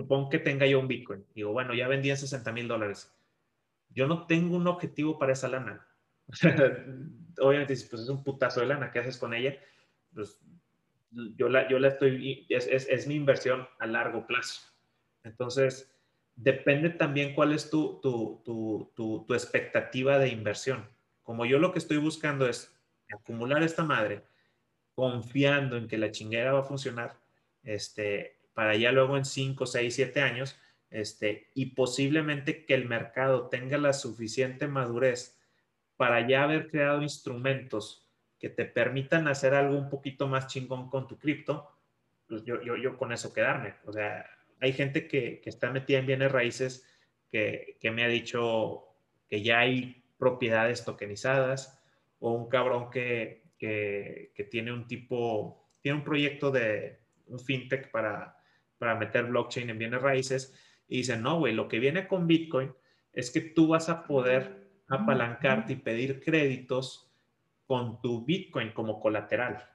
[0.00, 1.26] Supongo que tenga yo un Bitcoin.
[1.34, 3.14] Digo, bueno, ya vendí en 60 mil dólares.
[3.90, 5.86] Yo no tengo un objetivo para esa lana.
[7.38, 9.58] Obviamente, pues es un putazo de lana, ¿qué haces con ella?
[10.14, 10.40] Pues
[11.36, 14.62] yo la, yo la estoy, es, es, es mi inversión a largo plazo.
[15.22, 15.94] Entonces,
[16.34, 20.88] depende también cuál es tu, tu, tu, tu, expectativa de inversión.
[21.22, 22.74] Como yo lo que estoy buscando es
[23.12, 24.22] acumular esta madre,
[24.94, 27.18] confiando en que la chinguera va a funcionar,
[27.62, 30.60] este, para ya luego en 5, 6, 7 años,
[30.90, 35.40] este, y posiblemente que el mercado tenga la suficiente madurez
[35.96, 38.06] para ya haber creado instrumentos
[38.38, 41.70] que te permitan hacer algo un poquito más chingón con tu cripto,
[42.28, 43.76] pues yo, yo, yo con eso quedarme.
[43.86, 44.28] O sea,
[44.60, 46.86] hay gente que, que está metida en bienes raíces
[47.32, 48.84] que, que, me ha dicho
[49.30, 51.82] que ya hay propiedades tokenizadas
[52.18, 58.36] o un cabrón que, que, tiene un tipo, tiene un proyecto de un fintech para,
[58.80, 60.54] para meter blockchain en bienes raíces
[60.88, 62.72] y dicen, no, güey, lo que viene con Bitcoin
[63.12, 67.12] es que tú vas a poder apalancarte y pedir créditos
[67.66, 69.68] con tu Bitcoin como colateral.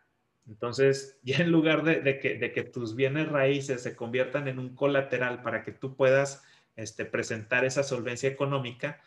[0.48, 4.76] Entonces, ya en lugar de, que, de, que, tus bienes raíces se conviertan en un
[4.76, 6.44] colateral para que tú puedas
[6.76, 9.00] este, presentar esa solvencia económica,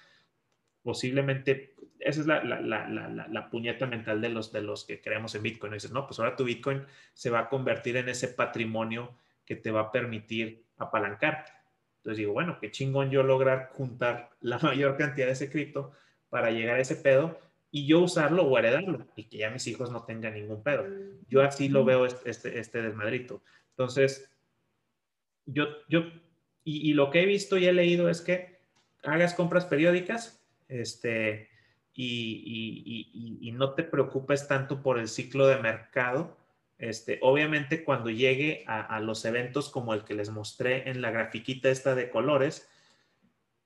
[0.85, 5.35] posiblemente, esa es la, la, la, la, puñeta mental de los, de los que creemos
[5.35, 5.73] en Bitcoin.
[5.73, 9.13] Y dices, no, pues ahora tu Bitcoin se va a convertir en ese patrimonio
[9.49, 11.51] que te va a permitir apalancarte.
[11.97, 15.93] Entonces digo, bueno, qué chingón yo lograr juntar la mayor cantidad de ese cripto
[16.29, 17.39] para llegar a ese pedo
[17.71, 20.85] y yo usarlo o heredarlo y que ya mis hijos no tengan ningún pedo.
[21.29, 23.43] Yo así lo veo este, este, este desmadrito.
[23.71, 24.31] Entonces,
[25.47, 26.03] yo, yo,
[26.63, 28.59] y, lo que he visto y he leído es que
[29.03, 31.49] hagas compras periódicas, este,
[31.95, 36.38] y, y, no te preocupes tanto por el ciclo de mercado.
[36.79, 41.11] Este, obviamente cuando llegue a, a, los eventos como el que les mostré en la
[41.11, 42.69] grafiquita esta de colores,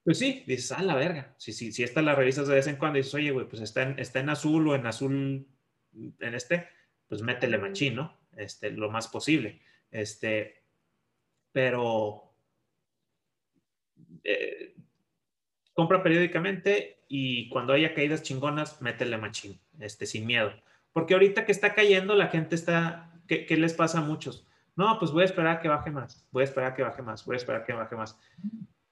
[0.04, 1.34] pues sí, dices, ah, la verga.
[1.38, 3.62] Si, si, si esta la revisas de vez en cuando y dices, oye, güey, pues
[3.62, 5.46] está en, está en azul o en azul
[5.94, 6.68] en este,
[7.06, 8.18] pues métele machín, ¿no?
[8.36, 9.60] Este, lo más posible.
[9.90, 10.64] Este,
[11.52, 12.34] pero
[14.24, 14.74] eh,
[15.72, 20.52] compra periódicamente y cuando haya caídas chingonas, métele machín, este, sin miedo.
[20.92, 24.46] Porque ahorita que está cayendo, la gente está, ¿qué, ¿qué, les pasa a muchos?
[24.76, 27.02] No, pues voy a esperar a que baje más, voy a esperar a que baje
[27.02, 28.18] más, voy a esperar a que baje más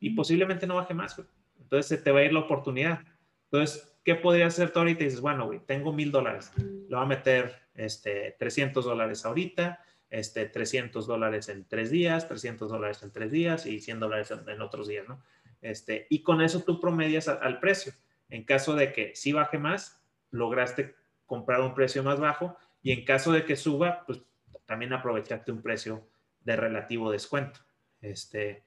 [0.01, 1.29] y posiblemente no baje más, güey.
[1.61, 3.01] Entonces se te va a ir la oportunidad.
[3.45, 5.03] Entonces, ¿qué podría hacer tú ahorita?
[5.03, 9.85] Y dices, bueno, güey, tengo mil dólares, le voy a meter este, 300 dólares ahorita,
[10.09, 14.61] este, 300 dólares en tres días, 300 dólares en tres días y 100 dólares en,
[14.61, 15.23] otros días, ¿no?
[15.61, 17.93] Este, y con eso tú promedias al precio.
[18.29, 20.97] En caso de que si baje más, lograste
[21.31, 24.20] comprar un precio más bajo y en caso de que suba, pues
[24.66, 26.09] también aprovechaste un precio
[26.40, 27.61] de relativo descuento.
[28.01, 28.65] Este,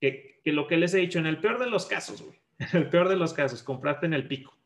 [0.00, 2.90] que, lo que les he dicho, en el peor de los casos, güey, en el
[2.90, 4.58] peor de los casos, compraste en el pico,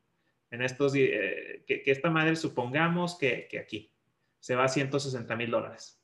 [0.51, 3.93] en estos, eh, que, esta madre supongamos que, aquí
[4.41, 6.01] se va a 160 mil dólares.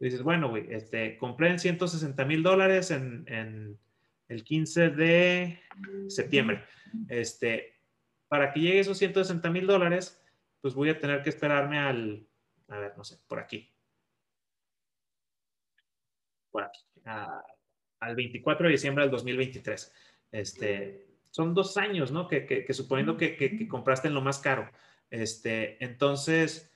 [0.00, 3.78] dices, bueno, güey, este, compré en 160 mil dólares en,
[4.26, 5.60] el 15 de
[6.08, 6.64] septiembre.
[7.08, 7.76] Este,
[8.26, 10.23] para que llegue esos 160 mil dólares,
[10.64, 12.26] pues voy a tener que esperarme al,
[12.68, 13.70] a ver, no sé, por aquí.
[16.50, 16.80] Por aquí
[18.00, 19.92] al 24 de diciembre del 2023.
[20.32, 22.26] Este, son dos años, ¿no?
[22.28, 24.70] Que, suponiendo que, compraste en lo más caro.
[25.10, 26.72] Este, entonces,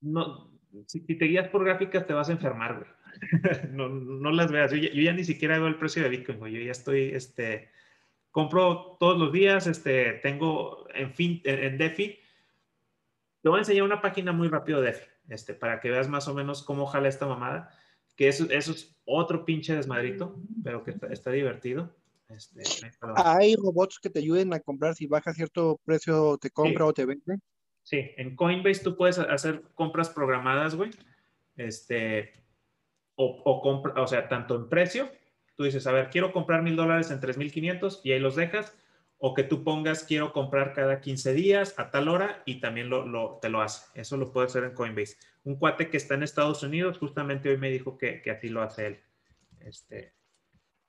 [0.00, 0.50] no,
[0.86, 2.90] si, te guías por gráficas te vas a enfermar, güey.
[3.70, 4.72] no, las veas.
[4.72, 6.54] Yo ya, ni siquiera veo el precio de Bitcoin, güey.
[6.54, 7.68] Yo ya estoy, este,
[8.36, 12.18] compro todos los días, este, tengo en fin, en, DeFi.
[13.40, 16.28] Te voy a enseñar una página muy rápido de DeFi, este, para que veas más
[16.28, 17.70] o menos cómo jala esta mamada
[18.14, 21.96] que eso, eso es otro pinche desmadrito, pero que está, divertido.
[22.28, 22.62] Este,
[23.16, 27.06] ¿Hay robots que te ayuden a comprar si baja cierto precio, te compra o te
[27.06, 27.38] vende?
[27.84, 30.90] Sí, en Coinbase tú puedes hacer compras programadas, güey.
[31.56, 32.34] Este,
[33.14, 35.08] o, o, compra, o sea, tanto en precio,
[35.56, 38.76] tú dices, a ver, quiero comprar mil dólares en 3.500 y ahí los dejas,
[39.18, 43.38] o que tú pongas, quiero comprar cada 15 días a tal hora y también lo,
[43.40, 43.86] te lo hace.
[43.98, 45.16] Eso lo puede hacer en Coinbase
[45.46, 48.62] un cuate que está en Estados Unidos, justamente hoy me dijo que, que así lo
[48.62, 49.00] hace él.
[49.60, 50.12] Este,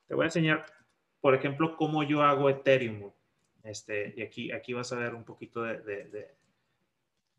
[0.07, 0.65] te voy a enseñar,
[1.21, 3.11] por ejemplo, cómo yo hago Ethereum.
[3.63, 6.35] Este, y aquí, aquí vas a ver un poquito de, de,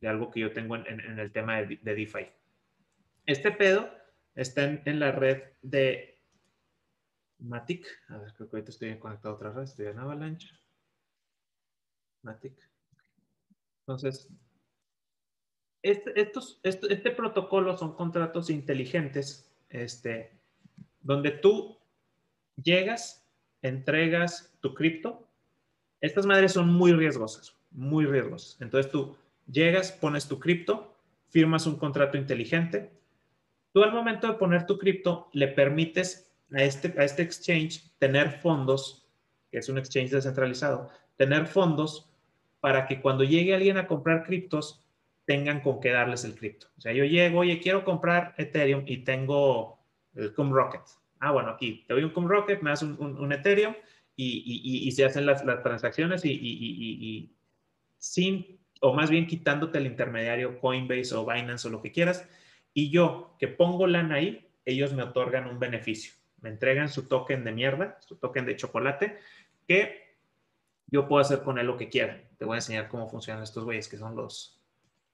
[0.00, 2.28] de, algo que yo tengo en, en, el tema de, de, DeFi.
[3.26, 3.92] Este pedo
[4.36, 6.18] está en, la red de
[7.39, 7.86] Matic.
[8.09, 10.48] A ver, creo que ahorita estoy conectado a otra red, estoy en Avalanche.
[12.23, 12.55] Matic.
[13.81, 14.28] Entonces,
[15.82, 16.12] este,
[16.62, 20.32] este, protocolo son contratos inteligentes, este,
[21.01, 21.78] donde tú
[22.62, 23.27] llegas,
[23.62, 25.27] entregas tu cripto.
[26.01, 28.60] Estas madres son muy riesgosas, muy riesgosas.
[28.60, 29.16] Entonces tú
[29.47, 30.94] llegas, pones tu cripto,
[31.28, 32.93] firmas un contrato inteligente.
[33.73, 38.41] Tú al momento de poner tu cripto le permites a este, a este exchange tener
[38.41, 39.07] fondos,
[39.51, 42.11] que es un exchange descentralizado, tener fondos
[42.61, 44.85] para que cuando llegue alguien a comprar criptos,
[45.29, 46.69] tengan con qué darles el cripto.
[46.79, 49.79] O sea, yo llego, oye, quiero comprar Ethereum y tengo
[50.15, 50.81] el Cum Rocket.
[51.20, 53.75] Ah, bueno, aquí te doy un Cum Rocket, me das un, Ethereum
[54.16, 57.31] y, se hacen las, transacciones y,
[57.99, 62.27] sin, o más bien quitándote el intermediario Coinbase o Binance o lo que quieras.
[62.73, 66.15] Y yo que pongo lana ahí, ellos me otorgan un beneficio.
[66.40, 69.19] Me entregan su token de mierda, su token de chocolate,
[69.66, 70.16] que
[70.86, 72.23] yo puedo hacer con él lo que quiera.
[72.39, 74.60] Te voy a enseñar cómo funcionan estos güeyes, que son los,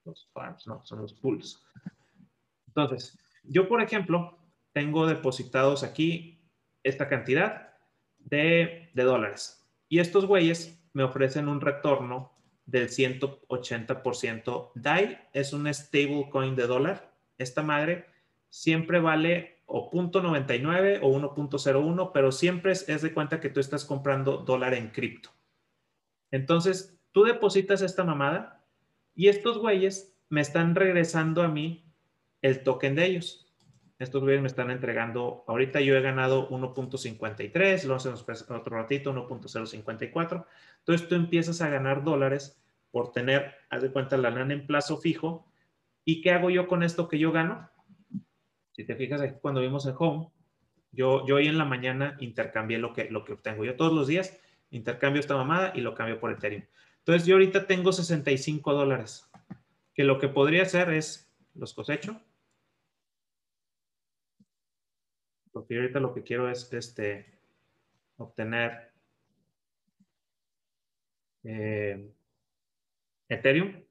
[0.04, 1.64] los farms, no, son los pools.
[2.68, 4.38] Entonces, yo, por ejemplo,
[4.72, 6.40] tengo depositados aquí
[6.82, 7.72] esta cantidad
[8.18, 9.64] de, dólares.
[9.88, 12.32] Y estos güeyes me ofrecen un retorno
[12.66, 14.72] del 180%.
[14.74, 17.12] DAI es un stablecoin de dólar.
[17.38, 18.06] Esta madre
[18.48, 24.38] siempre vale o 0.99 o 1.01, pero siempre es, de cuenta que tú estás comprando
[24.38, 25.30] dólar en cripto.
[26.30, 28.64] Entonces, tú depositas esta mamada
[29.14, 31.84] y estos güeyes me están regresando a mí
[32.42, 33.52] el token de ellos.
[33.98, 40.46] Estos güeyes me están entregando, ahorita yo he ganado 1.53, lo hacemos otro ratito, 1.054.
[40.80, 42.60] Entonces tú empiezas a ganar dólares
[42.90, 45.46] por tener, haz de cuenta, la lana en plazo fijo.
[46.04, 47.70] ¿Y qué hago yo con esto que yo gano?
[48.74, 50.30] Si te fijas aquí cuando vimos en Home,
[50.90, 53.64] yo, yo hoy en la mañana intercambié lo que, lo que obtengo.
[53.64, 54.38] Yo todos los días
[54.70, 56.64] intercambio esta mamada y lo cambio por Ethereum.
[56.98, 59.30] Entonces yo ahorita tengo 65 dólares,
[59.94, 62.20] que lo que podría hacer es, los cosecho.
[65.52, 67.38] Porque ahorita lo que quiero es este,
[68.16, 68.90] obtener
[71.44, 72.10] eh,
[73.28, 73.84] Ethereum,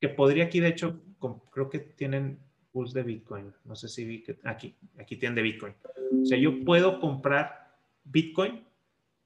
[0.00, 1.02] que podría aquí, de hecho,
[1.50, 2.43] creo que tienen
[2.74, 3.54] pools de Bitcoin.
[3.64, 5.74] No sé si vi que aquí, aquí tienen de Bitcoin.
[6.22, 7.72] O sea, yo puedo comprar
[8.02, 8.64] Bitcoin,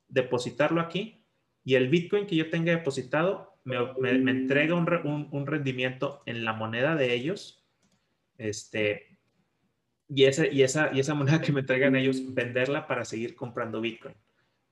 [0.07, 1.25] depositarlo aquí
[1.65, 3.77] y el Bitcoin que yo tenga depositado me,
[4.31, 7.67] entrega un, rendimiento en la moneda de ellos.
[8.37, 9.19] Este,
[10.09, 13.81] y, ese, y, esa, y esa moneda que me entregan ellos, venderla para seguir comprando
[13.81, 14.15] Bitcoin.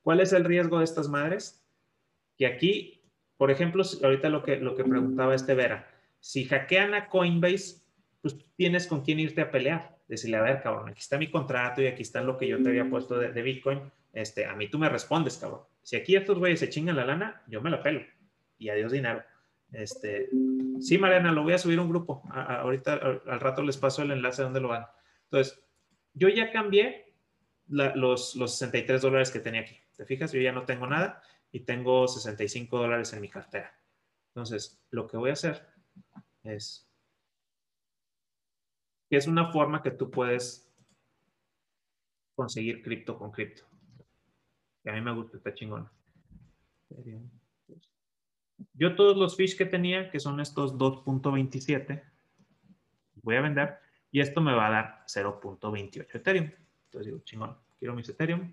[0.02, 1.66] ¿Cuál es el riesgo de estas madres?
[2.38, 3.02] Que aquí,
[3.36, 5.90] por ejemplo, ahorita lo que, lo que preguntaba este Vera,
[6.20, 7.85] si hackean a Coinbase,
[8.32, 9.96] pues tienes con quién irte a pelear.
[10.08, 12.68] Decirle, a ver, cabrón, aquí está mi contrato y aquí está lo que yo te
[12.68, 13.80] había puesto de, de Bitcoin.
[14.12, 15.60] Este, a mí tú me respondes, cabrón.
[15.82, 18.00] Si aquí estos güeyes se chingan la lana, yo me la pelo.
[18.58, 19.22] Y adiós dinero.
[19.72, 20.30] Este,
[20.80, 22.22] sí, Mariana, lo voy a subir a un grupo.
[22.30, 24.86] ahorita, al, rato les paso el enlace donde lo van.
[25.24, 25.60] Entonces,
[26.14, 27.12] yo ya cambié
[27.68, 29.76] los, los 63 dólares que tenía aquí.
[29.96, 30.32] ¿Te fijas?
[30.32, 31.22] Yo ya no tengo nada
[31.52, 33.78] y tengo 65 dólares en mi cartera.
[34.28, 35.66] Entonces, lo que voy a hacer
[36.42, 36.85] es
[39.08, 40.68] que es una forma que tú puedes
[42.34, 43.64] conseguir cripto con cripto
[44.90, 45.88] a mí me gusta, está chingón.
[48.74, 52.02] Yo todos los fish que tenía, que son estos 2.27,
[53.22, 53.78] voy a vender
[54.10, 56.50] y esto me va a dar 0.28 Ethereum.
[56.84, 58.52] Entonces digo, chingón, quiero mis Ethereum.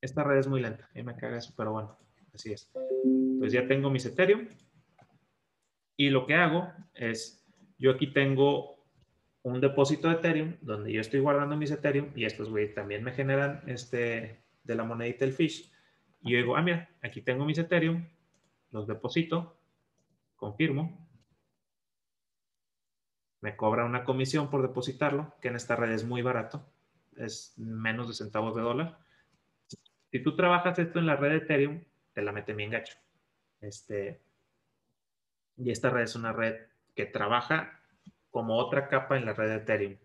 [0.00, 1.96] Esta red es muy lenta, mí me caga eso, pero bueno,
[2.36, 2.70] así es.
[3.04, 4.48] Entonces ya tengo mis Ethereum
[5.96, 7.44] y lo que hago es
[7.78, 8.76] yo aquí tengo
[9.42, 13.12] un depósito de Ethereum donde yo estoy guardando mis Ethereum y estos güey también me
[13.12, 15.72] generan este de la monedita el fish.
[16.20, 18.04] Y yo digo, ah, mira, aquí tengo mis Ethereum,
[18.72, 19.60] los deposito,
[20.34, 21.06] confirmo.
[23.40, 26.66] Me cobra una comisión por depositarlo, que en esta red es muy barato,
[27.16, 28.98] es menos de centavos de dólar.
[30.10, 31.84] Si tú trabajas esto en la red de Ethereum,
[32.16, 32.96] te la mete bien gacho.
[33.60, 34.22] Este,
[35.58, 36.56] y esta red es una red
[36.94, 37.78] que trabaja
[38.30, 39.96] como otra capa en la red de Ethereum.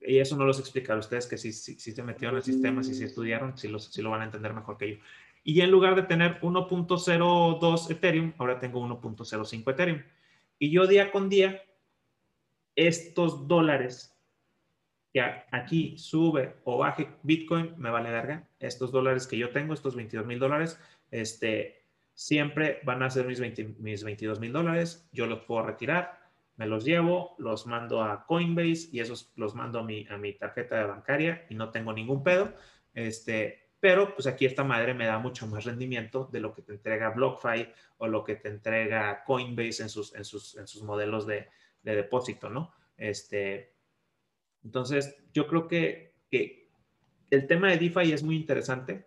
[0.00, 2.82] Y eso no los explicaré a ustedes que si, si, si se metieron el sistema,
[2.82, 5.02] si, si estudiaron, si, si lo van a entender mejor que yo.
[5.44, 10.02] Y en lugar de tener 1.02 Ethereum, ahora tengo 1.05 Ethereum.
[10.58, 11.62] Y yo día con día,
[12.74, 14.12] estos dólares
[15.12, 18.46] que aquí sube o baje Bitcoin, me vale verga.
[18.58, 20.78] Estos dólares que yo tengo, estos 22 mil dólares,
[21.10, 21.84] este,
[22.14, 23.40] siempre van a ser mis,
[23.78, 26.18] mis 22 mil dólares, yo los puedo retirar,
[26.56, 30.32] me los llevo, los mando a Coinbase y esos los mando a mi, a mi
[30.32, 32.54] tarjeta de bancaria y no tengo ningún pedo.
[32.94, 36.72] Este, pero pues aquí esta madre me da mucho más rendimiento de lo que te
[36.72, 37.68] entrega BlockFi
[37.98, 41.46] o lo que te entrega Coinbase en sus, en sus, en sus modelos de,
[41.82, 42.72] de depósito, ¿no?
[42.96, 43.74] Este,
[44.64, 46.70] entonces, yo creo que, que
[47.30, 49.06] el tema de DeFi es muy interesante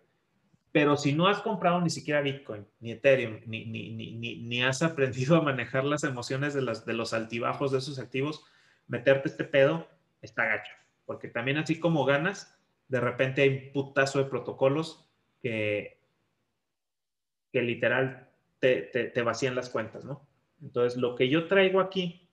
[0.72, 4.82] pero si no has comprado ni siquiera Bitcoin, ni Ethereum, ni, ni, ni, ni has
[4.82, 8.44] aprendido a manejar las emociones de, las, de los altibajos de esos activos,
[8.86, 9.88] meterte este pedo
[10.22, 10.72] está gacho.
[11.06, 12.56] Porque también así como ganas,
[12.88, 15.08] de repente hay un putazo de protocolos
[15.42, 16.00] que,
[17.52, 18.28] que literal
[18.58, 20.26] te, te, te vacían las cuentas, ¿no?
[20.62, 22.28] Entonces, lo que yo traigo aquí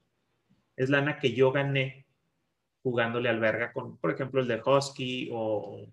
[0.76, 2.07] es lana que yo gané
[2.88, 5.90] jugándole al verga con, por ejemplo, el de Husky o,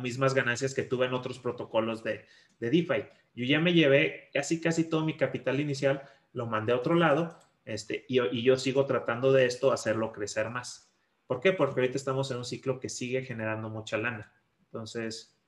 [0.00, 2.24] mismas ganancias que tuve en otros protocolos de,
[2.58, 3.04] de, DeFi.
[3.34, 6.02] Yo ya me llevé casi, casi todo mi capital inicial,
[6.32, 10.90] lo mandé a otro lado este, y, yo sigo tratando de esto, hacerlo crecer más.
[11.26, 11.52] ¿Por qué?
[11.52, 14.32] Porque ahorita estamos en un ciclo que sigue generando mucha lana.
[14.64, 15.38] Entonces,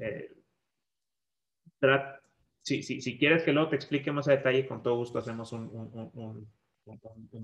[0.00, 0.32] eh,
[2.62, 5.68] si, si, quieres que luego te explique más a detalle, con todo gusto hacemos un,
[6.14, 6.48] un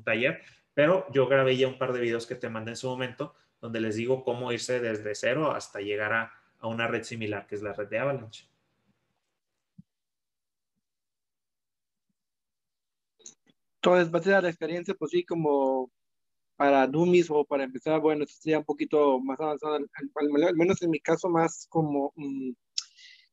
[0.04, 0.40] taller,
[0.74, 3.80] pero yo grabé ya un par de videos que te mandé en su momento, donde
[3.80, 7.74] les digo cómo irse desde cero hasta llegar a, una red similar, que es la
[7.74, 8.48] red de Avalanche.
[13.76, 15.90] Entonces, va a ser la experiencia, pues sí, como
[16.56, 20.90] para dummies o para empezar, bueno, esto sería un poquito más avanzado, al, menos en
[20.90, 22.52] mi caso, más como mm,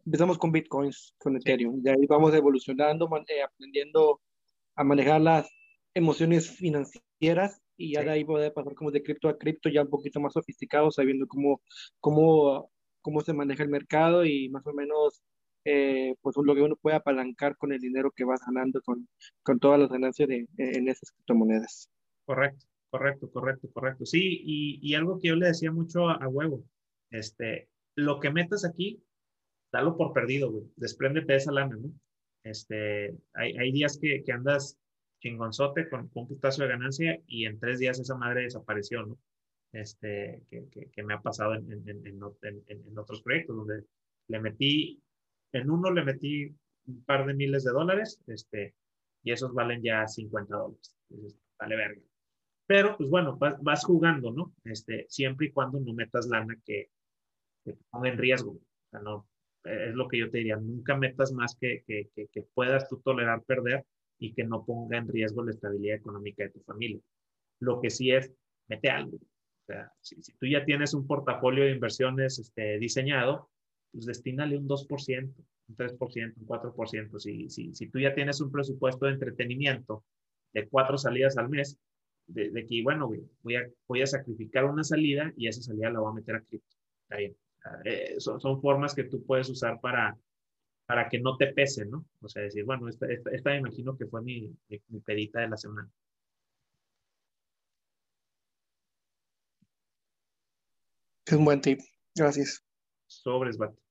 [0.05, 4.21] empezamos con bitcoins, con Ethereum, y ahí vamos evolucionando, eh, aprendiendo
[4.75, 5.49] a manejar las
[5.93, 9.89] emociones financieras y ya de ahí poder pasar como de cripto a cripto ya un
[9.89, 11.61] poquito más sofisticado, sabiendo cómo,
[11.99, 15.21] cómo, cómo se maneja el mercado y más o menos
[15.63, 19.07] eh, pues lo que uno puede apalancar con el dinero que vas ganando con,
[19.43, 21.89] con todas las ganancias de, en esas criptomonedas.
[22.25, 24.05] Correcto, correcto, correcto, correcto.
[24.05, 26.63] Sí, y, y algo que yo le decía mucho a, a, Huevo,
[27.11, 29.03] este, lo que metas aquí,
[29.71, 30.65] dalo por perdido, güey.
[30.77, 31.91] Despréndete de esa lana, ¿no?
[32.43, 34.79] Este, hay, hay días que, que andas
[35.21, 39.17] chingonzote con, con, un putazo de ganancia y en tres días esa madre desapareció, ¿no?
[39.71, 42.03] Este, que, que, que me ha pasado en, en, en,
[42.67, 43.85] en, otros proyectos donde
[44.27, 45.01] le metí,
[45.53, 46.53] en uno le metí
[46.87, 48.75] un par de miles de dólares, este,
[49.23, 50.93] y esos valen ya 50 dólares.
[51.09, 52.01] Entonces, vale verga.
[52.65, 54.53] Pero, pues bueno, vas, vas, jugando, ¿no?
[54.65, 56.89] Este, siempre y cuando no metas lana que,
[57.63, 58.51] que te ponga en riesgo.
[58.51, 59.27] O sea, no,
[59.63, 63.43] es lo que yo te diría, nunca metas más que, que, que, puedas tú tolerar
[63.43, 63.85] perder
[64.21, 67.01] y que no ponga en riesgo la estabilidad económica de tu familia.
[67.59, 68.31] Lo que sí es,
[68.67, 69.17] mete algo.
[69.17, 73.49] O sea, si, si tú ya tienes un portafolio de inversiones este, diseñado,
[73.91, 75.33] pues destínale un 2%,
[75.69, 77.19] un 3%, un 4%.
[77.19, 80.05] Si, si, si tú ya tienes un presupuesto de entretenimiento
[80.53, 81.79] de cuatro salidas al mes,
[82.27, 83.11] de, de que, bueno,
[83.41, 86.41] voy a, voy a sacrificar una salida y esa salida la voy a meter a
[86.41, 86.77] cripto.
[87.03, 87.35] Está bien.
[87.85, 90.15] Eh, son, son, formas que tú puedes usar para,
[90.91, 92.05] para que no te pese, ¿no?
[92.19, 95.39] O sea, decir, bueno, esta, esta, esta me imagino que fue mi, mi, mi, pedita
[95.39, 95.89] de la semana.
[101.25, 101.79] Es un buen tip.
[102.13, 102.65] Gracias.
[103.07, 103.81] Sobres, vato.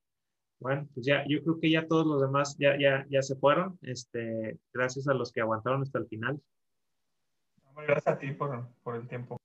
[0.59, 3.79] Bueno, pues ya, yo creo que ya todos los demás ya, ya, ya se fueron.
[3.81, 6.39] Este, gracias a los que aguantaron hasta el final.
[7.77, 9.41] Gracias a ti por, por el tiempo.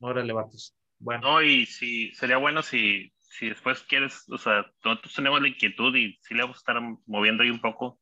[0.00, 0.74] Órale, vatos.
[0.98, 1.20] Bueno.
[1.20, 5.94] No, y si sería bueno si si después quieres, o sea, nosotros tenemos la inquietud
[5.94, 8.00] y sí le vamos a estar moviendo ahí un poco,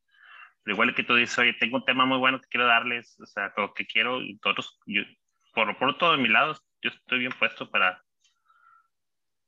[0.62, 3.26] pero igual que tú dices, oye, tengo un tema muy bueno que quiero darles, o
[3.26, 5.02] sea, lo que quiero, y todos, yo,
[5.54, 8.02] por, por todo de mi lado, yo estoy bien puesto para,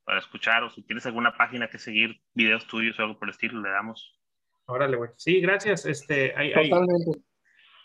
[0.05, 3.35] para escuchar, o si tienes alguna página que seguir, videos tuyos o algo por el
[3.35, 4.19] estilo, le damos.
[4.67, 5.11] Órale, güey.
[5.17, 5.87] Sí, gracias.
[5.87, 7.21] Este, hay, Totalmente.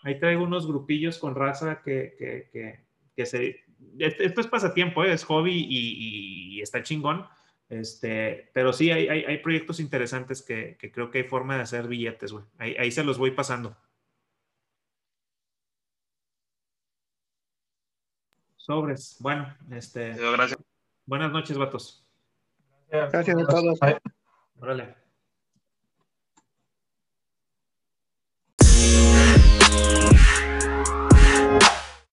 [0.03, 2.85] Ahí traigo unos grupillos con raza que, que, que,
[3.15, 3.63] que se...
[3.99, 5.13] Esto es pasatiempo, ¿eh?
[5.13, 7.27] es hobby y, y está chingón
[7.71, 11.61] este, pero sí, hay, hay, hay proyectos interesantes que, que, creo que hay forma de
[11.61, 12.43] hacer billetes, güey.
[12.57, 13.77] Ahí, ahí, se los voy pasando.
[18.57, 19.15] Sobres.
[19.21, 20.09] Bueno, este.
[20.09, 20.59] Gracias.
[21.05, 22.05] Buenas noches, vatos.
[22.89, 23.79] Gracias, Gracias a todos.
[24.59, 25.00] Órale.